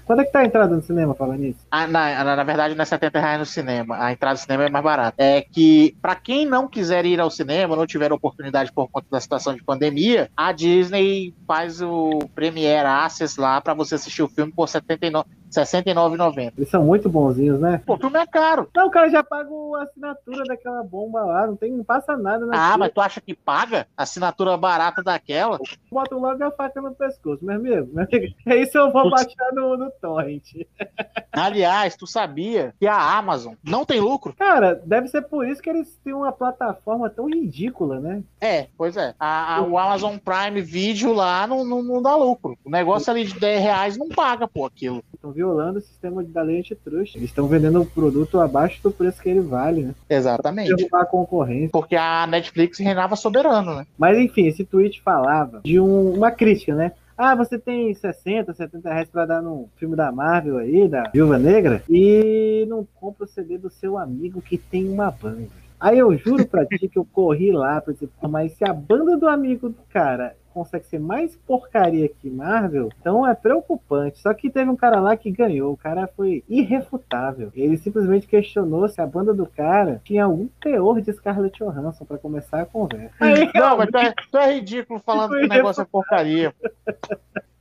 Quanto 0.09 0.23
é 0.23 0.25
que 0.25 0.33
tá 0.33 0.39
a 0.39 0.45
entrada 0.47 0.75
no 0.75 0.81
cinema, 0.81 1.15
falando 1.15 1.41
nisso? 1.41 1.59
Ah, 1.71 1.87
na, 1.87 2.25
na, 2.25 2.37
na, 2.37 2.43
verdade, 2.43 2.75
não 2.75 2.81
é 2.81 2.87
70 2.87 3.21
reais 3.21 3.39
no 3.39 3.45
cinema. 3.45 4.03
A 4.03 4.11
entrada 4.11 4.33
no 4.37 4.41
cinema 4.41 4.65
é 4.65 4.71
mais 4.71 4.83
barata. 4.83 5.15
É 5.19 5.43
que, 5.43 5.95
para 6.01 6.15
quem 6.15 6.47
não 6.47 6.67
quiser 6.67 7.05
ir 7.05 7.21
ao 7.21 7.31
cinema, 7.31 7.77
não 7.77 7.87
tiver 7.87 8.11
oportunidade 8.11 8.73
por 8.73 8.89
conta 8.89 9.07
da 9.11 9.21
situação 9.21 9.55
de 9.55 9.63
pandemia, 9.63 10.31
a 10.35 10.51
Disney 10.51 11.35
faz 11.47 11.83
o 11.83 12.21
Premiere 12.35 12.87
Access 12.87 13.39
lá 13.39 13.61
para 13.61 13.75
você 13.75 13.97
assistir 13.97 14.23
o 14.23 14.29
filme 14.29 14.51
por 14.51 14.67
79, 14.67 15.29
69,90. 15.51 16.53
Eles 16.57 16.71
são 16.71 16.85
muito 16.85 17.09
bonzinhos, 17.09 17.59
né? 17.59 17.83
Pô, 17.85 17.95
o 17.95 17.99
filme 17.99 18.19
é 18.19 18.27
caro. 18.27 18.69
Não, 18.75 18.87
o 18.87 18.91
cara 18.91 19.09
já 19.09 19.23
paga 19.23 19.51
a 19.51 19.83
assinatura 19.83 20.45
daquela 20.45 20.83
bomba 20.83 21.23
lá, 21.23 21.47
não 21.47 21.57
tem, 21.57 21.73
não 21.73 21.85
passa 21.85 22.17
nada 22.17 22.47
na 22.47 22.75
Ah, 22.75 22.79
mas 22.79 22.93
tu 22.93 23.01
acha 23.01 23.21
que 23.21 23.35
paga 23.35 23.87
assinatura 23.97 24.57
barata 24.57 25.03
daquela? 25.03 25.59
Bota 25.91 26.15
logo 26.15 26.43
a 26.45 26.51
faca 26.51 26.81
no 26.81 26.95
pescoço, 26.95 27.45
meu 27.45 27.57
amigo. 27.57 27.89
Meu 27.93 28.05
amigo. 28.05 28.35
É 28.47 28.57
isso 28.63 28.77
eu 28.79 28.91
vou 28.91 29.11
baixar 29.11 29.53
no, 29.53 29.77
no 29.77 29.91
torrent. 30.01 30.67
Aliás, 31.33 31.97
tu 31.97 32.07
sabia 32.07 32.75
que 32.79 32.87
a 32.87 33.17
Amazon 33.19 33.55
não 33.63 33.85
tem 33.85 34.01
lucro? 34.01 34.35
Cara, 34.35 34.81
deve 34.85 35.09
ser 35.09 35.23
por 35.23 35.47
isso 35.47 35.63
que 35.63 35.71
eles 35.71 35.97
têm 36.05 36.13
uma 36.13 36.33
plataforma 36.33 37.09
tão 37.09 37.27
ridícula, 37.27 38.01
né? 38.01 38.23
É, 38.41 38.69
pois 38.77 38.97
é. 38.97 39.15
A, 39.19 39.57
a, 39.57 39.63
o 39.63 39.79
Amazon 39.79 40.17
Prime 40.17 40.61
Video 40.61 41.13
lá 41.13 41.47
não, 41.47 41.65
não, 41.65 41.83
não 41.83 42.03
dá 42.03 42.17
lucro. 42.17 42.59
O 42.65 42.71
negócio 42.71 43.11
ali 43.11 43.25
de 43.25 43.39
10 43.39 43.63
reais 43.63 43.97
não 43.97 44.09
paga, 44.09 44.49
pô, 44.49 44.67
aquilo. 44.67 45.03
Estão 45.15 45.33
violando 45.39 45.79
o 45.79 45.83
sistema 45.83 46.25
da 46.25 46.43
lei 46.43 46.59
antitrust. 46.59 47.15
Eles 47.15 47.31
estão 47.31 47.47
vendendo 47.47 47.81
o 47.81 47.87
produto 47.87 48.41
abaixo 48.41 48.83
do 48.83 48.91
preço 48.91 49.23
que 49.23 49.29
ele 49.29 49.41
vale, 49.41 49.83
né? 49.83 49.95
Exatamente. 50.11 50.75
Derrubar 50.75 51.03
a 51.03 51.07
concorrência. 51.07 51.71
Porque 51.71 51.95
a 51.95 52.27
Netflix 52.27 52.81
reinava 52.81 53.15
soberano, 53.15 53.77
né? 53.77 53.87
Mas 53.97 54.19
enfim, 54.19 54.49
esse 54.49 54.65
tweet 54.65 55.01
falava 55.01 55.61
de 55.63 55.79
um, 55.79 56.15
uma 56.15 56.33
crítica, 56.33 56.75
né? 56.75 56.91
Ah, 57.17 57.37
você 57.37 57.57
tem 57.57 57.95
60, 57.95 58.53
70 58.53 58.93
reais 58.93 59.09
pra 59.09 59.27
dar 59.27 59.41
num 59.41 59.69
filme 59.77 59.95
da 59.95 60.11
Marvel 60.11 60.59
aí, 60.59 60.89
da 60.89 61.05
Viúva 61.13 61.39
Negra, 61.39 61.85
e 61.89 62.67
não 62.69 62.87
compra 62.97 63.25
o 63.25 63.29
CD 63.29 63.59
do 63.59 63.71
seu 63.71 63.97
amigo 63.97 64.43
que 64.43 64.59
tem 64.59 64.89
uma 64.89 65.11
banda. 65.11 65.47
Aí 65.81 65.99
eu 66.01 66.17
juro 66.17 66.45
pra 66.47 66.67
ti 66.67 66.89
que 66.89 66.99
eu 66.99 67.05
corri 67.05 67.53
lá 67.53 67.81
pra 67.81 67.93
dizer, 67.93 68.09
mas 68.29 68.53
se 68.55 68.65
a 68.65 68.73
banda 68.73 69.17
do 69.17 69.29
amigo 69.29 69.69
do 69.69 69.83
cara 69.93 70.35
consegue 70.53 70.87
ser 70.87 70.99
mais 70.99 71.37
porcaria 71.37 72.09
que 72.09 72.29
Marvel, 72.31 72.89
então 73.01 73.27
é 73.27 73.35
preocupante. 73.35 74.19
Só 74.19 74.33
que 74.35 74.51
teve 74.51 74.71
um 74.71 74.77
cara 74.77 75.01
lá 75.01 75.17
que 75.17 75.31
ganhou, 75.31 75.73
o 75.73 75.77
cara 75.77 76.07
foi 76.07 76.45
irrefutável. 76.49 77.51
Ele 77.55 77.77
simplesmente 77.77 78.27
questionou 78.27 78.89
se 78.89 79.01
a 79.01 79.07
banda 79.07 79.33
do 79.33 79.47
cara 79.47 80.01
tinha 80.05 80.25
algum 80.25 80.49
teor 80.61 81.01
de 81.01 81.13
Scarlett 81.13 81.59
Johansson 81.59 82.05
para 82.05 82.19
começar 82.19 82.63
a 82.63 82.67
conversa. 82.67 83.15
Aí, 83.21 83.51
não, 83.55 83.77
mas 83.77 83.91
tu 83.91 83.99
é, 83.99 84.15
tu 84.31 84.39
é 84.39 84.55
ridículo 84.55 85.01
falando 85.01 85.31
que 85.31 85.45
o 85.45 85.49
negócio 85.49 85.83
é 85.83 85.85
porcaria. 85.85 86.55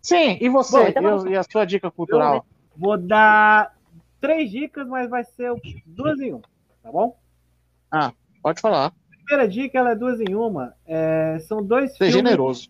Sim, 0.02 0.38
e 0.40 0.48
você? 0.50 0.78
Bom, 0.78 0.88
então, 0.88 1.28
e 1.28 1.36
a 1.36 1.44
sua 1.44 1.66
dica 1.66 1.92
cultural? 1.92 2.46
Vou 2.76 2.98
dar 2.98 3.76
três 4.22 4.50
dicas, 4.50 4.88
mas 4.88 5.10
vai 5.10 5.24
ser 5.24 5.54
duas 5.86 6.20
em 6.20 6.34
uma, 6.34 6.44
tá 6.84 6.92
bom? 6.92 7.18
Ah, 7.92 8.12
pode 8.42 8.62
falar. 8.62 8.94
primeira 9.26 9.50
dica, 9.50 9.78
ela 9.78 9.92
é 9.92 9.96
duas 9.96 10.20
em 10.20 10.34
uma. 10.36 10.74
É, 10.86 11.40
são 11.42 11.64
dois 11.64 11.92
Ser 11.92 11.98
filmes... 11.98 12.14
generoso. 12.14 12.70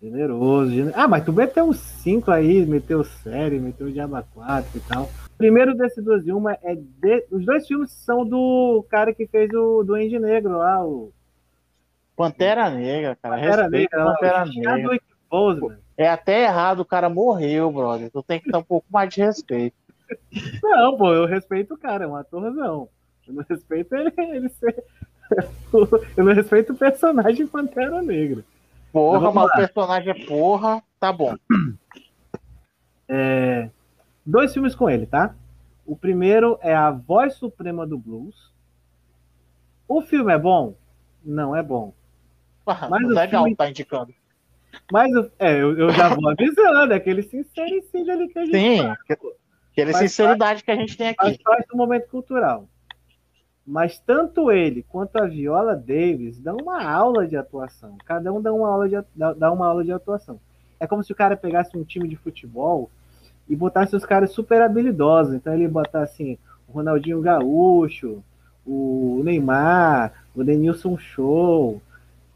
Generoso, 0.00 0.70
generoso. 0.70 0.94
Ah, 0.96 1.06
mas 1.06 1.24
tu 1.24 1.32
meteu 1.32 1.66
uns 1.66 1.78
cinco 1.78 2.30
aí, 2.30 2.64
meteu 2.64 3.04
série, 3.04 3.60
meteu 3.60 3.88
o 3.88 3.92
Diaba 3.92 4.26
4 4.34 4.78
e 4.78 4.80
tal. 4.80 5.10
Primeiro 5.36 5.74
desses 5.74 6.02
duas 6.02 6.26
em 6.26 6.32
uma 6.32 6.54
é. 6.62 6.74
De... 6.74 7.26
Os 7.30 7.44
dois 7.44 7.66
filmes 7.66 7.92
são 7.92 8.24
do 8.24 8.84
cara 8.88 9.12
que 9.12 9.26
fez 9.26 9.50
o 9.52 9.82
Duende 9.82 10.18
Negro 10.18 10.56
lá, 10.56 10.84
o. 10.84 11.12
Pantera 12.16 12.70
Negra, 12.70 13.16
cara. 13.16 13.36
Pantera 13.36 13.68
Negra, 13.68 14.04
Pantera 14.04 14.44
Negra. 14.46 15.00
é 15.96 16.08
até 16.08 16.44
errado, 16.44 16.80
o 16.80 16.84
cara 16.84 17.08
morreu, 17.10 17.70
brother. 17.70 18.10
Tu 18.10 18.22
tem 18.22 18.40
que 18.40 18.50
dar 18.50 18.58
um 18.58 18.64
pouco 18.64 18.86
mais 18.90 19.12
de 19.12 19.20
respeito. 19.20 19.76
Não, 20.62 20.96
pô, 20.96 21.12
eu 21.12 21.26
respeito 21.26 21.74
o 21.74 21.78
cara, 21.78 22.04
é 22.04 22.08
um 22.08 22.16
atorzão. 22.16 22.88
Eu 23.28 23.34
não 23.34 23.44
respeito 23.48 23.94
ele, 23.94 24.12
ele 24.16 24.48
ser. 24.48 24.82
Eu 26.16 26.24
não 26.24 26.32
respeito 26.32 26.72
o 26.72 26.76
personagem 26.76 27.46
Pantera 27.46 28.02
Negra. 28.02 28.42
Porra, 28.92 29.32
mas 29.32 29.50
o 29.50 29.54
personagem 29.54 30.10
é 30.10 30.26
porra, 30.26 30.82
tá 30.98 31.12
bom. 31.12 31.34
É, 33.12 33.68
dois 34.24 34.52
filmes 34.52 34.74
com 34.74 34.88
ele, 34.88 35.04
tá? 35.04 35.34
O 35.84 35.96
primeiro 35.96 36.58
é 36.62 36.72
A 36.72 36.92
Voz 36.92 37.34
Suprema 37.34 37.84
do 37.84 37.98
Blues. 37.98 38.52
O 39.88 40.00
filme 40.00 40.32
é 40.32 40.38
bom? 40.38 40.76
Não 41.24 41.54
é 41.56 41.62
bom. 41.62 41.92
Ah, 42.64 42.88
mas 42.88 43.02
legal, 43.08 43.42
filme... 43.42 43.56
tá 43.56 43.68
indicando. 43.68 44.14
Mas 44.92 45.10
é, 45.38 45.54
eu, 45.54 45.76
eu, 45.76 45.90
já 45.90 46.14
vou 46.14 46.30
avisando, 46.30 46.92
é 46.92 46.96
aquele 46.96 47.24
sincericídio 47.24 48.12
ali 48.12 48.28
que 48.28 48.38
a 48.38 48.44
gente 48.44 48.56
Sim, 48.56 48.78
faz, 48.78 48.98
aquela 49.72 49.92
sinceridade 49.94 50.62
que 50.62 50.70
a 50.70 50.76
gente 50.76 50.96
tem 50.96 51.08
aqui. 51.08 51.22
Faz 51.24 51.36
parte 51.38 51.66
do 51.66 51.76
momento 51.76 52.08
cultural. 52.08 52.68
Mas 53.70 54.00
tanto 54.00 54.50
ele 54.50 54.84
quanto 54.88 55.14
a 55.16 55.26
Viola 55.26 55.76
Davis 55.76 56.40
dão 56.40 56.56
uma 56.56 56.82
aula 56.82 57.24
de 57.24 57.36
atuação. 57.36 57.96
Cada 58.04 58.32
um 58.32 58.42
dá 58.42 58.52
uma 58.52 58.68
aula 58.68 58.88
de, 58.88 58.96
dá 59.14 59.52
uma 59.52 59.64
aula 59.64 59.84
de 59.84 59.92
atuação. 59.92 60.40
É 60.80 60.88
como 60.88 61.04
se 61.04 61.12
o 61.12 61.14
cara 61.14 61.36
pegasse 61.36 61.78
um 61.78 61.84
time 61.84 62.08
de 62.08 62.16
futebol 62.16 62.90
e 63.48 63.54
botasse 63.54 63.94
os 63.94 64.04
caras 64.04 64.32
super 64.32 64.60
habilidosos. 64.60 65.34
Então 65.34 65.54
ele 65.54 65.68
botasse 65.68 66.20
assim, 66.20 66.38
o 66.66 66.72
Ronaldinho 66.72 67.20
Gaúcho, 67.20 68.24
o 68.66 69.20
Neymar, 69.22 70.14
o 70.34 70.42
Denilson 70.42 70.98
Show 70.98 71.80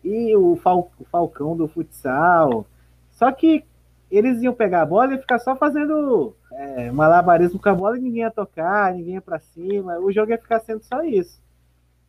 e 0.05 0.37
o, 0.37 0.55
Fal, 0.55 0.89
o 1.01 1.05
Falcão 1.05 1.57
do 1.57 1.67
futsal. 1.67 2.65
Só 3.11 3.33
que 3.33 3.65
eles 4.11 4.43
iam 4.43 4.55
pegar 4.55 4.83
a 4.83 4.87
bola 4.87 5.15
e 5.15 5.19
ficar 5.19 5.39
só 5.39 5.57
fazendo 5.57 6.35
é, 6.53 6.91
malabarismo 6.91 7.61
com 7.61 7.69
a 7.69 7.75
bola 7.75 7.99
e 7.99 8.01
ninguém 8.01 8.23
ia 8.23 8.31
tocar, 8.31 8.93
ninguém 8.93 9.15
ia 9.15 9.21
pra 9.21 9.39
cima. 9.39 9.99
O 9.99 10.13
jogo 10.13 10.31
ia 10.31 10.39
ficar 10.39 10.61
sendo 10.61 10.83
só 10.83 11.03
isso. 11.03 11.43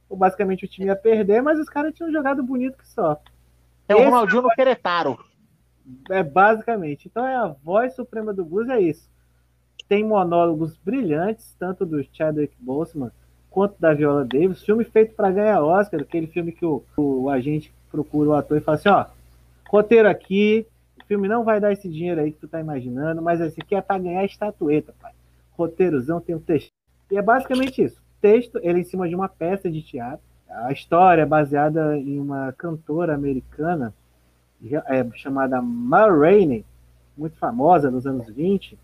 Ou 0.10 0.16
basicamente 0.16 0.66
o 0.66 0.68
time 0.68 0.88
ia 0.88 0.96
perder, 0.96 1.42
mas 1.42 1.60
os 1.60 1.70
caras 1.70 1.94
tinham 1.94 2.12
jogado 2.12 2.44
bonito 2.44 2.78
que 2.78 2.88
só. 2.88 3.20
É 3.88 3.96
o 3.96 4.04
Ronaldinho 4.04 4.42
no 4.42 4.50
Queretaro. 4.50 5.18
É 6.10 6.24
basicamente. 6.24 7.08
Então 7.08 7.26
é 7.26 7.36
a 7.36 7.48
voz 7.48 7.96
suprema 7.96 8.34
do 8.34 8.46
blues, 8.46 8.70
é 8.70 8.80
isso. 8.80 9.10
Tem 9.88 10.04
monólogos 10.04 10.78
brilhantes, 10.78 11.56
tanto 11.60 11.86
do 11.86 12.04
Chadwick 12.12 12.56
Boseman 12.60 13.12
quanto 13.50 13.80
da 13.80 13.94
Viola 13.94 14.26
Davis. 14.26 14.64
Filme 14.64 14.84
feito 14.84 15.16
para 15.16 15.32
ganhar 15.32 15.64
Oscar, 15.64 16.02
aquele 16.02 16.28
filme 16.28 16.52
que 16.52 16.66
o, 16.66 16.84
o 16.98 17.30
agente 17.30 17.74
procura 17.92 18.30
o 18.30 18.34
ator 18.34 18.58
e 18.58 18.62
fala 18.62 18.78
assim: 18.78 18.90
ó, 18.90 19.06
roteiro 19.70 20.10
aqui, 20.10 20.68
filme 21.08 21.28
não 21.28 21.44
vai 21.44 21.60
dar 21.60 21.72
esse 21.72 21.88
dinheiro 21.90 22.22
aí 22.22 22.32
que 22.32 22.40
tu 22.40 22.48
tá 22.48 22.60
imaginando, 22.60 23.22
mas 23.22 23.40
esse 23.42 23.60
aqui 23.62 23.76
é 23.76 23.82
para 23.82 24.00
ganhar 24.00 24.26
estatueta, 24.26 24.94
pai. 25.00 25.14
Roteirozão 25.52 26.20
tem 26.20 26.36
um 26.36 26.40
texto. 26.40 26.72
E 27.12 27.18
é 27.18 27.22
basicamente 27.22 27.84
isso. 27.84 28.02
Texto, 28.22 28.60
ele 28.62 28.80
é 28.80 28.82
em 28.82 28.86
cima 28.86 29.08
de 29.08 29.16
uma 29.16 29.30
peça 29.30 29.70
de 29.70 29.82
teatro. 29.82 30.26
A 30.50 30.72
história 30.72 31.22
é 31.22 31.26
baseada 31.26 31.98
em 31.98 32.20
uma 32.20 32.54
cantora 32.54 33.14
americana 33.14 33.94
é, 34.88 35.06
chamada 35.16 35.62
Ma 35.62 36.08
Rainey, 36.08 36.66
muito 37.18 37.38
famosa 37.38 37.92
nos 37.92 38.08
anos 38.08 38.28
20. 38.28 38.78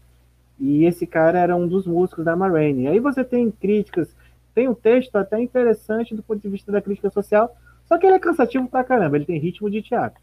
E 0.59 0.85
esse 0.85 1.07
cara 1.07 1.39
era 1.39 1.55
um 1.55 1.67
dos 1.67 1.87
músicos 1.87 2.23
da 2.23 2.35
Ma 2.35 2.47
Rainey. 2.47 2.87
Aí 2.87 2.99
você 2.99 3.23
tem 3.23 3.49
críticas, 3.49 4.15
tem 4.53 4.67
um 4.67 4.75
texto 4.75 5.15
até 5.15 5.41
interessante 5.41 6.15
do 6.15 6.21
ponto 6.21 6.41
de 6.41 6.49
vista 6.49 6.71
da 6.71 6.81
crítica 6.81 7.09
social, 7.09 7.55
só 7.85 7.97
que 7.97 8.05
ele 8.05 8.15
é 8.15 8.19
cansativo 8.19 8.67
pra 8.67 8.83
caramba, 8.83 9.17
ele 9.17 9.25
tem 9.25 9.39
ritmo 9.39 9.69
de 9.69 9.81
teatro. 9.81 10.21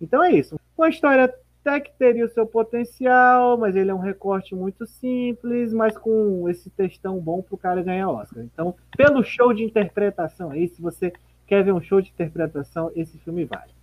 Então 0.00 0.22
é 0.22 0.32
isso. 0.32 0.58
Uma 0.76 0.88
história 0.88 1.24
até 1.24 1.80
que 1.80 1.92
teria 1.98 2.24
o 2.24 2.28
seu 2.28 2.46
potencial, 2.46 3.56
mas 3.56 3.74
ele 3.74 3.90
é 3.90 3.94
um 3.94 3.98
recorte 3.98 4.54
muito 4.54 4.86
simples, 4.86 5.72
mas 5.72 5.96
com 5.96 6.48
esse 6.48 6.70
textão 6.70 7.18
bom 7.18 7.42
para 7.42 7.54
o 7.54 7.58
cara 7.58 7.82
ganhar 7.82 8.10
Oscar. 8.10 8.44
Então, 8.44 8.74
pelo 8.96 9.24
show 9.24 9.52
de 9.52 9.64
interpretação 9.64 10.50
aí, 10.50 10.68
se 10.68 10.80
você 10.80 11.12
quer 11.46 11.64
ver 11.64 11.72
um 11.72 11.80
show 11.80 12.00
de 12.00 12.10
interpretação, 12.10 12.92
esse 12.94 13.18
filme 13.18 13.44
vale. 13.44 13.74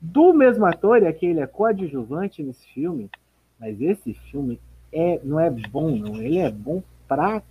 Do 0.00 0.32
mesmo 0.32 0.64
ator, 0.64 1.02
é 1.02 1.12
que 1.12 1.26
ele 1.26 1.40
é 1.40 1.46
coadjuvante 1.46 2.42
nesse 2.42 2.66
filme, 2.68 3.10
mas 3.58 3.80
esse 3.80 4.14
filme 4.14 4.60
é, 4.92 5.20
não 5.24 5.40
é 5.40 5.50
bom, 5.50 5.90
não. 5.90 6.16
Ele 6.16 6.38
é 6.38 6.50
bom 6.50 6.82
pra. 7.08 7.42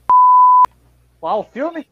Qual 1.19 1.43
filme? 1.43 1.87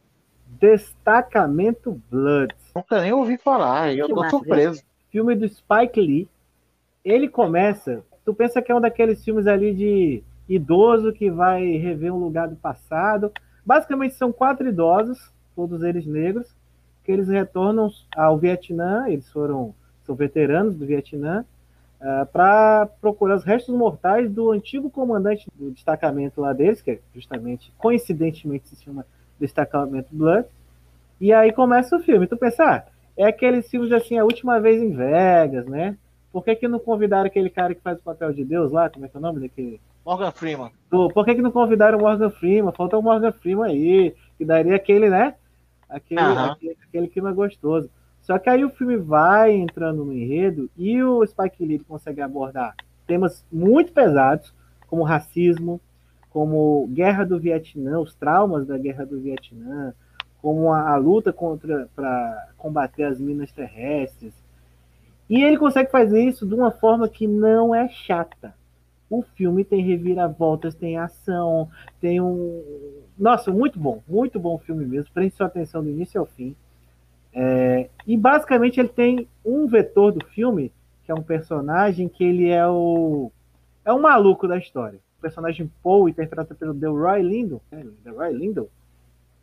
Destacamento 0.47 2.01
Blood. 2.09 2.55
Nunca 2.76 3.01
nem 3.01 3.11
ouvi 3.11 3.38
falar, 3.38 3.93
eu 3.93 4.07
tô 4.07 4.30
surpreso 4.30 4.84
filme 5.14 5.36
do 5.36 5.47
Spike 5.47 6.01
Lee. 6.01 6.28
Ele 7.04 7.28
começa, 7.28 8.04
tu 8.24 8.34
pensa 8.34 8.62
que 8.62 8.72
é 8.72 8.76
um 8.76 8.82
daqueles 8.82 9.24
filmes 9.24 9.47
ali 9.47 9.74
de 9.74 10.24
idoso 10.47 11.12
que 11.14 11.30
vai 11.30 11.64
rever 11.78 12.14
um 12.14 12.20
lugar 12.20 12.47
do 12.47 12.56
passado. 12.56 13.32
Basicamente 13.66 14.16
são 14.16 14.32
quatro 14.32 14.68
idosos, 14.68 15.32
todos 15.56 15.84
eles 15.84 16.06
negros, 16.06 16.54
que 17.04 17.12
eles 17.12 17.28
retornam 17.28 17.89
ao 18.16 18.38
Vietnã, 18.38 19.06
eles 19.08 19.30
foram 19.32 19.74
são 20.06 20.16
veteranos 20.16 20.76
do 20.76 20.86
Vietnã, 20.86 21.45
uh, 22.01 22.06
ah, 22.06 22.28
para 22.32 22.86
procurar 22.99 23.36
os 23.36 23.43
restos 23.45 23.74
mortais 23.74 24.30
do 24.30 24.51
antigo 24.51 24.89
comandante 24.89 25.49
do 25.56 25.72
destacamento 25.72 26.41
lá 26.41 26.51
deles, 26.51 26.82
que 26.82 26.91
é 26.91 26.99
justamente, 27.16 27.74
coincidentemente, 27.78 28.68
se 28.68 28.84
chama 28.84 29.06
Destacamento 29.39 30.10
Blood. 30.12 30.45
E 31.22 31.32
aí 31.32 31.54
começa 31.54 31.95
o 31.95 32.01
filme. 32.01 32.28
Tu 32.28 32.36
pensa, 32.36 32.66
ah, 32.66 32.84
é 33.16 33.26
aqueles 33.26 33.70
filmes 33.70 33.93
assim, 33.93 34.18
a 34.18 34.26
última 34.26 34.60
vez 34.60 34.82
em 34.82 34.91
Vegas, 34.91 35.66
né? 35.66 35.97
Por 36.34 36.44
que, 36.44 36.56
que 36.56 36.68
não 36.68 36.80
convidaram 36.80 37.28
aquele 37.28 37.50
cara 37.52 37.76
que 37.76 37.82
faz 37.82 38.00
o 38.00 38.04
papel 38.04 38.34
de 38.34 38.44
Deus 38.44 38.72
lá? 38.72 38.90
Como 38.90 39.06
é 39.06 39.08
que 39.08 39.16
é 39.16 39.20
o 39.20 39.22
nome 39.22 39.40
daquele? 39.40 39.80
Morgan 40.04 40.32
Freeman. 40.32 40.72
Por 40.90 41.24
que, 41.24 41.36
que 41.36 41.42
não 41.44 41.52
convidaram 41.52 42.00
o 42.00 42.02
Morgan 42.02 42.32
Freeman? 42.32 42.74
Falta 42.74 42.98
o 42.98 43.04
Morgan 43.04 43.32
Freeman 43.32 43.72
aí, 43.72 44.16
que 44.36 44.44
daria 44.44 44.76
aquele, 44.76 45.12
né? 45.12 45.36
Aquele, 45.88 46.22
uhum. 46.22 46.46
aquele, 46.46 46.78
aquele 46.90 47.08
clima 47.08 47.32
gostoso. 47.32 47.88
Só 48.20 48.40
que 48.40 48.50
aí 48.50 48.66
o 48.66 48.72
filme 48.72 48.98
vai 48.98 49.52
entrando 49.52 50.04
no 50.04 50.12
enredo 50.12 50.72
e 50.76 51.04
o 51.04 51.24
Spike 51.24 51.64
Lee 51.64 51.80
consegue 51.80 52.20
abordar 52.20 52.76
temas 53.06 53.46
muito 53.52 53.92
pesados, 53.92 54.52
como 54.88 55.04
racismo, 55.04 55.80
como 56.32 56.88
guerra 56.88 57.26
do 57.26 57.40
Vietnã, 57.40 58.00
os 58.00 58.16
traumas 58.16 58.66
da 58.66 58.78
guerra 58.78 59.06
do 59.06 59.20
Vietnã, 59.20 59.94
como 60.42 60.74
a, 60.74 60.94
a 60.94 60.96
luta 60.96 61.32
contra 61.32 61.88
para 61.96 62.50
combater 62.58 63.04
as 63.04 63.20
minas 63.20 63.52
terrestres. 63.52 64.34
E 65.30 65.44
ele 65.44 65.58
consegue 65.58 65.90
fazer 65.90 66.24
isso 66.24 66.46
de 66.46 66.54
uma 66.54 66.72
forma 66.72 67.08
que 67.08 67.28
não 67.28 67.74
é 67.74 67.88
chata. 67.90 68.54
O 69.10 69.22
filme 69.22 69.64
tem 69.64 69.82
reviravoltas, 69.84 70.76
tem 70.76 70.98
ação, 70.98 71.70
tem 72.02 72.20
um. 72.20 72.64
Nossa, 73.18 73.52
muito 73.52 73.80
bom, 73.80 74.02
muito 74.08 74.40
bom 74.40 74.58
filme 74.58 74.86
mesmo. 74.86 75.14
Prende 75.14 75.36
sua 75.36 75.48
atenção 75.48 75.84
do 75.84 75.90
início 75.90 76.20
ao 76.20 76.26
fim. 76.26 76.56
É... 77.34 77.90
E 78.08 78.18
basicamente 78.18 78.80
ele 78.80 78.90
tem 78.90 79.28
um 79.46 79.68
vetor 79.68 80.12
do 80.12 80.26
filme, 80.28 80.72
que 81.06 81.12
é 81.12 81.16
um 81.16 81.22
personagem 81.22 82.10
que 82.10 82.24
ele 82.24 82.50
é 82.50 82.68
o. 82.68 83.32
É 83.86 83.94
o 83.94 84.02
maluco 84.02 84.48
da 84.48 84.58
história. 84.58 85.00
O 85.20 85.22
personagem 85.22 85.72
Paul, 85.84 86.10
interpretado 86.10 86.56
pelo 86.56 86.74
Delroy 86.74 87.22
Lindo. 87.22 87.62
É, 87.72 87.84
Delroy 88.04 88.34
Lindo 88.34 88.70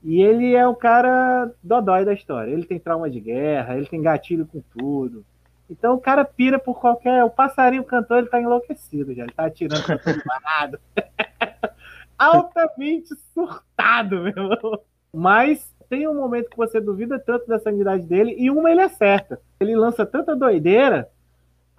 e 0.03 0.23
ele 0.23 0.55
é 0.55 0.67
o 0.67 0.75
cara 0.75 1.53
dodói 1.63 2.05
da 2.05 2.13
história. 2.13 2.51
Ele 2.51 2.65
tem 2.65 2.79
trauma 2.79 3.11
de 3.11 3.21
guerra, 3.21 3.77
ele 3.77 3.87
tem 3.87 4.01
gatilho 4.01 4.47
com 4.47 4.63
tudo. 4.77 5.25
Então 5.71 5.95
o 5.95 6.01
cara 6.01 6.25
pira 6.25 6.59
por 6.59 6.81
qualquer. 6.81 7.25
O 7.25 7.31
passarinho 7.31 7.85
cantor, 7.85 8.19
ele 8.19 8.29
tá 8.29 8.41
enlouquecido 8.41 9.15
já. 9.15 9.23
Ele 9.23 9.33
tá 9.33 9.47
atirando 9.47 9.83
pra. 9.85 10.71
Altamente 12.19 13.15
surtado, 13.33 14.23
meu. 14.23 14.83
Mas 15.13 15.75
tem 15.89 16.07
um 16.07 16.15
momento 16.15 16.51
que 16.51 16.57
você 16.57 16.81
duvida 16.81 17.19
tanto 17.19 17.47
da 17.47 17.59
sanidade 17.59 18.05
dele, 18.05 18.35
e 18.39 18.51
uma 18.51 18.71
ele 18.71 18.83
acerta. 18.83 19.41
Ele 19.59 19.75
lança 19.75 20.05
tanta 20.05 20.37
doideira 20.37 21.09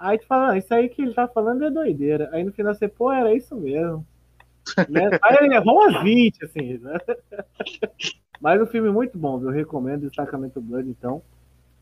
Aí 0.01 0.17
tu 0.17 0.25
fala, 0.25 0.53
ah, 0.53 0.57
isso 0.57 0.73
aí 0.73 0.89
que 0.89 1.03
ele 1.03 1.13
tá 1.13 1.27
falando 1.27 1.63
é 1.63 1.69
doideira. 1.69 2.27
Aí 2.33 2.43
no 2.43 2.51
final 2.51 2.73
você, 2.73 2.87
pô, 2.87 3.11
era 3.11 3.35
isso 3.35 3.55
mesmo. 3.55 4.03
né? 4.89 5.09
Aí 5.21 5.37
ele 5.39 5.49
levou 5.49 5.75
umas 5.75 6.01
20, 6.01 6.43
assim, 6.43 6.79
né? 6.79 6.97
Mas 8.41 8.59
um 8.59 8.65
filme 8.65 8.89
muito 8.89 9.15
bom, 9.15 9.39
eu 9.43 9.51
recomendo 9.51 10.07
Destacamento 10.07 10.59
Blood, 10.59 10.89
então. 10.89 11.21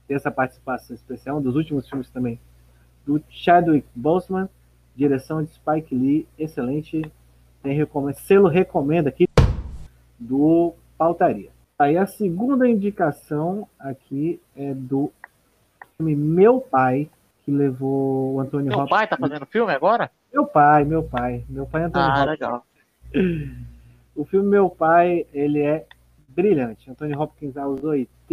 Tem 0.10 0.16
essa 0.16 0.32
participação 0.32 0.96
especial, 0.96 1.38
um 1.38 1.42
dos 1.42 1.56
últimos 1.56 1.88
filmes 1.88 2.10
também, 2.10 2.40
do 3.06 3.22
Chadwick 3.30 3.88
Boseman, 3.94 4.50
direção 4.96 5.44
de 5.44 5.52
Spike 5.52 5.94
Lee, 5.94 6.28
excelente. 6.36 7.00
Tem 7.62 7.78
recomendo, 7.78 8.16
selo 8.16 8.48
recomenda 8.48 9.10
aqui 9.10 9.28
do 10.18 10.74
Pautaria. 10.98 11.52
Aí 11.78 11.96
a 11.96 12.08
segunda 12.08 12.68
indicação 12.68 13.68
aqui 13.78 14.42
é 14.56 14.74
do 14.74 15.12
filme 15.96 16.16
Meu 16.16 16.60
Pai, 16.60 17.08
que 17.46 17.52
levou 17.52 18.34
o 18.34 18.40
Antônio 18.40 18.76
Meu 18.76 18.88
pai 18.88 19.06
tá 19.08 19.16
fazendo 19.16 19.46
filme 19.46 19.72
agora? 19.72 20.10
Meu 20.34 20.48
pai, 20.48 20.86
meu 20.86 21.04
pai. 21.04 21.46
Meu 21.48 21.68
pai 21.68 21.84
é 21.84 21.86
Antônio 21.86 22.08
Ah, 22.08 22.14
Hopkins. 22.14 22.32
legal. 22.32 22.66
O 24.16 24.26
filme 24.26 24.50
Meu 24.50 24.70
Pai, 24.72 25.28
ele 25.32 25.62
é 25.62 25.86
brilhante. 26.28 26.90
Antônio 26.90 27.18
Hopkins 27.22 27.56
aos 27.56 27.82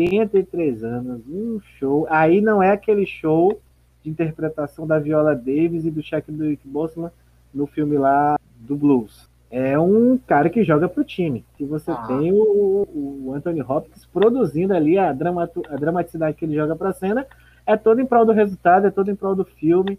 83 0.03 0.85
anos, 0.85 1.21
um 1.29 1.61
show. 1.79 2.07
Aí 2.11 2.41
não 2.41 2.63
é 2.63 2.71
aquele 2.73 3.07
show 3.07 3.61
de 4.03 4.11
interpretação 4.11 4.87
da 4.87 4.99
Viola 4.99 5.35
Davis 5.35 5.85
e 5.85 5.91
do 5.91 6.03
Chadwick 6.03 6.67
Boseman 6.67 7.11
no 7.53 7.67
filme 7.67 7.97
lá 7.97 8.39
do 8.61 8.77
Blues. 8.77 9.29
É 9.51 9.79
um 9.79 10.19
cara 10.27 10.51
que 10.51 10.65
joga 10.65 10.89
pro 10.89 11.05
time. 11.05 11.45
Que 11.57 11.65
você 11.65 11.91
Ah. 11.91 12.05
tem 12.09 12.33
o, 12.33 12.87
o 13.27 13.33
Anthony 13.35 13.63
Hopkins 13.63 14.05
produzindo 14.07 14.75
ali 14.75 14.99
a, 14.99 15.13
dramatu- 15.13 15.63
a 15.71 15.77
dramaticidade 15.77 16.37
que 16.37 16.45
ele 16.45 16.55
joga 16.55 16.75
pra 16.77 16.93
cena. 16.93 17.27
É 17.65 17.77
todo 17.77 18.01
em 18.01 18.07
prol 18.07 18.25
do 18.27 18.33
resultado, 18.33 18.87
é 18.87 18.91
todo 18.91 19.11
em 19.11 19.15
prol 19.17 19.35
do 19.35 19.45
filme. 19.45 19.99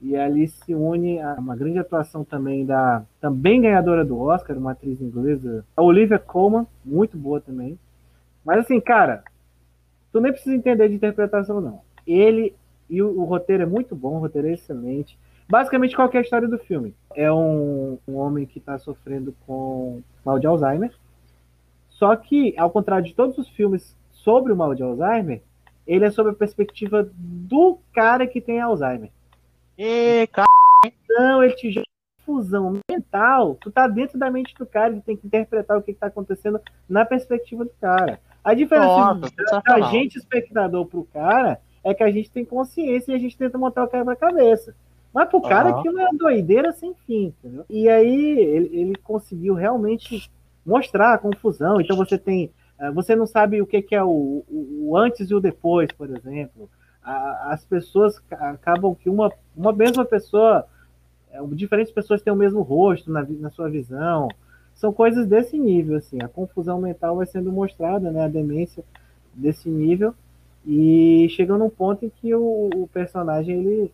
E 0.00 0.14
ali 0.14 0.46
se 0.46 0.74
une 0.74 1.20
a 1.20 1.34
uma 1.34 1.56
grande 1.56 1.78
atuação 1.78 2.22
também 2.22 2.64
da 2.64 3.02
também 3.20 3.60
ganhadora 3.60 4.04
do 4.04 4.16
Oscar, 4.20 4.56
uma 4.56 4.70
atriz 4.72 5.00
inglesa, 5.00 5.64
a 5.76 5.82
Olivia 5.82 6.18
Colman, 6.20 6.66
muito 6.84 7.16
boa 7.18 7.40
também. 7.40 7.76
Mas 8.44 8.60
assim, 8.60 8.80
cara, 8.80 9.24
tu 10.18 10.20
nem 10.20 10.32
precisa 10.32 10.56
entender 10.56 10.88
de 10.88 10.96
interpretação 10.96 11.60
não. 11.60 11.80
Ele 12.04 12.54
e 12.90 13.00
o, 13.00 13.20
o 13.20 13.24
roteiro 13.24 13.62
é 13.62 13.66
muito 13.66 13.94
bom, 13.94 14.16
o 14.16 14.18
roteiro 14.18 14.48
é 14.48 14.52
excelente. 14.52 15.16
Basicamente, 15.48 15.94
qual 15.94 16.08
que 16.08 16.16
é 16.16 16.20
a 16.20 16.22
história 16.22 16.48
do 16.48 16.58
filme? 16.58 16.94
É 17.14 17.32
um, 17.32 17.98
um 18.06 18.16
homem 18.16 18.44
que 18.44 18.58
está 18.58 18.78
sofrendo 18.78 19.34
com 19.46 20.02
mal 20.24 20.38
de 20.38 20.46
Alzheimer. 20.46 20.92
Só 21.88 22.14
que, 22.16 22.54
ao 22.58 22.70
contrário 22.70 23.06
de 23.06 23.14
todos 23.14 23.38
os 23.38 23.48
filmes 23.48 23.96
sobre 24.10 24.52
o 24.52 24.56
mal 24.56 24.74
de 24.74 24.82
Alzheimer, 24.82 25.40
ele 25.86 26.04
é 26.04 26.10
sob 26.10 26.30
a 26.30 26.34
perspectiva 26.34 27.08
do 27.16 27.78
cara 27.94 28.26
que 28.26 28.40
tem 28.40 28.60
Alzheimer. 28.60 29.10
E, 29.78 30.26
cara, 30.26 30.46
Não, 31.08 31.42
ele 31.42 31.54
te 31.54 31.70
joga 31.70 31.86
fusão 32.26 32.78
mental. 32.90 33.54
Tu 33.54 33.70
tá 33.70 33.86
dentro 33.86 34.18
da 34.18 34.30
mente 34.30 34.54
do 34.58 34.66
cara 34.66 34.94
e 34.94 35.00
tem 35.00 35.16
que 35.16 35.26
interpretar 35.26 35.78
o 35.78 35.82
que, 35.82 35.94
que 35.94 36.00
tá 36.00 36.08
acontecendo 36.08 36.60
na 36.88 37.04
perspectiva 37.04 37.64
do 37.64 37.72
cara. 37.80 38.20
A 38.44 38.54
diferença 38.54 38.94
Nossa, 38.94 39.62
da 39.66 39.80
gente, 39.90 40.16
espectador, 40.16 40.86
pro 40.86 41.04
cara, 41.12 41.60
é 41.84 41.92
que 41.94 42.02
a 42.02 42.10
gente 42.10 42.30
tem 42.30 42.44
consciência 42.44 43.12
e 43.12 43.14
a 43.14 43.18
gente 43.18 43.36
tenta 43.36 43.58
montar 43.58 43.84
o 43.84 43.88
quebra-cabeça. 43.88 44.74
Mas 45.12 45.28
pro 45.28 45.40
cara 45.40 45.70
Aham. 45.70 45.78
aquilo 45.80 45.98
é 45.98 46.04
uma 46.08 46.18
doideira 46.18 46.72
sem 46.72 46.94
fim, 47.06 47.26
entendeu? 47.42 47.64
E 47.68 47.88
aí 47.88 48.38
ele, 48.40 48.76
ele 48.80 48.96
conseguiu 48.96 49.54
realmente 49.54 50.30
mostrar 50.64 51.14
a 51.14 51.18
confusão. 51.18 51.80
Então 51.80 51.96
você 51.96 52.18
tem. 52.18 52.50
eh, 52.78 52.90
Você 52.92 53.16
não 53.16 53.26
sabe 53.26 53.60
o 53.62 53.66
que, 53.66 53.80
que 53.82 53.94
é 53.94 54.02
o, 54.04 54.44
o- 54.48 54.96
antes 54.96 55.30
e 55.30 55.34
o 55.34 55.40
depois, 55.40 55.90
por 55.92 56.08
exemplo. 56.10 56.68
As 57.02 57.64
pessoas 57.64 58.18
ca- 58.18 58.50
acabam 58.50 58.94
que 58.94 59.08
uma, 59.08 59.32
uma 59.56 59.72
mesma 59.72 60.04
pessoa 60.04 60.66
é, 61.30 61.42
diferentes 61.52 61.92
pessoas 61.92 62.20
têm 62.22 62.32
o 62.32 62.36
mesmo 62.36 62.60
rosto 62.60 63.10
na, 63.10 63.22
na 63.22 63.50
sua 63.50 63.70
visão. 63.70 64.28
São 64.78 64.92
coisas 64.92 65.26
desse 65.26 65.58
nível, 65.58 65.96
assim. 65.96 66.18
A 66.22 66.28
confusão 66.28 66.80
mental 66.80 67.16
vai 67.16 67.26
sendo 67.26 67.50
mostrada, 67.50 68.12
né? 68.12 68.24
A 68.24 68.28
demência 68.28 68.84
desse 69.34 69.68
nível. 69.68 70.14
E 70.64 71.28
chega 71.30 71.58
num 71.58 71.68
ponto 71.68 72.04
em 72.04 72.08
que 72.08 72.32
o, 72.32 72.70
o 72.72 72.88
personagem 72.92 73.58
ele 73.58 73.92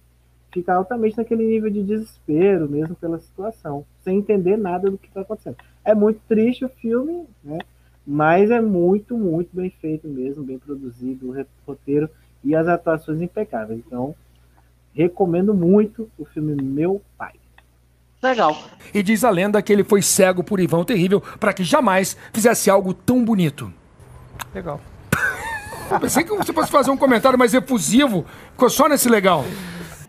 fica 0.52 0.74
altamente 0.74 1.16
naquele 1.16 1.42
nível 1.42 1.70
de 1.70 1.82
desespero, 1.82 2.68
mesmo 2.68 2.94
pela 2.94 3.18
situação, 3.18 3.86
sem 4.02 4.18
entender 4.18 4.58
nada 4.58 4.90
do 4.90 4.98
que 4.98 5.08
está 5.08 5.22
acontecendo. 5.22 5.56
É 5.82 5.94
muito 5.94 6.20
triste 6.28 6.66
o 6.66 6.68
filme, 6.68 7.24
né? 7.42 7.58
Mas 8.06 8.50
é 8.50 8.60
muito, 8.60 9.16
muito 9.16 9.56
bem 9.56 9.70
feito 9.70 10.06
mesmo, 10.06 10.44
bem 10.44 10.58
produzido, 10.58 11.30
o 11.30 11.46
roteiro 11.66 12.10
e 12.44 12.54
as 12.54 12.68
atuações 12.68 13.22
impecáveis. 13.22 13.80
Então, 13.84 14.14
recomendo 14.92 15.54
muito 15.54 16.10
o 16.18 16.26
filme 16.26 16.54
Meu 16.62 17.00
Pai. 17.16 17.32
Legal. 18.24 18.56
E 18.92 19.02
diz 19.02 19.24
a 19.24 19.30
lenda 19.30 19.62
que 19.62 19.72
ele 19.72 19.84
foi 19.84 20.02
cego 20.02 20.42
por 20.42 20.60
Ivan 20.60 20.78
o 20.78 20.84
Terrível 20.84 21.20
para 21.38 21.52
que 21.52 21.62
jamais 21.62 22.16
fizesse 22.32 22.70
algo 22.70 22.92
tão 22.92 23.24
bonito. 23.24 23.72
Legal. 24.54 24.80
Eu 25.90 26.00
pensei 26.00 26.24
que 26.24 26.34
você 26.34 26.52
fosse 26.52 26.70
fazer 26.70 26.90
um 26.90 26.96
comentário 26.96 27.38
mais 27.38 27.52
efusivo, 27.52 28.24
ficou 28.52 28.70
só 28.70 28.88
nesse 28.88 29.08
legal. 29.08 29.44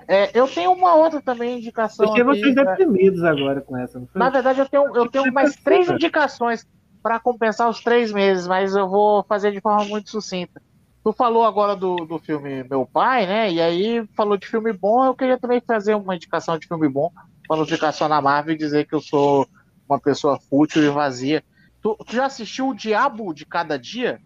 É, 0.07 0.30
eu 0.38 0.47
tenho 0.47 0.72
uma 0.72 0.95
outra 0.95 1.22
também 1.22 1.57
indicação. 1.57 2.11
Aqui, 2.11 2.24
vocês 2.24 2.55
né? 2.55 2.63
deprimidos 2.63 3.24
agora 3.24 3.59
com 3.61 3.76
essa, 3.76 3.99
não 3.99 4.07
foi? 4.07 4.20
Na 4.20 4.30
verdade, 4.30 4.59
eu 4.59 4.70
tenho, 4.70 4.95
eu 4.95 5.09
tenho 5.09 5.34
mais 5.34 5.55
três 5.55 5.89
indicações 5.89 6.66
para 7.01 7.20
compensar 7.20 7.70
os 7.70 7.84
três 7.84 8.11
meses, 8.11 8.47
mas 8.47 8.76
eu 8.76 8.88
vou 8.88 9.24
fazer 9.24 9.51
de 9.51 9.61
forma 9.61 9.84
muito 9.86 10.09
sucinta. 10.09 10.61
Tu 11.03 11.13
falou 11.13 11.45
agora 11.45 11.76
do, 11.76 11.97
do 11.97 12.18
filme 12.18 12.63
Meu 12.63 12.86
Pai, 12.86 13.28
né? 13.28 13.51
E 13.51 13.61
aí 13.61 14.07
falou 14.16 14.38
de 14.38 14.47
filme 14.47 14.74
bom, 14.74 15.05
eu 15.05 15.13
queria 15.13 15.38
também 15.38 15.61
fazer 15.61 15.93
uma 15.95 16.16
indicação 16.16 16.57
de 16.57 16.68
filme 16.68 16.89
bom, 16.89 17.11
não 17.50 17.66
ficar 17.66 17.91
só 17.91 18.08
na 18.08 18.22
Marvel 18.22 18.56
e 18.56 18.58
dizer 18.58 18.88
que 18.88 18.96
eu 18.96 19.02
sou 19.02 19.48
uma 19.88 20.00
pessoa 20.00 20.39
fútil 20.39 20.84
e 20.84 20.89
vazia. 20.89 21.43
Tu, 21.82 21.96
tu 22.06 22.16
já 22.16 22.26
assistiu 22.26 22.70
O 22.70 22.74
Diabo 22.76 23.34
de 23.34 23.46
Cada 23.46 23.78
Dia? 23.78 24.20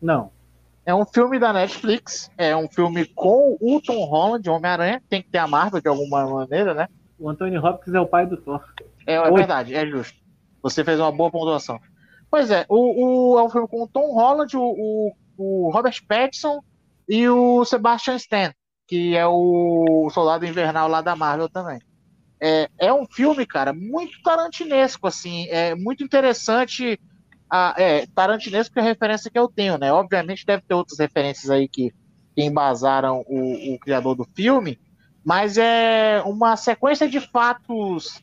Não. 0.00 0.30
É 0.84 0.94
um 0.94 1.04
filme 1.06 1.38
da 1.38 1.52
Netflix, 1.52 2.30
é 2.36 2.56
um 2.56 2.68
filme 2.68 3.04
com 3.06 3.56
o 3.60 3.80
Tom 3.80 4.04
Holland, 4.04 4.48
Homem-Aranha, 4.50 5.02
tem 5.08 5.22
que 5.22 5.28
ter 5.30 5.38
a 5.38 5.46
Marvel 5.46 5.80
de 5.80 5.88
alguma 5.88 6.26
maneira, 6.26 6.74
né? 6.74 6.88
O 7.18 7.28
Anthony 7.30 7.56
Hopkins 7.56 7.94
é 7.94 8.00
o 8.00 8.06
pai 8.06 8.26
do 8.26 8.36
Thor. 8.36 8.60
É, 9.06 9.14
é 9.14 9.30
verdade, 9.30 9.74
é 9.74 9.86
justo. 9.86 10.16
Você 10.60 10.82
fez 10.84 10.98
uma 10.98 11.12
boa 11.12 11.30
pontuação. 11.30 11.78
Pois 12.28 12.50
é, 12.50 12.64
o, 12.68 13.34
o- 13.34 13.38
é 13.38 13.42
um 13.44 13.48
filme 13.50 13.68
com 13.68 13.82
o 13.84 13.88
Tom 13.88 14.12
Holland, 14.12 14.56
o, 14.56 14.60
o, 14.62 15.12
o 15.36 15.70
Robert 15.72 15.94
Pattinson 16.08 16.60
e 17.08 17.28
o 17.28 17.64
Sebastian 17.64 18.16
Stan, 18.16 18.52
que 18.88 19.16
é 19.16 19.24
o 19.26 20.08
soldado 20.12 20.44
invernal 20.46 20.88
lá 20.88 21.00
da 21.00 21.14
Marvel 21.14 21.48
também. 21.48 21.78
É, 22.42 22.68
é 22.78 22.92
um 22.92 23.06
filme, 23.06 23.46
cara, 23.46 23.72
muito 23.72 24.20
tarantinesco, 24.22 25.06
assim, 25.06 25.46
é 25.48 25.74
muito 25.76 26.02
interessante. 26.02 26.98
A, 27.48 27.74
é, 27.78 28.06
tarantinesco 28.06 28.78
é 28.78 28.82
a 28.82 28.84
referência 28.84 29.30
que 29.30 29.38
eu 29.38 29.48
tenho, 29.48 29.78
né? 29.78 29.92
Obviamente 29.92 30.44
deve 30.46 30.62
ter 30.66 30.74
outras 30.74 30.98
referências 30.98 31.50
aí 31.50 31.68
que, 31.68 31.92
que 32.34 32.42
embasaram 32.42 33.22
o, 33.28 33.74
o 33.74 33.78
criador 33.78 34.16
do 34.16 34.24
filme, 34.34 34.80
mas 35.24 35.56
é 35.58 36.20
uma 36.26 36.56
sequência 36.56 37.08
de 37.08 37.20
fatos 37.20 38.20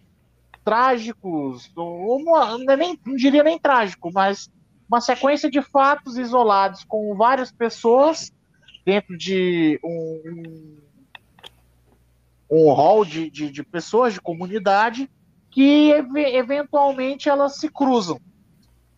trágicos, 0.66 1.72
uma- 1.78 2.58
não, 2.58 2.74
é 2.74 2.78
nem, 2.78 3.00
não 3.06 3.16
diria 3.16 3.44
nem 3.44 3.58
trágico, 3.60 4.12
mas 4.14 4.50
uma 4.90 5.02
sequência 5.02 5.50
de 5.50 5.62
fatos 5.62 6.18
isolados 6.18 6.84
com 6.84 7.16
várias 7.16 7.52
pessoas 7.52 8.32
dentro 8.86 9.18
de 9.18 9.80
um, 9.84 10.78
um, 12.50 12.72
hall 12.74 13.06
de, 13.06 13.30
de, 13.30 13.52
de 13.52 13.64
pessoas, 13.64 14.14
de 14.14 14.22
comunidade, 14.22 15.10
que 15.52 15.92
ev- 15.92 16.18
eventualmente 16.18 17.30
elas 17.30 17.58
se 17.58 17.70
cruzam. 17.70 18.20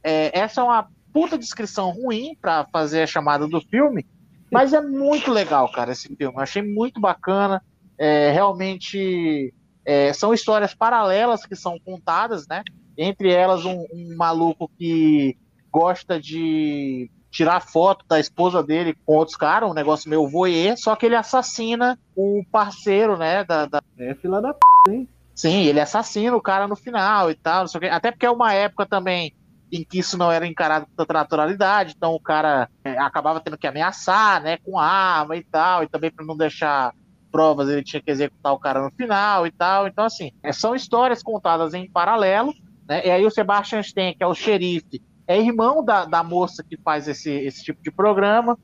É, 0.04 0.38
essa 0.38 0.62
é 0.62 0.64
uma 0.64 0.88
puta 1.14 1.38
descrição 1.38 1.92
ruim 1.92 2.36
para 2.42 2.66
fazer 2.72 3.04
a 3.04 3.08
chamada 3.08 3.48
do 3.48 3.62
filme, 3.62 4.06
mas 4.52 4.74
é 4.74 4.82
muito 4.82 5.32
legal, 5.32 5.72
cara, 5.72 5.92
esse 5.92 6.08
filme. 6.16 6.36
Eu 6.36 6.40
achei 6.40 6.62
muito 6.62 7.00
bacana. 7.00 7.62
É, 7.98 8.32
realmente 8.32 9.54
é, 9.86 10.12
são 10.14 10.34
histórias 10.34 10.74
paralelas 10.74 11.46
que 11.46 11.56
são 11.56 11.78
contadas, 11.80 12.48
né? 12.48 12.64
Entre 12.98 13.32
elas, 13.32 13.64
um, 13.64 13.86
um 13.94 14.16
maluco 14.18 14.70
que 14.78 15.38
gosta 15.72 16.20
de 16.20 17.10
tirar 17.32 17.62
foto 17.62 18.06
da 18.08 18.20
esposa 18.20 18.62
dele 18.62 18.96
com 19.06 19.16
outros 19.16 19.38
caras, 19.38 19.70
um 19.70 19.74
negócio 19.74 20.10
meio 20.10 20.28
voyeur, 20.28 20.76
só 20.78 20.96
que 20.96 21.06
ele 21.06 21.16
assassina 21.16 21.98
o 22.16 22.44
parceiro, 22.52 23.18
né? 23.18 23.44
Da, 23.44 23.66
da- 23.66 23.82
É 23.98 24.14
fila 24.16 24.42
da 24.42 24.54
p, 24.54 24.60
hein? 24.90 25.10
Sim, 25.34 25.64
ele 25.64 25.80
assassina 25.80 26.36
o 26.36 26.42
cara 26.42 26.68
no 26.68 26.76
final 26.76 27.32
e 27.32 27.36
tal, 27.36 27.62
não 27.62 27.68
sei 27.68 27.78
o 27.78 27.82
quê. 27.82 27.88
Até 27.88 28.12
porque 28.12 28.26
é 28.26 28.32
uma 28.32 28.54
época 28.54 28.86
também 28.86 29.34
em 29.72 29.86
que 29.86 30.00
isso 30.00 30.18
não 30.18 30.30
era 30.30 30.46
encarado 30.46 30.86
com 30.86 30.92
tanta 30.98 31.14
naturalidade, 31.14 31.94
então 31.96 32.14
o 32.14 32.20
cara 32.20 32.70
é, 32.84 32.98
acabava 33.00 33.40
tendo 33.40 33.58
que 33.58 33.66
ameaçar, 33.66 34.44
né, 34.44 34.58
com 34.58 34.78
arma 34.78 35.38
e 35.38 35.44
tal, 35.46 35.82
e 35.84 35.88
também 35.88 36.12
para 36.12 36.26
não 36.26 36.36
deixar 36.36 36.92
provas 37.32 37.70
ele 37.70 37.82
tinha 37.82 38.02
que 38.02 38.12
executar 38.12 38.52
o 38.52 38.60
cara 38.60 38.82
no 38.84 38.92
final 38.92 39.48
e 39.48 39.52
tal. 39.52 39.88
Então, 39.88 40.04
assim, 40.04 40.32
é, 40.44 40.52
são 40.52 40.76
histórias 40.76 41.24
contadas 41.24 41.74
em 41.74 41.90
paralelo, 41.90 42.54
né? 42.86 43.08
E 43.08 43.10
aí 43.10 43.26
o 43.26 43.32
Sebastian 43.32 43.80
Stan, 43.80 44.12
que 44.14 44.22
é 44.22 44.28
o 44.28 44.34
xerife, 44.36 45.02
é 45.32 45.42
irmão 45.42 45.84
da, 45.84 46.06
da 46.06 46.24
moça 46.24 46.64
que 46.64 46.78
faz 46.78 47.08
esse, 47.08 47.32
esse 47.32 47.64
tipo 47.64 47.82
de 47.82 47.92
programa. 47.92 48.58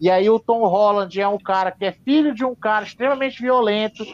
E 0.00 0.10
aí 0.10 0.28
o 0.28 0.40
Tom 0.40 0.66
Holland 0.66 1.20
é 1.20 1.28
um 1.28 1.38
cara 1.38 1.70
que 1.70 1.84
é 1.84 1.92
filho 1.92 2.34
de 2.34 2.44
um 2.44 2.54
cara 2.54 2.84
extremamente 2.84 3.40
violento, 3.40 4.04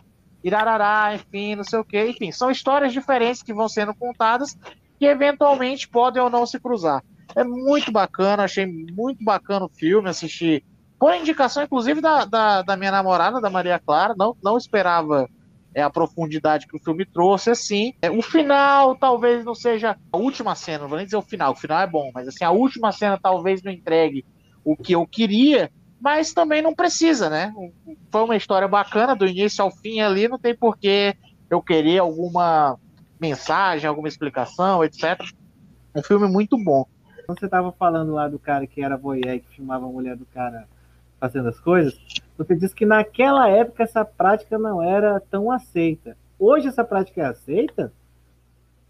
irarará, 0.43 1.15
enfim, 1.15 1.55
não 1.55 1.65
sei 1.65 1.79
o 1.79 1.85
quê. 1.85 2.09
Enfim, 2.09 2.31
são 2.33 2.51
histórias 2.51 2.93
diferentes 2.93 3.43
que 3.43 3.55
vão 3.55 3.69
sendo 3.69 3.95
contadas 3.95 4.57
que 4.99 5.07
eventualmente 5.07 5.89
podem 5.89 6.23
ou 6.23 6.29
não 6.29 6.45
se 6.45 6.61
cruzar. 6.61 7.03
É 7.35 7.45
muito 7.45 7.91
bacana, 7.91 8.45
achei 8.45 8.67
muito 8.67 9.25
bacana 9.25 9.65
o 9.65 9.71
filme, 9.71 10.09
assisti. 10.09 10.65
Por 10.99 11.15
indicação, 11.15 11.63
inclusive, 11.63 12.01
da, 12.01 12.27
da, 12.27 12.63
da 12.63 12.77
minha 12.77 12.91
namorada, 12.91 13.41
da 13.41 13.49
Maria 13.49 13.79
Clara, 13.79 14.15
não, 14.19 14.37
não 14.43 14.59
esperava 14.59 15.27
é, 15.75 15.83
a 15.83 15.91
profundidade 15.91 16.67
que 16.67 16.77
o 16.77 16.81
filme 16.81 17.05
trouxe, 17.05 17.51
assim. 17.51 17.95
É, 18.03 18.11
o 18.11 18.23
final 18.23 18.97
talvez 18.97 19.45
não 19.45 19.55
seja 19.55 19.97
a 20.13 20.17
última 20.17 20.55
cena, 20.55 20.81
não 20.81 20.89
vou 20.89 20.97
nem 20.97 21.05
dizer 21.05 21.17
o 21.17 21.23
final, 21.23 21.53
o 21.53 21.57
final 21.57 21.81
é 21.81 21.87
bom, 21.87 22.11
mas 22.13 22.29
assim, 22.29 22.45
a 22.45 22.51
última 22.51 22.93
cena 22.93 23.19
talvez 23.21 23.63
não 23.63 23.73
entregue 23.73 24.25
o 24.65 24.77
que 24.77 24.95
eu 24.95 25.07
queria, 25.07 25.71
mas 26.01 26.33
também 26.33 26.63
não 26.63 26.75
precisa, 26.75 27.29
né? 27.29 27.53
Foi 28.11 28.23
uma 28.23 28.37
história 28.37 28.67
bacana, 28.67 29.15
do 29.15 29.27
início 29.27 29.63
ao 29.63 29.71
fim 29.71 30.01
ali, 30.01 30.29
não 30.29 30.39
tem 30.39 30.57
porquê 30.57 31.17
eu 31.49 31.61
querer 31.61 31.99
alguma 31.99 32.79
mensagem, 33.21 33.89
alguma 33.89 34.09
explicação, 34.09 34.83
etc. 34.83 35.21
Um 35.95 36.03
filme 36.03 36.29
muito 36.29 36.57
bom. 36.57 36.87
Você 37.27 37.45
estava 37.45 37.71
falando 37.73 38.13
lá 38.13 38.29
do 38.29 38.39
cara 38.39 38.67
que 38.67 38.83
era 38.83 38.97
voyeur, 38.97 39.41
que 39.41 39.57
filmava 39.57 39.87
a 39.87 39.89
mulher 39.89 40.17
do 40.17 40.25
cara 40.27 40.67
fazendo 41.21 41.49
as 41.49 41.61
coisas, 41.61 41.95
você 42.45 42.57
disse 42.57 42.75
que 42.75 42.87
naquela 42.87 43.49
época 43.49 43.83
essa 43.83 44.03
prática 44.03 44.59
não 44.59 44.83
era 44.83 45.21
tão 45.31 45.51
aceita. 45.51 46.17
Hoje 46.39 46.69
essa 46.69 46.83
prática 46.83 47.21
é 47.21 47.27
aceita? 47.27 47.93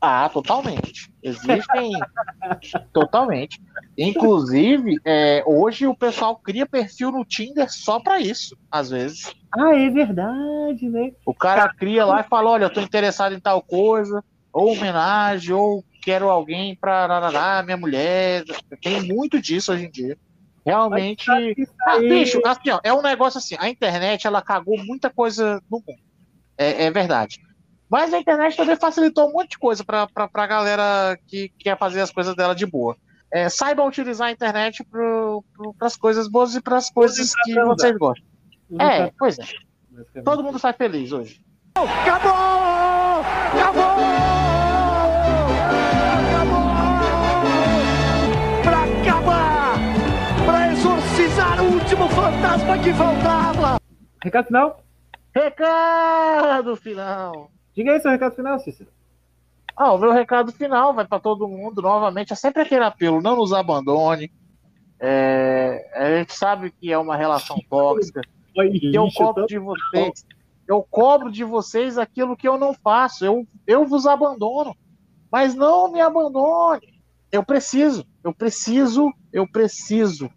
Ah, 0.00 0.28
totalmente. 0.28 1.12
Existem. 1.20 1.92
totalmente. 2.92 3.60
Inclusive, 3.98 4.98
é, 5.04 5.42
hoje 5.44 5.86
o 5.86 5.96
pessoal 5.96 6.36
cria 6.36 6.64
perfil 6.64 7.10
no 7.10 7.24
Tinder 7.24 7.70
só 7.70 7.98
para 7.98 8.20
isso, 8.20 8.56
às 8.70 8.88
vezes. 8.88 9.34
Ah, 9.52 9.76
é 9.76 9.90
verdade, 9.90 10.88
né? 10.88 11.12
O 11.26 11.34
cara 11.34 11.68
cria 11.74 12.06
lá 12.06 12.20
e 12.20 12.28
fala: 12.28 12.50
olha, 12.50 12.64
eu 12.64 12.72
tô 12.72 12.80
interessado 12.80 13.34
em 13.34 13.40
tal 13.40 13.60
coisa, 13.60 14.24
ou 14.52 14.72
homenagem, 14.72 15.52
ou 15.52 15.84
quero 16.02 16.30
alguém 16.30 16.76
pra 16.76 17.62
minha 17.64 17.76
mulher. 17.76 18.44
Tem 18.80 19.02
muito 19.02 19.42
disso 19.42 19.72
hoje 19.72 19.86
em 19.86 19.90
dia. 19.90 20.16
Realmente. 20.64 21.30
Ah, 21.86 21.98
bicho, 21.98 22.40
assim, 22.44 22.70
ó, 22.70 22.80
é 22.82 22.92
um 22.92 23.02
negócio 23.02 23.38
assim, 23.38 23.56
a 23.58 23.68
internet 23.68 24.26
ela 24.26 24.42
cagou 24.42 24.76
muita 24.84 25.08
coisa 25.08 25.62
no 25.70 25.78
mundo. 25.78 25.98
É, 26.56 26.84
é 26.84 26.90
verdade. 26.90 27.40
Mas 27.88 28.14
a 28.14 28.18
internet 28.18 28.56
também 28.56 28.76
facilitou 28.76 29.28
um 29.28 29.32
monte 29.32 29.50
de 29.50 29.58
coisa 29.58 29.82
para 29.82 30.08
a 30.14 30.46
galera 30.46 31.18
que 31.26 31.50
quer 31.58 31.76
fazer 31.76 32.00
as 32.00 32.12
coisas 32.12 32.36
dela 32.36 32.54
de 32.54 32.64
boa. 32.66 32.96
É, 33.32 33.48
saibam 33.48 33.86
utilizar 33.86 34.28
a 34.28 34.32
internet 34.32 34.84
para 34.84 35.86
as 35.86 35.96
coisas 35.96 36.28
boas 36.28 36.54
e 36.54 36.60
para 36.60 36.76
as 36.76 36.90
coisas 36.90 37.32
que 37.44 37.54
vocês 37.54 37.96
gostam. 37.96 38.26
É, 38.78 39.10
pois 39.18 39.38
é. 39.38 39.44
Todo 40.24 40.42
mundo 40.42 40.58
sai 40.58 40.72
feliz 40.72 41.10
hoje. 41.12 41.40
Acabou! 41.74 43.22
Acabou! 43.54 43.79
Último 52.00 52.08
fantasma 52.08 52.78
que 52.78 52.94
faltava! 52.94 53.80
Recado 54.22 54.46
final? 54.46 54.84
Recado 55.34 56.76
final! 56.76 57.50
Diga 57.74 57.92
aí 57.92 58.00
seu 58.00 58.10
recado 58.10 58.34
final, 58.34 58.58
Cícero. 58.58 58.90
Ah, 59.76 59.92
o 59.92 59.98
meu 59.98 60.10
recado 60.10 60.50
final 60.50 60.94
vai 60.94 61.06
para 61.06 61.20
todo 61.20 61.48
mundo 61.48 61.82
novamente. 61.82 62.32
É 62.32 62.36
sempre 62.36 62.62
aquele 62.62 62.84
apelo: 62.84 63.20
não 63.20 63.36
nos 63.36 63.52
abandone. 63.52 64.32
É, 64.98 65.90
a 65.94 66.18
gente 66.18 66.34
sabe 66.34 66.70
que 66.70 66.90
é 66.90 66.98
uma 66.98 67.16
relação 67.16 67.58
tóxica. 67.68 68.22
que 68.54 68.94
eu 68.94 69.08
cobro 69.14 69.46
de 69.46 69.58
vocês. 69.58 70.26
Eu 70.66 70.86
cobro 70.88 71.30
de 71.30 71.44
vocês 71.44 71.98
aquilo 71.98 72.36
que 72.36 72.48
eu 72.48 72.58
não 72.58 72.72
faço. 72.72 73.24
Eu, 73.24 73.46
eu 73.66 73.86
vos 73.86 74.06
abandono. 74.06 74.74
Mas 75.30 75.54
não 75.54 75.92
me 75.92 76.00
abandone. 76.00 77.00
Eu 77.30 77.44
preciso, 77.44 78.04
eu 78.24 78.34
preciso, 78.34 79.12
eu 79.32 79.46
preciso 79.46 80.30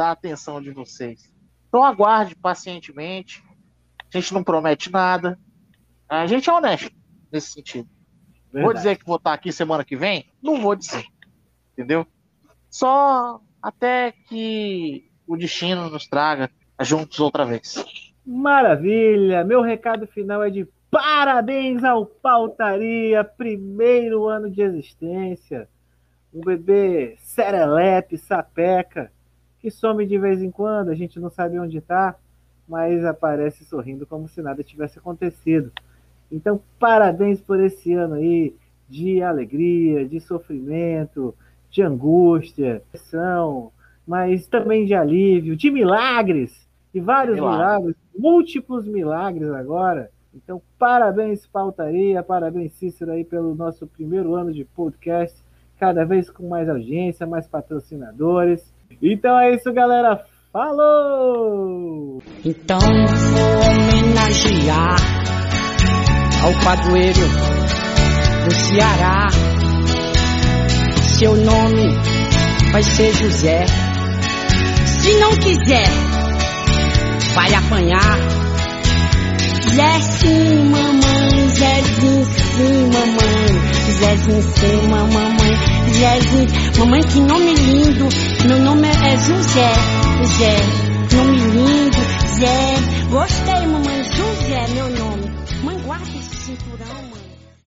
da 0.00 0.12
atenção 0.12 0.62
de 0.62 0.70
vocês. 0.70 1.30
Então 1.68 1.84
aguarde 1.84 2.34
pacientemente. 2.34 3.44
A 3.98 4.18
gente 4.18 4.32
não 4.32 4.42
promete 4.42 4.90
nada. 4.90 5.38
A 6.08 6.26
gente 6.26 6.48
é 6.48 6.52
honesto 6.54 6.90
nesse 7.30 7.52
sentido. 7.52 7.86
Verdade. 8.50 8.64
Vou 8.64 8.72
dizer 8.72 8.96
que 8.96 9.04
vou 9.04 9.16
estar 9.16 9.34
aqui 9.34 9.52
semana 9.52 9.84
que 9.84 9.96
vem? 9.96 10.24
Não 10.42 10.58
vou 10.58 10.74
dizer. 10.74 11.04
Entendeu? 11.74 12.06
Só 12.70 13.42
até 13.62 14.12
que 14.26 15.06
o 15.26 15.36
destino 15.36 15.90
nos 15.90 16.06
traga 16.06 16.50
juntos 16.80 17.20
outra 17.20 17.44
vez. 17.44 17.84
Maravilha! 18.24 19.44
Meu 19.44 19.60
recado 19.60 20.06
final 20.06 20.42
é 20.42 20.48
de 20.48 20.66
parabéns 20.90 21.84
ao 21.84 22.06
Pautaria, 22.06 23.22
primeiro 23.22 24.26
ano 24.26 24.50
de 24.50 24.62
existência. 24.62 25.68
Um 26.32 26.40
bebê 26.40 27.18
serelepe, 27.18 28.16
sapeca, 28.16 29.12
que 29.60 29.70
some 29.70 30.06
de 30.06 30.18
vez 30.18 30.42
em 30.42 30.50
quando, 30.50 30.90
a 30.90 30.94
gente 30.94 31.20
não 31.20 31.30
sabe 31.30 31.58
onde 31.58 31.78
está, 31.78 32.16
mas 32.68 33.04
aparece 33.04 33.64
sorrindo 33.64 34.06
como 34.06 34.28
se 34.28 34.40
nada 34.40 34.62
tivesse 34.62 34.98
acontecido. 34.98 35.70
Então, 36.30 36.60
parabéns 36.78 37.40
por 37.40 37.60
esse 37.60 37.92
ano 37.92 38.14
aí 38.14 38.54
de 38.88 39.22
alegria, 39.22 40.06
de 40.06 40.20
sofrimento, 40.20 41.34
de 41.70 41.82
angústia, 41.82 42.82
mas 44.06 44.46
também 44.46 44.84
de 44.86 44.94
alívio, 44.94 45.56
de 45.56 45.70
milagres, 45.70 46.68
e 46.92 47.00
vários 47.00 47.36
Milagre. 47.36 47.58
milagres, 47.58 47.96
múltiplos 48.18 48.86
milagres 48.86 49.50
agora. 49.50 50.10
Então, 50.34 50.60
parabéns, 50.78 51.46
Pautaria, 51.46 52.22
parabéns, 52.22 52.72
Cícero, 52.72 53.12
aí 53.12 53.24
pelo 53.24 53.54
nosso 53.54 53.86
primeiro 53.86 54.34
ano 54.34 54.52
de 54.52 54.64
podcast, 54.64 55.36
cada 55.78 56.04
vez 56.04 56.30
com 56.30 56.48
mais 56.48 56.68
audiência, 56.68 57.26
mais 57.26 57.46
patrocinadores. 57.46 58.69
Então 59.02 59.38
é 59.38 59.54
isso, 59.54 59.72
galera. 59.72 60.24
Falou! 60.52 62.22
Então 62.44 62.80
vou 62.80 63.60
homenagear 63.70 64.96
ao 66.42 66.64
padroeiro 66.64 67.20
do 68.44 68.54
Ceará. 68.54 69.28
Seu 71.18 71.36
nome 71.36 71.88
vai 72.72 72.82
ser 72.82 73.12
José. 73.14 73.64
Se 74.86 75.16
não 75.18 75.30
quiser, 75.36 75.88
vai 77.34 77.54
apanhar. 77.54 78.18
Zé 79.74 80.00
sim, 80.00 80.64
mamãe, 80.68 81.48
Zezinho 81.48 82.24
sim, 82.24 82.90
mamãe. 82.92 83.92
Zezinho 83.92 84.42
sim, 84.42 84.88
mamãe, 84.88 85.32
Zezinho. 85.88 86.78
Mamãe, 86.78 87.00
que 87.02 87.20
nome 87.20 87.54
lindo. 87.54 88.08
Meu 88.46 88.58
nome 88.60 88.88
é 88.88 89.16
José, 89.16 89.72
Zé. 90.38 91.16
Nome 91.16 91.38
lindo, 91.38 91.98
Zé. 92.38 92.74
Gostei, 93.10 93.66
mamãe, 93.66 94.04
José, 94.04 94.66
meu 94.74 94.90
nome. 94.90 95.09